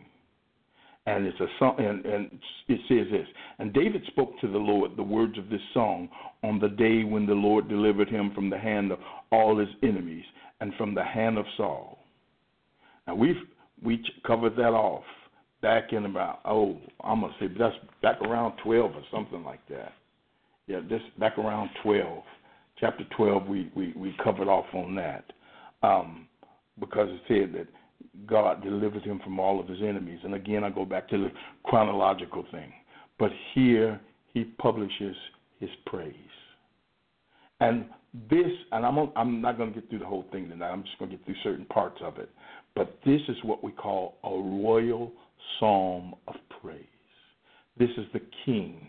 and 1.08 1.26
it's 1.26 1.40
a 1.40 1.48
song, 1.58 1.76
and, 1.80 2.06
and 2.06 2.30
it 2.68 2.80
says 2.90 3.10
this. 3.10 3.28
And 3.60 3.74
David 3.74 4.04
spoke 4.08 4.38
to 4.42 4.48
the 4.48 4.58
Lord 4.58 4.92
the 4.98 5.04
words 5.04 5.38
of 5.38 5.50
this 5.50 5.62
song 5.74 6.10
on 6.44 6.60
the 6.60 6.68
day 6.68 7.06
when 7.06 7.26
the 7.26 7.34
Lord 7.34 7.70
delivered 7.70 8.10
him 8.10 8.32
from 8.36 8.50
the 8.50 8.58
hand 8.58 8.92
of 8.92 9.00
all 9.32 9.58
his 9.58 9.70
enemies 9.82 10.26
and 10.60 10.74
from 10.76 10.94
the 10.94 11.04
hand 11.04 11.38
of 11.38 11.46
Saul. 11.56 12.00
Now 13.08 13.16
we've 13.16 13.38
we 13.82 14.04
covered 14.26 14.58
that 14.58 14.74
off 14.74 15.06
back 15.62 15.94
in 15.94 16.06
about 16.06 16.42
oh 16.44 16.78
I'm 17.02 17.22
gonna 17.22 17.34
say 17.40 17.48
that's 17.58 17.76
back 18.02 18.22
around 18.22 18.58
twelve 18.62 18.92
or 18.92 19.04
something 19.10 19.46
like 19.46 19.66
that. 19.70 19.94
Yeah, 20.68 20.82
this 20.90 21.02
back 21.18 21.38
around 21.38 21.70
twelve, 21.84 22.24
chapter 22.82 23.06
twelve. 23.16 23.48
We 23.48 23.72
we 23.76 23.94
we 23.96 24.14
covered 24.22 24.50
off 24.50 24.66
on 24.74 24.94
that 24.96 25.24
um, 25.84 26.28
because 26.82 27.08
it 27.10 27.22
said 27.30 27.54
that 27.58 27.68
God 28.26 28.64
delivered 28.64 29.04
him 29.04 29.20
from 29.24 29.40
all 29.40 29.60
of 29.60 29.68
his 29.68 29.80
enemies. 29.82 30.20
And 30.24 30.34
again, 30.34 30.64
I 30.64 30.70
go 30.70 30.86
back 30.86 31.08
to 31.10 31.18
the 31.18 31.32
chronological 31.64 32.46
thing. 32.52 32.74
But 33.20 33.32
here 33.54 34.00
he 34.34 34.44
publishes 34.44 35.16
his 35.60 35.70
praise. 35.86 36.14
And 37.60 37.86
this, 38.30 38.52
and 38.72 38.86
I'm, 38.86 38.98
I'm 39.16 39.42
not 39.42 39.58
going 39.58 39.74
to 39.74 39.80
get 39.80 39.90
through 39.90 40.00
the 40.00 40.06
whole 40.06 40.26
thing 40.32 40.50
tonight, 40.50 40.70
I'm 40.70 40.84
just 40.84 40.98
going 41.00 41.12
to 41.12 41.18
get 41.18 41.26
through 41.26 41.36
certain 41.44 41.66
parts 41.66 41.98
of 42.04 42.18
it. 42.18 42.30
But 42.76 43.00
this 43.06 43.22
is 43.28 43.38
what 43.44 43.64
we 43.64 43.72
call 43.72 44.18
a 44.24 44.30
royal 44.30 45.12
psalm 45.60 46.14
of 46.28 46.36
praise. 46.62 46.86
This 47.78 47.90
is 47.98 48.06
the 48.14 48.22
king 48.46 48.88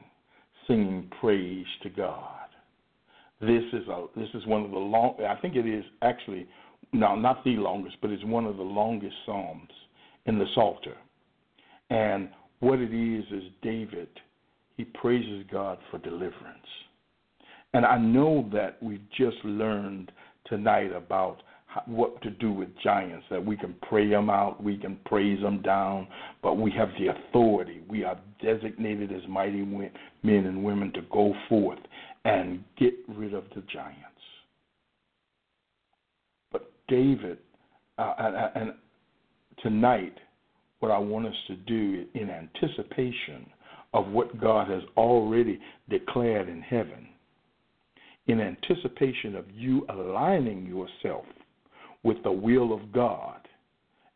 singing 0.66 1.10
praise 1.20 1.66
to 1.82 1.90
God. 1.90 2.34
This 3.40 3.62
is 3.72 3.86
a 3.88 4.06
this 4.16 4.28
is 4.34 4.44
one 4.46 4.64
of 4.64 4.72
the 4.72 4.78
long 4.78 5.14
I 5.26 5.36
think 5.40 5.54
it 5.54 5.66
is 5.66 5.84
actually 6.02 6.48
no, 6.92 7.14
not 7.14 7.44
the 7.44 7.50
longest, 7.50 7.96
but 8.00 8.10
it's 8.10 8.24
one 8.24 8.46
of 8.46 8.56
the 8.56 8.62
longest 8.62 9.14
psalms 9.26 9.70
in 10.26 10.38
the 10.38 10.46
Psalter. 10.54 10.96
And 11.90 12.28
what 12.60 12.78
it 12.78 12.94
is 12.94 13.24
is 13.32 13.50
David, 13.62 14.08
he 14.76 14.84
praises 14.84 15.44
God 15.50 15.78
for 15.90 15.98
deliverance. 15.98 16.66
And 17.74 17.84
I 17.84 17.98
know 17.98 18.48
that 18.52 18.82
we've 18.82 19.06
just 19.16 19.36
learned 19.44 20.10
tonight 20.46 20.92
about 20.94 21.42
what 21.86 22.20
to 22.22 22.30
do 22.30 22.50
with 22.50 22.68
giants, 22.82 23.26
that 23.30 23.44
we 23.44 23.56
can 23.56 23.74
pray 23.88 24.08
them 24.08 24.30
out, 24.30 24.62
we 24.62 24.76
can 24.76 24.98
praise 25.04 25.40
them 25.42 25.60
down, 25.60 26.08
but 26.42 26.56
we 26.56 26.70
have 26.70 26.88
the 26.98 27.08
authority. 27.08 27.82
We 27.88 28.04
are 28.04 28.18
designated 28.42 29.12
as 29.12 29.28
mighty 29.28 29.62
men 29.62 29.90
and 30.46 30.64
women 30.64 30.92
to 30.94 31.02
go 31.12 31.34
forth 31.48 31.78
and 32.24 32.64
get 32.78 32.94
rid 33.08 33.34
of 33.34 33.44
the 33.54 33.62
giants. 33.72 34.17
David, 36.88 37.38
uh, 37.98 38.14
and, 38.18 38.36
and 38.54 38.72
tonight, 39.62 40.16
what 40.80 40.90
I 40.90 40.98
want 40.98 41.26
us 41.26 41.34
to 41.48 41.56
do 41.56 42.06
in 42.14 42.30
anticipation 42.30 43.46
of 43.94 44.08
what 44.08 44.40
God 44.40 44.68
has 44.68 44.82
already 44.96 45.60
declared 45.88 46.48
in 46.48 46.60
heaven, 46.60 47.08
in 48.26 48.40
anticipation 48.40 49.36
of 49.36 49.44
you 49.54 49.86
aligning 49.88 50.66
yourself 50.66 51.24
with 52.02 52.22
the 52.22 52.32
will 52.32 52.72
of 52.72 52.92
God 52.92 53.40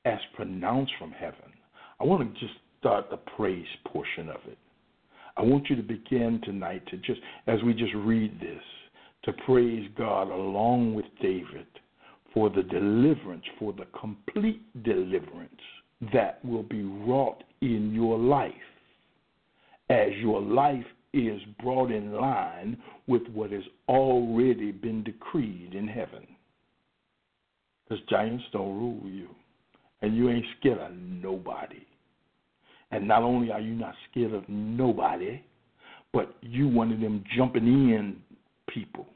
as 0.05 0.18
pronounced 0.37 0.93
from 0.99 1.12
heaven, 1.12 1.53
I 2.01 2.05
want 2.05 2.35
to 2.35 2.41
just 2.41 2.59
start 2.81 3.11
the 3.11 3.16
praise 3.16 3.66
portion 3.87 4.29
of 4.29 4.41
it. 4.47 4.59
I 5.37 5.43
want 5.43 5.70
you 5.70 5.77
to 5.77 5.83
begin 5.83 6.41
tonight 6.45 6.83
to 6.89 6.97
just, 6.99 7.20
as 7.47 7.62
we 7.64 7.73
just 7.73 7.95
read 7.95 8.39
this, 8.41 8.62
to 9.25 9.33
praise 9.47 9.89
God 9.97 10.29
along 10.29 10.95
with 10.95 11.07
David 11.20 11.66
for 12.35 12.51
the 12.51 12.62
deliverance, 12.62 13.45
for 13.59 13.72
the 13.72 13.87
complete 13.99 14.62
deliverance 14.83 15.61
that 16.12 16.45
will 16.45 16.62
be 16.62 16.83
wrought 16.83 17.43
in 17.61 17.93
your 17.95 18.18
life 18.18 18.53
as 19.91 20.09
your 20.20 20.41
life 20.41 20.85
is 21.12 21.41
brought 21.62 21.91
in 21.91 22.12
line 22.12 22.76
with 23.07 23.22
what 23.28 23.51
has 23.51 23.62
already 23.89 24.72
been 24.72 25.05
decreed 25.05 25.74
in 25.74 25.87
heaven. 25.87 26.26
Because 27.85 28.03
giants 28.09 28.45
don't 28.53 28.78
rule 28.78 29.03
you, 29.05 29.28
and 30.01 30.16
you 30.16 30.30
ain't 30.30 30.47
scared 30.59 30.78
of 30.78 30.93
nobody. 30.93 31.85
And 32.91 33.07
not 33.07 33.22
only 33.22 33.51
are 33.51 33.61
you 33.61 33.74
not 33.74 33.95
scared 34.11 34.33
of 34.33 34.49
nobody, 34.49 35.43
but 36.12 36.35
you 36.41 36.68
one 36.68 36.93
of 36.93 37.01
them 37.01 37.24
jumping 37.37 37.66
in 37.66 38.16
people 38.68 39.07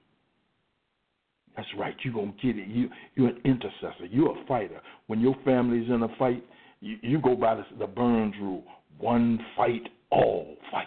that's 1.57 1.69
right. 1.79 1.97
You're 2.03 2.15
gonna 2.15 2.35
get 2.43 2.57
it. 2.57 2.69
You 2.69 2.91
you're 3.15 3.29
an 3.29 3.41
intercessor. 3.45 4.07
You're 4.11 4.39
a 4.39 4.47
fighter. 4.47 4.81
When 5.07 5.21
your 5.21 5.35
family's 5.45 5.89
in 5.89 6.03
a 6.03 6.17
fight, 6.19 6.45
you, 6.81 6.97
you 7.03 7.21
go 7.21 7.35
by 7.35 7.55
the, 7.55 7.65
the 7.79 7.87
Burns 7.87 8.35
rule: 8.41 8.65
one 8.99 9.41
fight, 9.57 9.89
all 10.11 10.57
fight. 10.71 10.87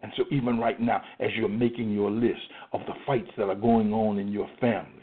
And 0.00 0.12
so 0.16 0.24
even 0.30 0.58
right 0.58 0.80
now, 0.80 1.00
as 1.20 1.30
you're 1.36 1.48
making 1.48 1.90
your 1.92 2.10
list 2.10 2.40
of 2.72 2.80
the 2.86 2.94
fights 3.06 3.30
that 3.36 3.44
are 3.44 3.54
going 3.54 3.92
on 3.92 4.18
in 4.18 4.28
your 4.28 4.48
family, 4.60 5.01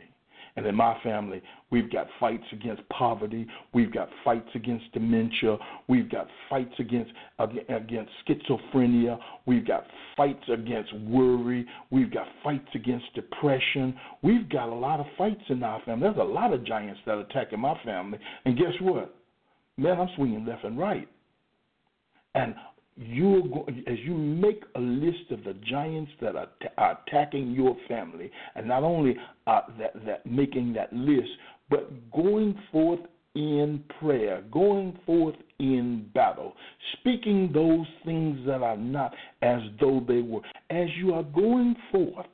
and 0.56 0.66
in 0.66 0.76
my 0.76 0.98
family, 1.04 1.42
we've 1.72 1.92
got 1.92 2.08
fights 2.20 2.44
against 2.52 2.88
poverty, 2.90 3.48
we've 3.74 3.94
got 3.94 4.10
fights 4.24 4.50
against 4.56 4.92
dementia, 4.94 5.58
we've 5.88 6.10
got 6.10 6.28
fights 6.50 6.74
against 6.80 7.12
against 7.38 8.12
schizophrenia, 8.28 9.18
we've 9.46 9.66
got 9.66 9.86
fights 10.18 10.44
against 10.52 10.94
worry, 11.08 11.66
we've 11.92 12.12
got 12.12 12.28
fights 12.44 12.68
against 12.76 13.06
depression. 13.16 13.98
We've 14.22 14.50
got 14.50 14.70
a 14.70 14.76
lot 14.76 15.00
of 15.00 15.06
fights 15.18 15.42
in 15.50 15.64
our 15.64 15.82
family. 15.84 16.08
There's 16.08 16.18
a 16.18 16.32
lot 16.32 16.54
of 16.54 16.66
giants 16.66 17.00
that 17.06 17.18
attack 17.18 17.54
in 17.54 17.60
my 17.60 17.80
family, 17.84 18.20
and 18.46 18.58
guess 18.58 18.74
what? 18.82 19.16
Man, 19.78 20.00
I'm 20.00 20.10
swinging 20.16 20.46
left 20.46 20.64
and 20.66 20.78
right. 20.78 21.08
And 22.36 22.54
you're 23.00 23.42
go- 23.42 23.66
as 23.88 23.98
you 24.00 24.14
make 24.14 24.64
a 24.76 24.80
list 24.80 25.32
of 25.32 25.44
the 25.46 25.54
giants 25.70 26.12
that 26.22 26.36
are, 26.36 26.50
t- 26.62 26.68
are 26.78 27.00
attacking 27.08 27.52
your 27.52 27.78
family, 27.88 28.30
and 28.56 28.68
not 28.68 28.84
only 28.84 29.16
uh, 29.48 29.62
that, 29.80 29.94
that 30.06 30.26
making 30.26 30.74
that 30.74 30.92
list, 30.92 31.30
but 31.70 31.90
going 32.12 32.60
forth 32.72 33.00
in 33.36 33.84
prayer, 34.00 34.44
going 34.52 34.98
forth 35.06 35.36
in 35.60 36.10
battle, 36.14 36.54
speaking 36.94 37.52
those 37.54 37.86
things 38.04 38.40
that 38.46 38.62
are 38.62 38.78
not 38.78 39.14
as 39.42 39.62
though 39.80 40.04
they 40.06 40.22
were. 40.22 40.42
As 40.70 40.88
you 40.98 41.14
are 41.14 41.24
going 41.24 41.76
forth, 41.92 42.26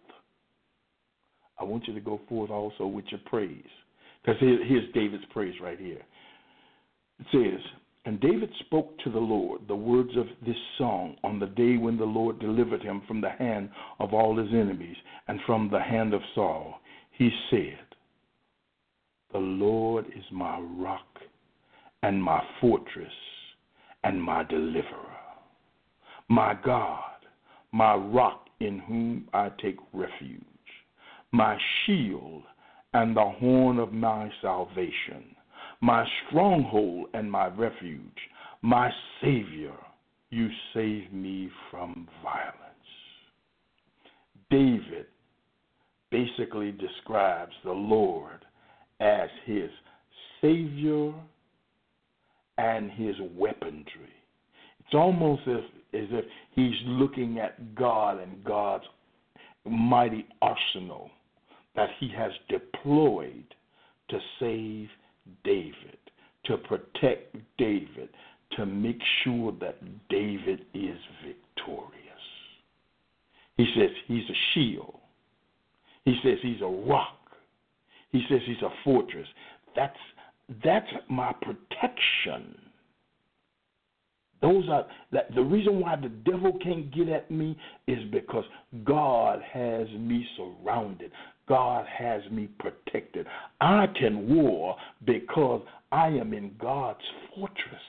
I 1.59 1.63
want 1.63 1.87
you 1.87 1.93
to 1.93 2.01
go 2.01 2.19
forth 2.27 2.49
also 2.49 2.87
with 2.87 3.05
your 3.09 3.21
praise. 3.25 3.63
Because 4.23 4.39
here's 4.39 4.91
David's 4.93 5.25
praise 5.31 5.53
right 5.61 5.79
here. 5.79 6.01
It 7.19 7.25
says, 7.31 7.61
and 8.05 8.21
David 8.21 8.51
spoke 8.59 8.97
to 8.99 9.09
the 9.09 9.19
Lord 9.19 9.61
the 9.67 9.75
words 9.75 10.15
of 10.15 10.27
this 10.45 10.55
song 10.77 11.15
on 11.23 11.39
the 11.39 11.47
day 11.47 11.77
when 11.77 11.97
the 11.97 12.05
Lord 12.05 12.39
delivered 12.39 12.83
him 12.83 13.01
from 13.07 13.19
the 13.19 13.31
hand 13.31 13.69
of 13.99 14.13
all 14.13 14.37
his 14.37 14.53
enemies 14.53 14.95
and 15.27 15.39
from 15.45 15.69
the 15.71 15.81
hand 15.81 16.13
of 16.13 16.21
Saul. 16.35 16.79
He 17.11 17.31
said, 17.49 17.79
The 19.31 19.39
Lord 19.39 20.05
is 20.15 20.23
my 20.31 20.59
rock 20.59 21.19
and 22.03 22.21
my 22.21 22.43
fortress 22.61 23.11
and 24.03 24.21
my 24.21 24.43
deliverer, 24.43 25.17
my 26.29 26.55
God, 26.63 27.01
my 27.71 27.95
rock 27.95 28.45
in 28.59 28.79
whom 28.79 29.27
I 29.33 29.49
take 29.59 29.77
refuge, 29.93 30.43
my 31.31 31.57
shield 31.85 32.43
and 32.93 33.17
the 33.17 33.25
horn 33.39 33.79
of 33.79 33.91
my 33.91 34.31
salvation 34.43 35.35
my 35.81 36.05
stronghold 36.27 37.07
and 37.13 37.31
my 37.31 37.47
refuge, 37.47 38.17
my 38.61 38.89
Savior, 39.21 39.75
you 40.29 40.49
save 40.73 41.11
me 41.13 41.49
from 41.69 42.07
violence. 42.23 42.55
David 44.49 45.05
basically 46.11 46.71
describes 46.71 47.53
the 47.63 47.71
Lord 47.71 48.45
as 48.99 49.29
his 49.45 49.69
Savior 50.41 51.13
and 52.57 52.91
his 52.91 53.15
weaponry. 53.35 54.13
It's 54.79 54.93
almost 54.93 55.41
as, 55.47 55.63
as 55.93 56.07
if 56.11 56.25
he's 56.51 56.75
looking 56.85 57.39
at 57.39 57.75
God 57.75 58.19
and 58.19 58.43
God's 58.43 58.85
mighty 59.65 60.27
arsenal 60.41 61.09
that 61.75 61.89
he 61.99 62.09
has 62.15 62.31
deployed 62.47 63.43
to 64.09 64.19
save 64.39 64.87
David, 65.43 65.97
to 66.45 66.57
protect 66.57 67.35
David, 67.57 68.09
to 68.51 68.65
make 68.65 69.01
sure 69.23 69.51
that 69.59 69.77
David 70.09 70.65
is 70.73 70.97
victorious. 71.25 71.91
He 73.57 73.65
says 73.75 73.89
he's 74.07 74.29
a 74.29 74.37
shield. 74.53 74.99
He 76.03 76.17
says 76.23 76.37
he's 76.41 76.61
a 76.61 76.65
rock. 76.65 77.17
He 78.11 78.23
says 78.29 78.39
he's 78.45 78.61
a 78.61 78.69
fortress. 78.83 79.27
That's 79.75 79.97
that's 80.63 80.87
my 81.09 81.33
protection. 81.33 82.55
Those 84.41 84.69
are 84.69 84.85
that 85.11 85.33
the 85.33 85.41
reason 85.41 85.79
why 85.79 85.95
the 85.95 86.09
devil 86.09 86.57
can't 86.61 86.93
get 86.93 87.09
at 87.09 87.31
me 87.31 87.57
is 87.87 87.99
because 88.11 88.45
God 88.83 89.41
has 89.41 89.87
me 89.89 90.27
surrounded. 90.37 91.11
God 91.47 91.85
has 91.87 92.21
me 92.31 92.49
protected. 92.59 93.27
I 93.61 93.87
can 93.99 94.35
war 94.35 94.75
because 95.05 95.61
I 95.91 96.07
am 96.07 96.33
in 96.33 96.51
God's 96.59 96.99
fortress. 97.35 97.81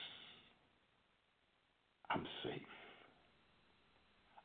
I'm 2.09 2.25
safe. 2.43 2.61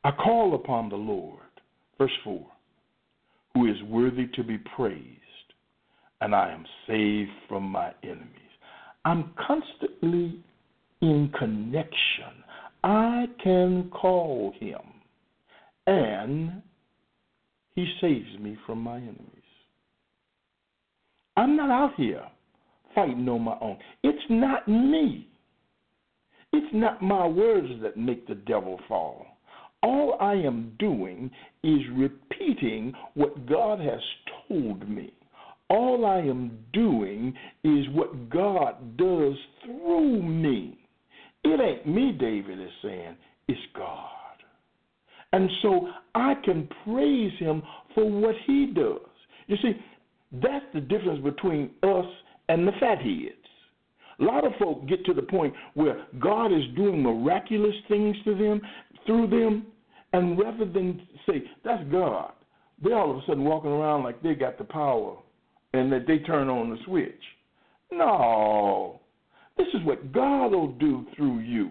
I 0.05 0.11
call 0.11 0.55
upon 0.55 0.89
the 0.89 0.97
Lord, 0.97 1.39
verse 1.99 2.11
4, 2.25 2.45
who 3.55 3.71
is 3.71 3.81
worthy 3.85 4.27
to 4.35 4.43
be 4.43 4.59
praised, 4.75 5.07
and 6.21 6.35
I 6.35 6.51
am 6.51 6.65
saved 6.87 7.31
from 7.49 7.65
my 7.65 7.93
enemies. 8.03 8.29
I'm 9.05 9.33
constantly 9.47 10.41
in 11.03 11.31
connection. 11.39 12.43
I 12.83 13.27
can 13.43 13.91
call 13.91 14.55
him, 14.59 14.81
and 15.87 16.63
he 17.75 17.87
saves 18.01 18.39
me 18.41 18.57
from 18.67 18.79
my 18.79 18.97
enemies. 18.97 19.29
I'm 21.37 21.57
not 21.57 21.71
out 21.71 21.95
here 21.97 22.23
fighting 22.95 23.29
on 23.29 23.43
my 23.43 23.57
own. 23.61 23.79
It's 24.03 24.25
not 24.29 24.69
me. 24.69 25.27
It's 26.53 26.75
not 26.75 27.03
my 27.03 27.27
words 27.27 27.69
that 27.83 27.97
make 27.97 28.29
the 28.29 28.35
devil 28.35 28.79
fall. 28.87 29.27
All 29.83 30.17
I 30.21 30.35
am 30.35 30.77
doing 30.79 31.31
is 31.65 31.81
repeating 31.97 32.93
what 33.15 33.47
God 33.47 33.81
has 33.81 34.01
told 34.49 34.89
me. 34.89 35.13
All 35.71 36.05
I 36.05 36.19
am 36.19 36.59
doing 36.75 37.35
is 37.65 37.87
what 37.93 38.29
God 38.29 38.99
does 38.99 39.35
through 39.65 40.23
me. 40.23 40.79
It 41.45 41.61
ain't 41.61 41.87
me, 41.87 42.13
David 42.13 42.61
is 42.61 42.71
saying, 42.83 43.17
it's 43.49 43.61
God. 43.75 44.22
And 45.33 45.51
so 45.63 45.89
I 46.15 46.35
can 46.45 46.69
praise 46.85 47.33
him 47.39 47.63
for 47.95 48.05
what 48.05 48.35
he 48.47 48.67
does. 48.67 49.01
You 49.47 49.57
see, 49.63 49.73
that's 50.33 50.65
the 50.75 50.81
difference 50.81 51.23
between 51.23 51.71
us 51.83 52.07
and 52.49 52.67
the 52.67 52.73
fatheads. 52.81 53.37
A 54.21 54.25
lot 54.25 54.47
of 54.47 54.53
folk 54.59 54.87
get 54.87 55.05
to 55.07 55.15
the 55.15 55.23
point 55.23 55.55
where 55.75 56.07
God 56.21 56.53
is 56.53 56.63
doing 56.77 57.03
miraculous 57.03 57.75
things 57.89 58.17
to 58.25 58.37
them, 58.37 58.61
through 59.07 59.29
them, 59.29 59.67
and 60.13 60.39
rather 60.39 60.67
than 60.67 61.03
say, 61.27 61.43
that's 61.65 61.83
God, 61.91 62.33
they're 62.83 62.97
all 62.97 63.11
of 63.11 63.17
a 63.17 63.21
sudden 63.27 63.45
walking 63.45 63.71
around 63.71 64.05
like 64.05 64.23
they 64.23 64.35
got 64.35 64.59
the 64.59 64.65
power 64.65 65.17
and 65.73 65.91
that 65.91 66.07
they 66.07 66.19
turn 66.19 66.49
on 66.49 66.71
the 66.71 66.77
switch. 66.85 67.13
No. 67.91 69.01
This 69.57 69.69
is 69.75 69.85
what 69.85 70.13
God 70.13 70.49
will 70.53 70.73
do 70.73 71.07
through 71.17 71.41
you. 71.41 71.71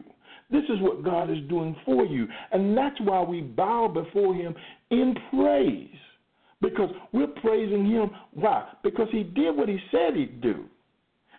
This 0.51 0.63
is 0.65 0.81
what 0.81 1.03
God 1.03 1.29
is 1.29 1.37
doing 1.47 1.75
for 1.85 2.05
you. 2.05 2.27
And 2.51 2.77
that's 2.77 2.99
why 3.01 3.21
we 3.21 3.41
bow 3.41 3.87
before 3.87 4.35
Him 4.35 4.53
in 4.89 5.15
praise. 5.33 5.89
Because 6.61 6.89
we're 7.13 7.27
praising 7.27 7.89
Him. 7.89 8.11
Why? 8.33 8.67
Because 8.83 9.07
He 9.11 9.23
did 9.23 9.55
what 9.55 9.69
He 9.69 9.79
said 9.91 10.15
He'd 10.15 10.41
do. 10.41 10.65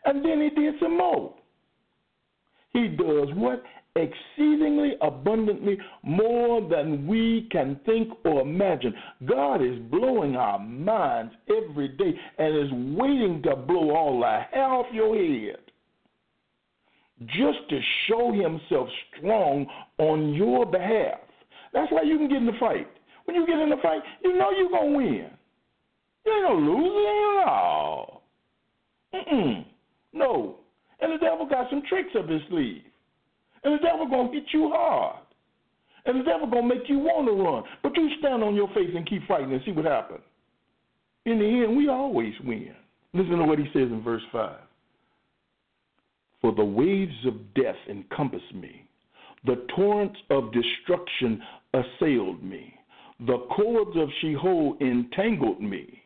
And 0.04 0.24
then 0.24 0.40
He 0.40 0.50
did 0.50 0.74
some 0.80 0.96
more. 0.96 1.34
He 2.72 2.88
does 2.88 3.28
what? 3.34 3.62
Exceedingly 3.94 4.94
abundantly 5.02 5.76
more 6.02 6.66
than 6.66 7.06
we 7.06 7.46
can 7.52 7.78
think 7.84 8.08
or 8.24 8.40
imagine. 8.40 8.94
God 9.26 9.56
is 9.56 9.78
blowing 9.90 10.34
our 10.34 10.58
minds 10.58 11.34
every 11.50 11.88
day 11.88 12.18
and 12.38 12.56
is 12.56 12.72
waiting 12.98 13.42
to 13.44 13.54
blow 13.54 13.90
all 13.94 14.20
the 14.20 14.40
hair 14.50 14.64
off 14.64 14.86
your 14.94 15.14
head 15.14 15.58
just 17.26 17.68
to 17.70 17.80
show 18.08 18.32
himself 18.32 18.88
strong 19.16 19.66
on 19.98 20.34
your 20.34 20.66
behalf. 20.66 21.18
That's 21.72 21.90
why 21.92 22.02
you 22.02 22.18
can 22.18 22.28
get 22.28 22.38
in 22.38 22.46
the 22.46 22.52
fight. 22.60 22.88
When 23.24 23.36
you 23.36 23.46
get 23.46 23.58
in 23.58 23.70
the 23.70 23.76
fight, 23.82 24.00
you 24.22 24.36
know 24.36 24.50
you're 24.50 24.70
going 24.70 24.92
to 24.92 24.96
win. 24.96 25.30
You 26.26 26.32
ain't 26.32 26.48
going 26.48 26.64
to 26.64 26.70
lose. 26.70 26.92
No. 27.46 28.20
Mm-mm. 29.14 29.64
No. 30.12 30.56
And 31.00 31.12
the 31.12 31.18
devil 31.18 31.46
got 31.46 31.68
some 31.70 31.82
tricks 31.88 32.10
up 32.18 32.28
his 32.28 32.42
sleeve. 32.48 32.82
And 33.64 33.74
the 33.74 33.82
devil 33.82 34.08
going 34.08 34.28
to 34.28 34.34
hit 34.34 34.44
you 34.52 34.70
hard. 34.72 35.16
And 36.04 36.20
the 36.20 36.24
devil 36.24 36.50
going 36.50 36.68
to 36.68 36.74
make 36.74 36.88
you 36.88 36.98
want 36.98 37.28
to 37.28 37.32
run. 37.32 37.62
But 37.82 37.96
you 37.96 38.10
stand 38.18 38.42
on 38.42 38.54
your 38.54 38.68
face 38.68 38.90
and 38.94 39.08
keep 39.08 39.26
fighting 39.28 39.52
and 39.52 39.62
see 39.64 39.72
what 39.72 39.84
happens. 39.84 40.20
In 41.24 41.38
the 41.38 41.44
end, 41.44 41.76
we 41.76 41.88
always 41.88 42.34
win. 42.44 42.74
Listen 43.14 43.38
to 43.38 43.44
what 43.44 43.58
he 43.58 43.66
says 43.66 43.88
in 43.90 44.02
verse 44.02 44.22
5. 44.32 44.56
For 46.42 46.52
the 46.52 46.64
waves 46.64 47.14
of 47.26 47.54
death 47.54 47.76
encompassed 47.88 48.54
me, 48.54 48.84
the 49.46 49.64
torrents 49.74 50.18
of 50.28 50.52
destruction 50.52 51.42
assailed 51.72 52.42
me, 52.42 52.74
the 53.26 53.38
cords 53.56 53.96
of 53.96 54.08
Sheol 54.20 54.76
entangled 54.80 55.62
me, 55.62 56.02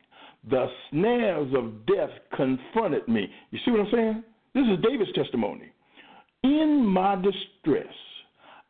the 0.48 0.66
snares 0.90 1.52
of 1.54 1.86
death 1.86 2.10
confronted 2.36 3.08
me. 3.08 3.28
You 3.50 3.58
see 3.64 3.70
what 3.72 3.80
I'm 3.80 3.92
saying? 3.92 4.24
This 4.54 4.64
is 4.66 4.84
David's 4.84 5.12
testimony. 5.12 5.72
In 6.44 6.86
my 6.86 7.16
distress, 7.16 7.92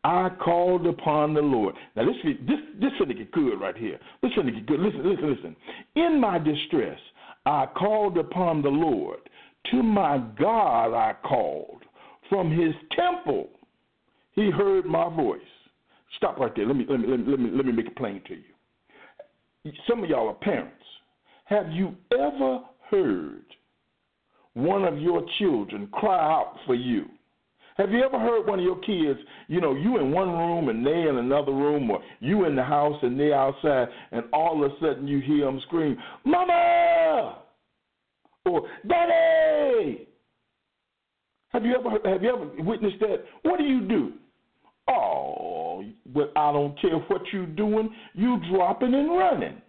I 0.05 0.31
called 0.43 0.87
upon 0.87 1.35
the 1.35 1.43
Lord. 1.43 1.75
Now 1.97 2.05
this 2.07 2.15
this 2.25 2.59
this 2.81 2.93
finna 3.01 3.17
get 3.17 3.33
good 3.33 3.61
right 3.61 3.77
here. 3.77 3.99
This 4.23 4.33
finna 4.33 4.55
get 4.55 4.67
good. 4.67 4.81
Listen, 4.81 5.09
listen, 5.09 5.35
listen. 5.35 5.57
In 5.97 6.21
my 6.21 6.39
distress, 6.39 6.99
I 7.45 7.67
called 7.67 8.17
upon 8.17 8.63
the 8.63 8.69
Lord. 8.69 9.19
To 9.71 9.83
my 9.83 10.19
God 10.39 10.95
I 10.95 11.15
called. 11.27 11.83
From 12.29 12.51
his 12.51 12.75
temple 12.97 13.49
he 14.33 14.51
heard 14.51 14.85
my 14.85 15.09
voice. 15.15 15.41
Stop 16.17 16.39
right 16.39 16.53
there. 16.55 16.67
Let 16.67 16.77
me 16.77 16.87
let 16.89 17.01
me 17.01 17.07
let 17.09 17.19
me 17.21 17.27
let 17.31 17.41
me, 17.41 17.51
let 17.51 17.67
me 17.67 17.73
make 17.73 17.87
it 17.87 17.97
plain 17.97 18.23
to 18.29 18.35
you. 18.35 19.73
Some 19.89 20.05
of 20.05 20.11
y'all 20.11 20.29
are 20.29 20.35
parents. 20.35 20.75
Have 21.47 21.71
you 21.71 21.95
ever 22.13 22.61
heard 22.91 23.45
one 24.55 24.85
of 24.85 24.99
your 24.99 25.25
children 25.39 25.89
cry 25.93 26.19
out 26.19 26.55
for 26.67 26.75
you? 26.75 27.07
Have 27.77 27.91
you 27.91 28.03
ever 28.03 28.19
heard 28.19 28.47
one 28.47 28.59
of 28.59 28.65
your 28.65 28.79
kids, 28.81 29.21
you 29.49 29.61
know, 29.61 29.75
you 29.75 29.99
in 29.99 30.11
one 30.11 30.31
room 30.31 30.71
and 30.71 30.85
they 30.85 31.09
in 31.09 31.19
another 31.19 31.53
room, 31.53 31.91
or 31.91 32.01
you 32.21 32.47
in 32.47 32.57
the 32.57 32.63
house 32.63 32.97
and 33.03 33.21
they 33.21 33.35
outside, 33.35 33.89
and 34.13 34.25
all 34.33 34.65
of 34.65 34.73
a 34.73 34.75
sudden 34.81 35.07
you 35.07 35.21
hear 35.21 35.45
them 35.45 35.61
scream, 35.67 35.97
Mama! 36.25 36.66
Or 38.47 38.69
Daddy. 38.89 40.09
Have 41.51 41.65
you 41.65 41.77
ever 41.79 41.91
have 42.11 42.23
you 42.23 42.35
ever 42.35 42.63
witnessed 42.63 43.01
that? 43.01 43.25
What 43.43 43.59
do 43.59 43.65
you 43.65 43.87
do? 43.89 44.13
Oh, 44.89 45.85
but 46.15 46.33
I 46.37 46.53
don't 46.53 46.81
care 46.81 46.99
what 47.09 47.23
you 47.33 47.47
doing. 47.47 47.91
You 48.15 48.41
dropping 48.53 48.95
and 48.95 49.11
running. 49.11 49.61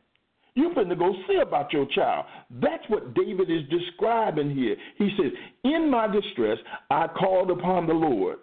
You 0.53 0.71
finna 0.75 0.97
go 0.97 1.13
see 1.27 1.37
about 1.37 1.71
your 1.71 1.85
child. 1.93 2.25
That's 2.49 2.83
what 2.87 3.13
David 3.13 3.49
is 3.49 3.61
describing 3.69 4.55
here. 4.55 4.75
He 4.97 5.09
says, 5.17 5.31
In 5.63 5.89
my 5.89 6.07
distress, 6.07 6.57
I 6.89 7.07
called 7.07 7.51
upon 7.51 7.85
the 7.85 7.93
Lord. 7.93 8.39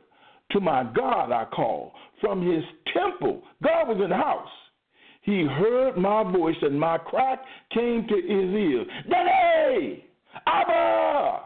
To 0.53 0.61
my 0.61 0.85
God 0.95 1.33
I 1.33 1.45
called. 1.47 1.91
From 2.21 2.47
his 2.49 2.63
temple, 2.93 3.43
God 3.63 3.89
was 3.89 4.01
in 4.03 4.11
the 4.11 4.17
house. 4.17 4.49
He 5.23 5.45
heard 5.45 5.97
my 5.97 6.23
voice, 6.31 6.57
and 6.63 6.79
my 6.79 6.99
cry 6.99 7.37
came 7.73 8.07
to 8.07 8.15
his 8.15 8.55
ears. 8.55 8.87
Daddy! 9.11 10.05
Abba! 10.47 11.41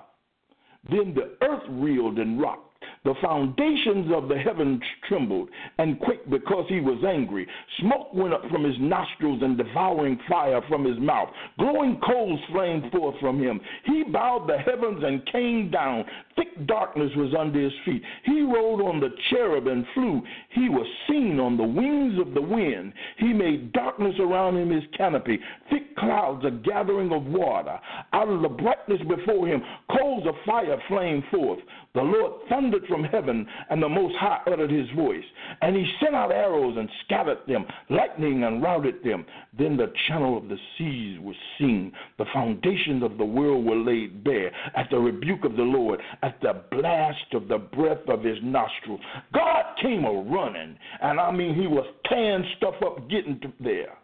Then 0.90 1.14
the 1.14 1.36
earth 1.46 1.64
reeled 1.68 2.18
and 2.18 2.40
rocked. 2.40 2.67
The 3.04 3.14
foundations 3.22 4.12
of 4.14 4.28
the 4.28 4.38
heavens 4.38 4.82
trembled 5.08 5.48
and 5.78 5.98
quaked 6.00 6.28
because 6.30 6.66
he 6.68 6.80
was 6.80 7.02
angry. 7.06 7.46
Smoke 7.80 8.12
went 8.12 8.34
up 8.34 8.42
from 8.50 8.64
his 8.64 8.76
nostrils 8.78 9.40
and 9.42 9.56
devouring 9.56 10.18
fire 10.28 10.60
from 10.68 10.84
his 10.84 10.98
mouth. 10.98 11.28
Glowing 11.58 12.00
coals 12.04 12.40
flamed 12.52 12.90
forth 12.92 13.14
from 13.20 13.40
him. 13.42 13.60
He 13.84 14.04
bowed 14.04 14.48
the 14.48 14.58
heavens 14.58 15.02
and 15.04 15.24
came 15.26 15.70
down. 15.70 16.04
Thick 16.36 16.66
darkness 16.66 17.10
was 17.16 17.34
under 17.38 17.60
his 17.60 17.72
feet. 17.84 18.02
He 18.24 18.42
rode 18.42 18.80
on 18.80 19.00
the 19.00 19.10
cherub 19.30 19.66
and 19.66 19.84
flew. 19.94 20.22
He 20.50 20.68
was 20.68 20.86
seen 21.08 21.40
on 21.40 21.56
the 21.56 21.64
wings 21.64 22.18
of 22.18 22.34
the 22.34 22.42
wind. 22.42 22.92
He 23.18 23.32
made 23.32 23.72
darkness 23.72 24.14
around 24.18 24.56
him 24.56 24.70
his 24.70 24.84
canopy. 24.96 25.38
Thick 25.70 25.96
clouds, 25.96 26.44
a 26.44 26.50
gathering 26.50 27.12
of 27.12 27.24
water. 27.24 27.78
Out 28.12 28.28
of 28.28 28.42
the 28.42 28.48
brightness 28.48 29.00
before 29.08 29.46
him, 29.46 29.62
coals 29.98 30.26
of 30.26 30.34
fire 30.46 30.80
flamed 30.88 31.24
forth. 31.30 31.58
The 31.94 32.02
Lord 32.02 32.32
thundered 32.48 32.86
from 32.86 33.02
heaven, 33.04 33.46
and 33.70 33.82
the 33.82 33.88
Most 33.88 34.14
High 34.16 34.40
uttered 34.46 34.70
his 34.70 34.88
voice. 34.90 35.24
And 35.62 35.74
he 35.74 35.90
sent 36.00 36.14
out 36.14 36.30
arrows 36.30 36.76
and 36.76 36.88
scattered 37.04 37.38
them, 37.46 37.64
lightning 37.88 38.44
and 38.44 38.62
routed 38.62 39.02
them. 39.02 39.24
Then 39.58 39.76
the 39.76 39.92
channel 40.06 40.36
of 40.36 40.48
the 40.48 40.58
seas 40.76 41.18
was 41.20 41.34
seen. 41.58 41.92
The 42.18 42.26
foundations 42.32 43.02
of 43.02 43.16
the 43.16 43.24
world 43.24 43.64
were 43.64 43.76
laid 43.76 44.22
bare 44.22 44.52
at 44.76 44.90
the 44.90 44.98
rebuke 44.98 45.44
of 45.44 45.56
the 45.56 45.62
Lord, 45.62 46.00
at 46.22 46.38
the 46.42 46.62
blast 46.70 47.32
of 47.32 47.48
the 47.48 47.58
breath 47.58 48.06
of 48.08 48.22
his 48.22 48.38
nostril. 48.42 49.00
God 49.32 49.64
came 49.80 50.04
a 50.04 50.12
running, 50.12 50.76
and 51.00 51.18
I 51.18 51.30
mean, 51.32 51.54
he 51.54 51.66
was 51.66 51.86
tearing 52.04 52.44
stuff 52.58 52.74
up 52.84 53.08
getting 53.08 53.40
to 53.40 53.52
there. 53.60 53.96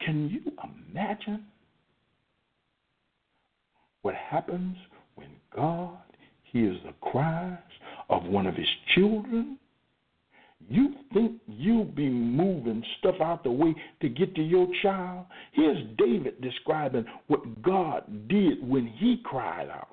Can 0.00 0.28
you 0.28 0.52
imagine 0.92 1.44
what 4.02 4.14
happens 4.14 4.76
when 5.14 5.28
God 5.54 5.98
hears 6.52 6.78
the 6.84 6.92
cries 7.00 7.58
of 8.08 8.24
one 8.24 8.46
of 8.46 8.54
his 8.54 8.68
children? 8.94 9.58
You 10.68 10.94
think 11.12 11.40
you'll 11.46 11.84
be 11.84 12.08
moving 12.08 12.84
stuff 12.98 13.16
out 13.20 13.42
the 13.42 13.50
way 13.50 13.74
to 14.00 14.08
get 14.08 14.34
to 14.36 14.42
your 14.42 14.68
child? 14.82 15.26
Here's 15.52 15.84
David 15.98 16.40
describing 16.40 17.04
what 17.26 17.62
God 17.62 18.28
did 18.28 18.66
when 18.66 18.86
he 18.86 19.20
cried 19.24 19.68
out. 19.68 19.88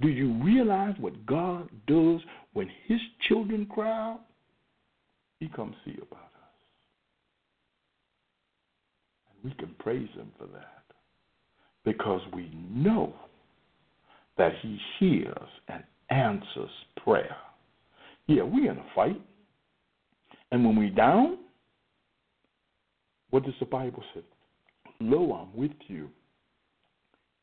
Do 0.00 0.08
you 0.08 0.32
realize 0.42 0.94
what 0.98 1.26
God 1.26 1.68
does 1.86 2.20
when 2.54 2.70
his 2.86 3.00
children 3.28 3.66
cry 3.66 3.90
out? 3.90 4.20
He 5.38 5.48
comes 5.48 5.74
see 5.84 5.94
about 5.94 6.18
us. 6.18 6.60
And 9.30 9.50
we 9.50 9.56
can 9.58 9.74
praise 9.78 10.08
him 10.14 10.32
for 10.38 10.46
that 10.46 10.84
because 11.84 12.20
we 12.34 12.50
know 12.70 13.14
that 14.38 14.52
he 14.62 14.78
hears 14.98 15.48
and 15.68 15.82
answers 16.10 16.70
prayer. 17.04 17.36
Yeah, 18.26 18.42
we're 18.42 18.70
in 18.70 18.78
a 18.78 18.86
fight. 18.94 19.20
And 20.52 20.64
when 20.64 20.76
we 20.76 20.88
down, 20.90 21.38
what 23.30 23.44
does 23.44 23.54
the 23.60 23.66
Bible 23.66 24.02
say? 24.14 24.22
Lo, 25.00 25.32
I'm 25.32 25.58
with 25.58 25.72
you 25.86 26.10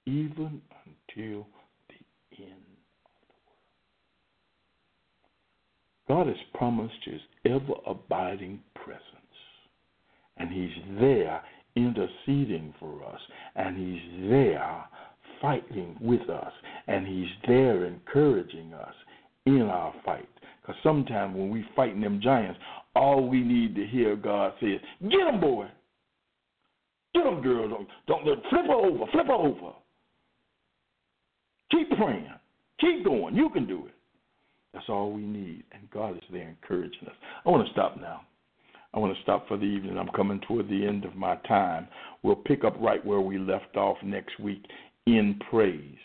even 0.05 0.61
until 0.85 1.47
the 1.89 2.43
end 2.43 2.63
of 3.05 3.27
the 3.27 3.33
world. 6.07 6.25
God 6.25 6.27
has 6.27 6.37
promised 6.53 7.03
his 7.03 7.21
ever 7.45 7.73
abiding 7.85 8.59
presence. 8.75 9.03
And 10.37 10.51
he's 10.51 10.83
there 10.99 11.41
interceding 11.75 12.73
for 12.79 13.03
us. 13.05 13.19
And 13.55 13.77
he's 13.77 14.29
there 14.29 14.85
fighting 15.41 15.97
with 15.99 16.29
us, 16.29 16.51
and 16.87 17.07
He's 17.07 17.29
there 17.47 17.85
encouraging 17.85 18.73
us 18.73 18.93
in 19.45 19.61
our 19.63 19.93
fight. 20.05 20.27
Because 20.61 20.75
sometimes 20.83 21.35
when 21.35 21.49
we 21.49 21.65
fighting 21.75 22.01
them 22.01 22.19
giants, 22.21 22.59
all 22.95 23.27
we 23.27 23.41
need 23.41 23.75
to 23.75 23.85
hear 23.85 24.15
God 24.15 24.53
say 24.59 24.67
is, 24.67 24.81
"Get 25.03 25.25
them, 25.25 25.39
boy. 25.39 25.67
Get 27.13 27.23
them, 27.23 27.41
girl. 27.41 27.67
Don't, 27.69 27.87
don't 28.07 28.43
flip 28.49 28.65
her 28.65 28.73
over. 28.73 29.05
Flip 29.11 29.27
her 29.27 29.33
over. 29.33 29.73
Keep 31.71 31.91
praying. 31.97 32.33
Keep 32.79 33.05
going. 33.05 33.35
You 33.35 33.49
can 33.49 33.65
do 33.65 33.85
it." 33.87 33.93
That's 34.73 34.89
all 34.89 35.11
we 35.11 35.23
need, 35.23 35.63
and 35.71 35.89
God 35.89 36.17
is 36.17 36.23
there 36.31 36.49
encouraging 36.49 37.07
us. 37.07 37.15
I 37.45 37.49
want 37.49 37.65
to 37.65 37.71
stop 37.71 37.99
now. 37.99 38.21
I 38.93 38.99
want 38.99 39.15
to 39.15 39.21
stop 39.21 39.47
for 39.47 39.57
the 39.57 39.65
evening. 39.65 39.97
I'm 39.97 40.09
coming 40.09 40.39
toward 40.47 40.69
the 40.69 40.85
end 40.85 41.05
of 41.05 41.15
my 41.15 41.35
time. 41.47 41.87
We'll 42.23 42.35
pick 42.35 42.63
up 42.63 42.75
right 42.79 43.03
where 43.05 43.21
we 43.21 43.37
left 43.37 43.75
off 43.75 43.97
next 44.03 44.39
week 44.39 44.63
in 45.07 45.39
praise 45.49 45.95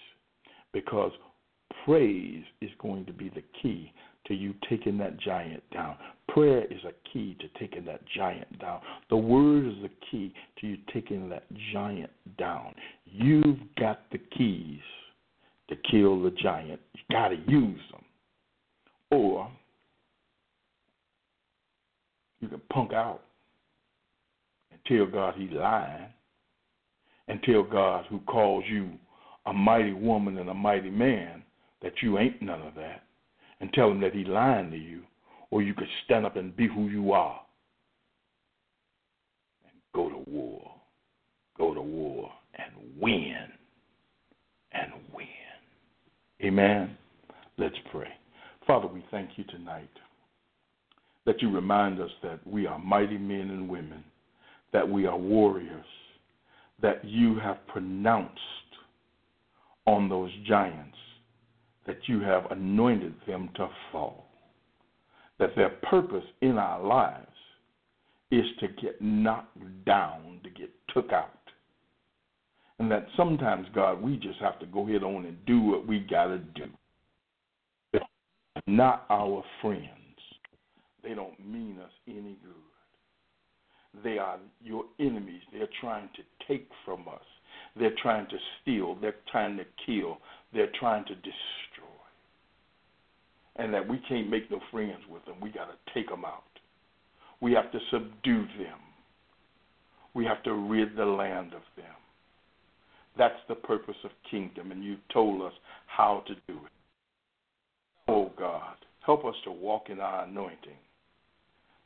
because 0.72 1.10
praise 1.84 2.44
is 2.60 2.70
going 2.80 3.04
to 3.04 3.12
be 3.12 3.28
the 3.28 3.42
key 3.60 3.92
to 4.26 4.34
you 4.34 4.54
taking 4.70 4.96
that 4.98 5.18
giant 5.18 5.62
down. 5.72 5.96
Prayer 6.28 6.64
is 6.66 6.80
a 6.84 6.92
key 7.12 7.36
to 7.40 7.48
taking 7.58 7.84
that 7.84 8.00
giant 8.16 8.58
down. 8.60 8.80
The 9.10 9.16
word 9.16 9.66
is 9.66 9.74
the 9.82 9.90
key 10.10 10.32
to 10.60 10.66
you 10.68 10.76
taking 10.94 11.28
that 11.30 11.42
giant 11.72 12.10
down. 12.38 12.74
You've 13.04 13.58
got 13.78 14.02
the 14.12 14.18
keys 14.18 14.78
to 15.68 15.76
kill 15.90 16.22
the 16.22 16.30
giant. 16.30 16.80
You 16.94 17.00
got 17.10 17.28
to 17.28 17.36
use 17.48 17.80
them. 17.90 18.04
Or 19.10 19.50
you 22.40 22.48
can 22.48 22.62
punk 22.72 22.92
out 22.92 23.22
and 24.70 24.80
tell 24.86 25.06
God 25.06 25.34
he's 25.36 25.50
lying 25.50 26.06
and 27.28 27.42
tell 27.42 27.62
God 27.62 28.04
who 28.08 28.20
calls 28.20 28.64
you 28.68 28.90
a 29.46 29.52
mighty 29.52 29.92
woman 29.92 30.38
and 30.38 30.48
a 30.48 30.54
mighty 30.54 30.90
man 30.90 31.42
that 31.82 31.92
you 32.02 32.18
ain't 32.18 32.40
none 32.42 32.62
of 32.62 32.74
that 32.74 33.04
and 33.60 33.72
tell 33.72 33.90
him 33.90 34.00
that 34.00 34.14
he's 34.14 34.26
lying 34.26 34.70
to 34.70 34.76
you 34.76 35.02
or 35.50 35.62
you 35.62 35.74
could 35.74 35.88
stand 36.04 36.26
up 36.26 36.36
and 36.36 36.56
be 36.56 36.68
who 36.68 36.88
you 36.88 37.12
are 37.12 37.40
and 39.64 39.72
go 39.94 40.08
to 40.08 40.30
war 40.30 40.72
go 41.56 41.74
to 41.74 41.82
war 41.82 42.30
and 42.54 42.72
win 43.00 43.36
and 44.72 44.92
win. 45.14 45.26
Amen. 46.42 46.96
Let's 47.58 47.76
pray. 47.90 48.08
Father 48.66 48.86
we 48.86 49.04
thank 49.10 49.30
you 49.36 49.44
tonight 49.44 49.90
that 51.24 51.40
you 51.40 51.50
remind 51.50 52.00
us 52.00 52.10
that 52.22 52.44
we 52.46 52.66
are 52.66 52.78
mighty 52.78 53.18
men 53.18 53.50
and 53.50 53.68
women 53.68 54.02
that 54.72 54.88
we 54.88 55.06
are 55.06 55.16
warriors 55.16 55.84
that 56.80 57.04
you 57.04 57.38
have 57.38 57.66
pronounced 57.68 58.38
on 59.86 60.08
those 60.08 60.30
giants, 60.46 60.96
that 61.86 61.98
you 62.06 62.20
have 62.20 62.50
anointed 62.50 63.14
them 63.26 63.50
to 63.56 63.68
fall, 63.90 64.26
that 65.38 65.54
their 65.56 65.70
purpose 65.90 66.24
in 66.40 66.58
our 66.58 66.82
lives 66.84 67.26
is 68.30 68.44
to 68.60 68.68
get 68.80 69.00
knocked 69.00 69.84
down, 69.84 70.40
to 70.42 70.50
get 70.50 70.70
took 70.94 71.12
out. 71.12 71.30
And 72.78 72.90
that 72.90 73.06
sometimes, 73.16 73.66
God, 73.74 74.00
we 74.00 74.16
just 74.16 74.38
have 74.40 74.58
to 74.60 74.66
go 74.66 74.88
ahead 74.88 75.02
on 75.02 75.26
and 75.26 75.36
do 75.46 75.60
what 75.60 75.86
we 75.86 76.00
got 76.00 76.26
to 76.26 76.38
do. 76.38 76.64
They're 77.92 78.02
not 78.66 79.04
our 79.10 79.44
friends. 79.60 79.88
They 81.02 81.14
don't 81.14 81.38
mean 81.44 81.78
us 81.82 81.90
any 82.08 82.38
good. 82.42 82.61
They 84.02 84.18
are 84.18 84.38
your 84.62 84.84
enemies. 84.98 85.42
They're 85.52 85.68
trying 85.80 86.08
to 86.16 86.46
take 86.48 86.68
from 86.84 87.02
us. 87.08 87.24
They're 87.76 87.94
trying 88.02 88.26
to 88.28 88.36
steal. 88.60 88.96
They're 89.00 89.14
trying 89.30 89.56
to 89.58 89.64
kill. 89.86 90.18
They're 90.52 90.72
trying 90.78 91.04
to 91.04 91.14
destroy. 91.14 91.30
And 93.56 93.72
that 93.74 93.86
we 93.86 94.00
can't 94.08 94.30
make 94.30 94.50
no 94.50 94.60
friends 94.70 95.02
with 95.10 95.24
them. 95.26 95.36
We 95.40 95.50
got 95.50 95.66
to 95.66 95.94
take 95.94 96.08
them 96.08 96.24
out. 96.24 96.42
We 97.40 97.52
have 97.52 97.70
to 97.72 97.78
subdue 97.90 98.46
them. 98.58 98.78
We 100.14 100.24
have 100.24 100.42
to 100.44 100.52
rid 100.54 100.96
the 100.96 101.04
land 101.04 101.54
of 101.54 101.62
them. 101.76 101.86
That's 103.16 103.38
the 103.48 103.54
purpose 103.54 103.96
of 104.04 104.10
kingdom, 104.30 104.72
and 104.72 104.82
you've 104.82 105.06
told 105.12 105.42
us 105.42 105.52
how 105.86 106.22
to 106.26 106.34
do 106.34 106.58
it. 106.64 106.72
Oh 108.08 108.30
God, 108.38 108.76
help 109.04 109.24
us 109.24 109.34
to 109.44 109.50
walk 109.50 109.90
in 109.90 110.00
our 110.00 110.24
anointing 110.24 110.78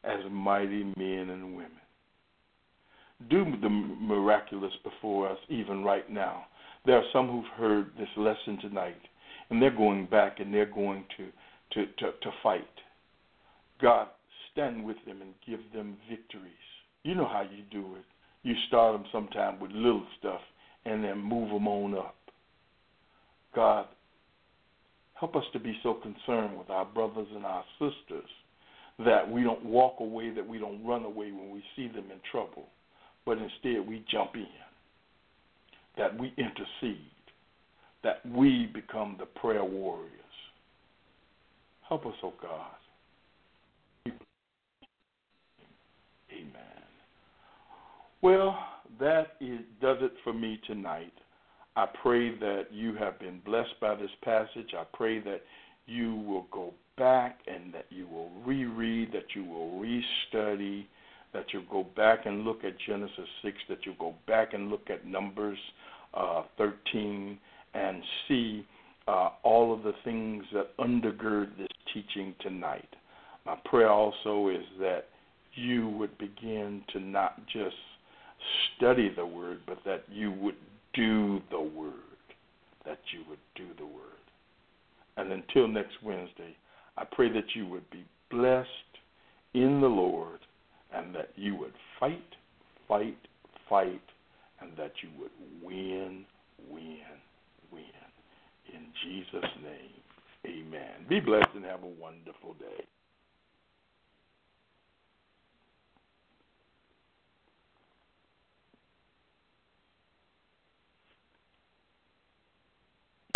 as 0.04 0.20
mighty 0.30 0.84
men 0.96 1.30
and 1.30 1.56
women 1.56 1.80
do 3.30 3.44
the 3.62 3.68
miraculous 3.68 4.72
before 4.84 5.28
us 5.28 5.38
even 5.48 5.82
right 5.82 6.08
now. 6.10 6.46
There 6.84 6.96
are 6.96 7.10
some 7.12 7.28
who've 7.28 7.58
heard 7.58 7.90
this 7.98 8.08
lesson 8.16 8.58
tonight, 8.60 9.00
and 9.50 9.60
they're 9.60 9.70
going 9.70 10.06
back 10.06 10.38
and 10.38 10.52
they're 10.52 10.66
going 10.66 11.04
to, 11.16 11.26
to, 11.72 11.86
to, 11.98 12.12
to 12.12 12.30
fight. 12.42 12.68
God, 13.80 14.08
stand 14.52 14.84
with 14.84 14.96
them 15.06 15.22
and 15.22 15.34
give 15.46 15.60
them 15.74 15.96
victories. 16.08 16.52
You 17.02 17.14
know 17.14 17.26
how 17.26 17.42
you 17.42 17.62
do 17.70 17.96
it. 17.96 18.04
You 18.42 18.54
start 18.68 18.94
them 18.94 19.06
sometime 19.10 19.58
with 19.58 19.72
little 19.72 20.06
stuff 20.18 20.40
and 20.84 21.02
then 21.02 21.18
move 21.18 21.50
them 21.50 21.66
on 21.66 21.94
up. 21.94 22.14
God, 23.54 23.86
help 25.14 25.34
us 25.34 25.44
to 25.52 25.58
be 25.58 25.76
so 25.82 25.94
concerned 25.94 26.56
with 26.56 26.70
our 26.70 26.84
brothers 26.84 27.26
and 27.34 27.44
our 27.44 27.64
sisters 27.78 28.28
that 29.04 29.28
we 29.30 29.42
don't 29.42 29.64
walk 29.64 29.96
away, 30.00 30.30
that 30.30 30.46
we 30.46 30.58
don't 30.58 30.84
run 30.84 31.04
away 31.04 31.32
when 31.32 31.50
we 31.50 31.62
see 31.74 31.88
them 31.88 32.04
in 32.10 32.20
trouble 32.30 32.68
but 33.26 33.38
instead 33.38 33.86
we 33.86 34.04
jump 34.10 34.36
in, 34.36 34.46
that 35.98 36.18
we 36.18 36.32
intercede, 36.38 37.10
that 38.04 38.24
we 38.24 38.70
become 38.72 39.16
the 39.18 39.26
prayer 39.26 39.64
warriors. 39.64 40.12
Help 41.88 42.06
us, 42.06 42.14
oh 42.22 42.32
God. 42.40 42.70
Amen. 46.30 46.52
Well, 48.22 48.56
that 49.00 49.32
is, 49.40 49.60
does 49.80 49.98
it 50.00 50.12
for 50.24 50.32
me 50.32 50.60
tonight. 50.66 51.12
I 51.76 51.86
pray 52.02 52.36
that 52.38 52.68
you 52.72 52.94
have 52.94 53.18
been 53.18 53.40
blessed 53.44 53.78
by 53.80 53.94
this 53.94 54.10
passage. 54.22 54.70
I 54.76 54.84
pray 54.94 55.20
that 55.20 55.42
you 55.86 56.16
will 56.16 56.46
go 56.50 56.72
back 56.96 57.40
and 57.46 57.72
that 57.74 57.86
you 57.90 58.06
will 58.06 58.30
reread, 58.44 59.12
that 59.12 59.34
you 59.34 59.44
will 59.44 59.72
restudy, 59.72 60.86
that 61.36 61.52
you'll 61.52 61.64
go 61.70 61.86
back 61.94 62.24
and 62.24 62.44
look 62.44 62.64
at 62.64 62.72
Genesis 62.86 63.28
6, 63.42 63.56
that 63.68 63.78
you'll 63.84 63.94
go 63.96 64.14
back 64.26 64.54
and 64.54 64.70
look 64.70 64.88
at 64.88 65.06
Numbers 65.06 65.58
uh, 66.14 66.44
13 66.56 67.38
and 67.74 68.02
see 68.26 68.66
uh, 69.06 69.28
all 69.42 69.74
of 69.74 69.82
the 69.82 69.92
things 70.02 70.44
that 70.54 70.74
undergird 70.78 71.56
this 71.58 71.68
teaching 71.92 72.34
tonight. 72.40 72.88
My 73.44 73.56
prayer 73.66 73.90
also 73.90 74.48
is 74.48 74.64
that 74.80 75.08
you 75.54 75.90
would 75.90 76.16
begin 76.16 76.82
to 76.94 77.00
not 77.00 77.46
just 77.48 77.76
study 78.76 79.12
the 79.14 79.26
Word, 79.26 79.60
but 79.66 79.78
that 79.84 80.04
you 80.10 80.32
would 80.32 80.56
do 80.94 81.42
the 81.50 81.60
Word. 81.60 81.92
That 82.86 83.00
you 83.12 83.20
would 83.28 83.38
do 83.54 83.66
the 83.76 83.84
Word. 83.84 84.02
And 85.18 85.32
until 85.32 85.68
next 85.68 86.02
Wednesday, 86.02 86.56
I 86.96 87.04
pray 87.04 87.30
that 87.30 87.54
you 87.54 87.66
would 87.66 87.88
be 87.90 88.04
blessed 88.30 88.68
in 89.52 89.82
the 89.82 89.86
Lord 89.86 90.40
and 90.96 91.14
that 91.14 91.30
you 91.36 91.54
would 91.56 91.74
fight, 92.00 92.34
fight, 92.88 93.18
fight, 93.68 94.02
and 94.60 94.70
that 94.76 94.92
you 95.02 95.10
would 95.20 95.30
win, 95.62 96.24
win, 96.70 96.98
win. 97.72 97.84
In 98.72 98.86
Jesus' 99.04 99.50
name, 99.62 100.64
amen. 100.66 101.06
Be 101.08 101.20
blessed 101.20 101.48
and 101.54 101.64
have 101.64 101.82
a 101.82 102.00
wonderful 102.00 102.54
day. 102.54 102.84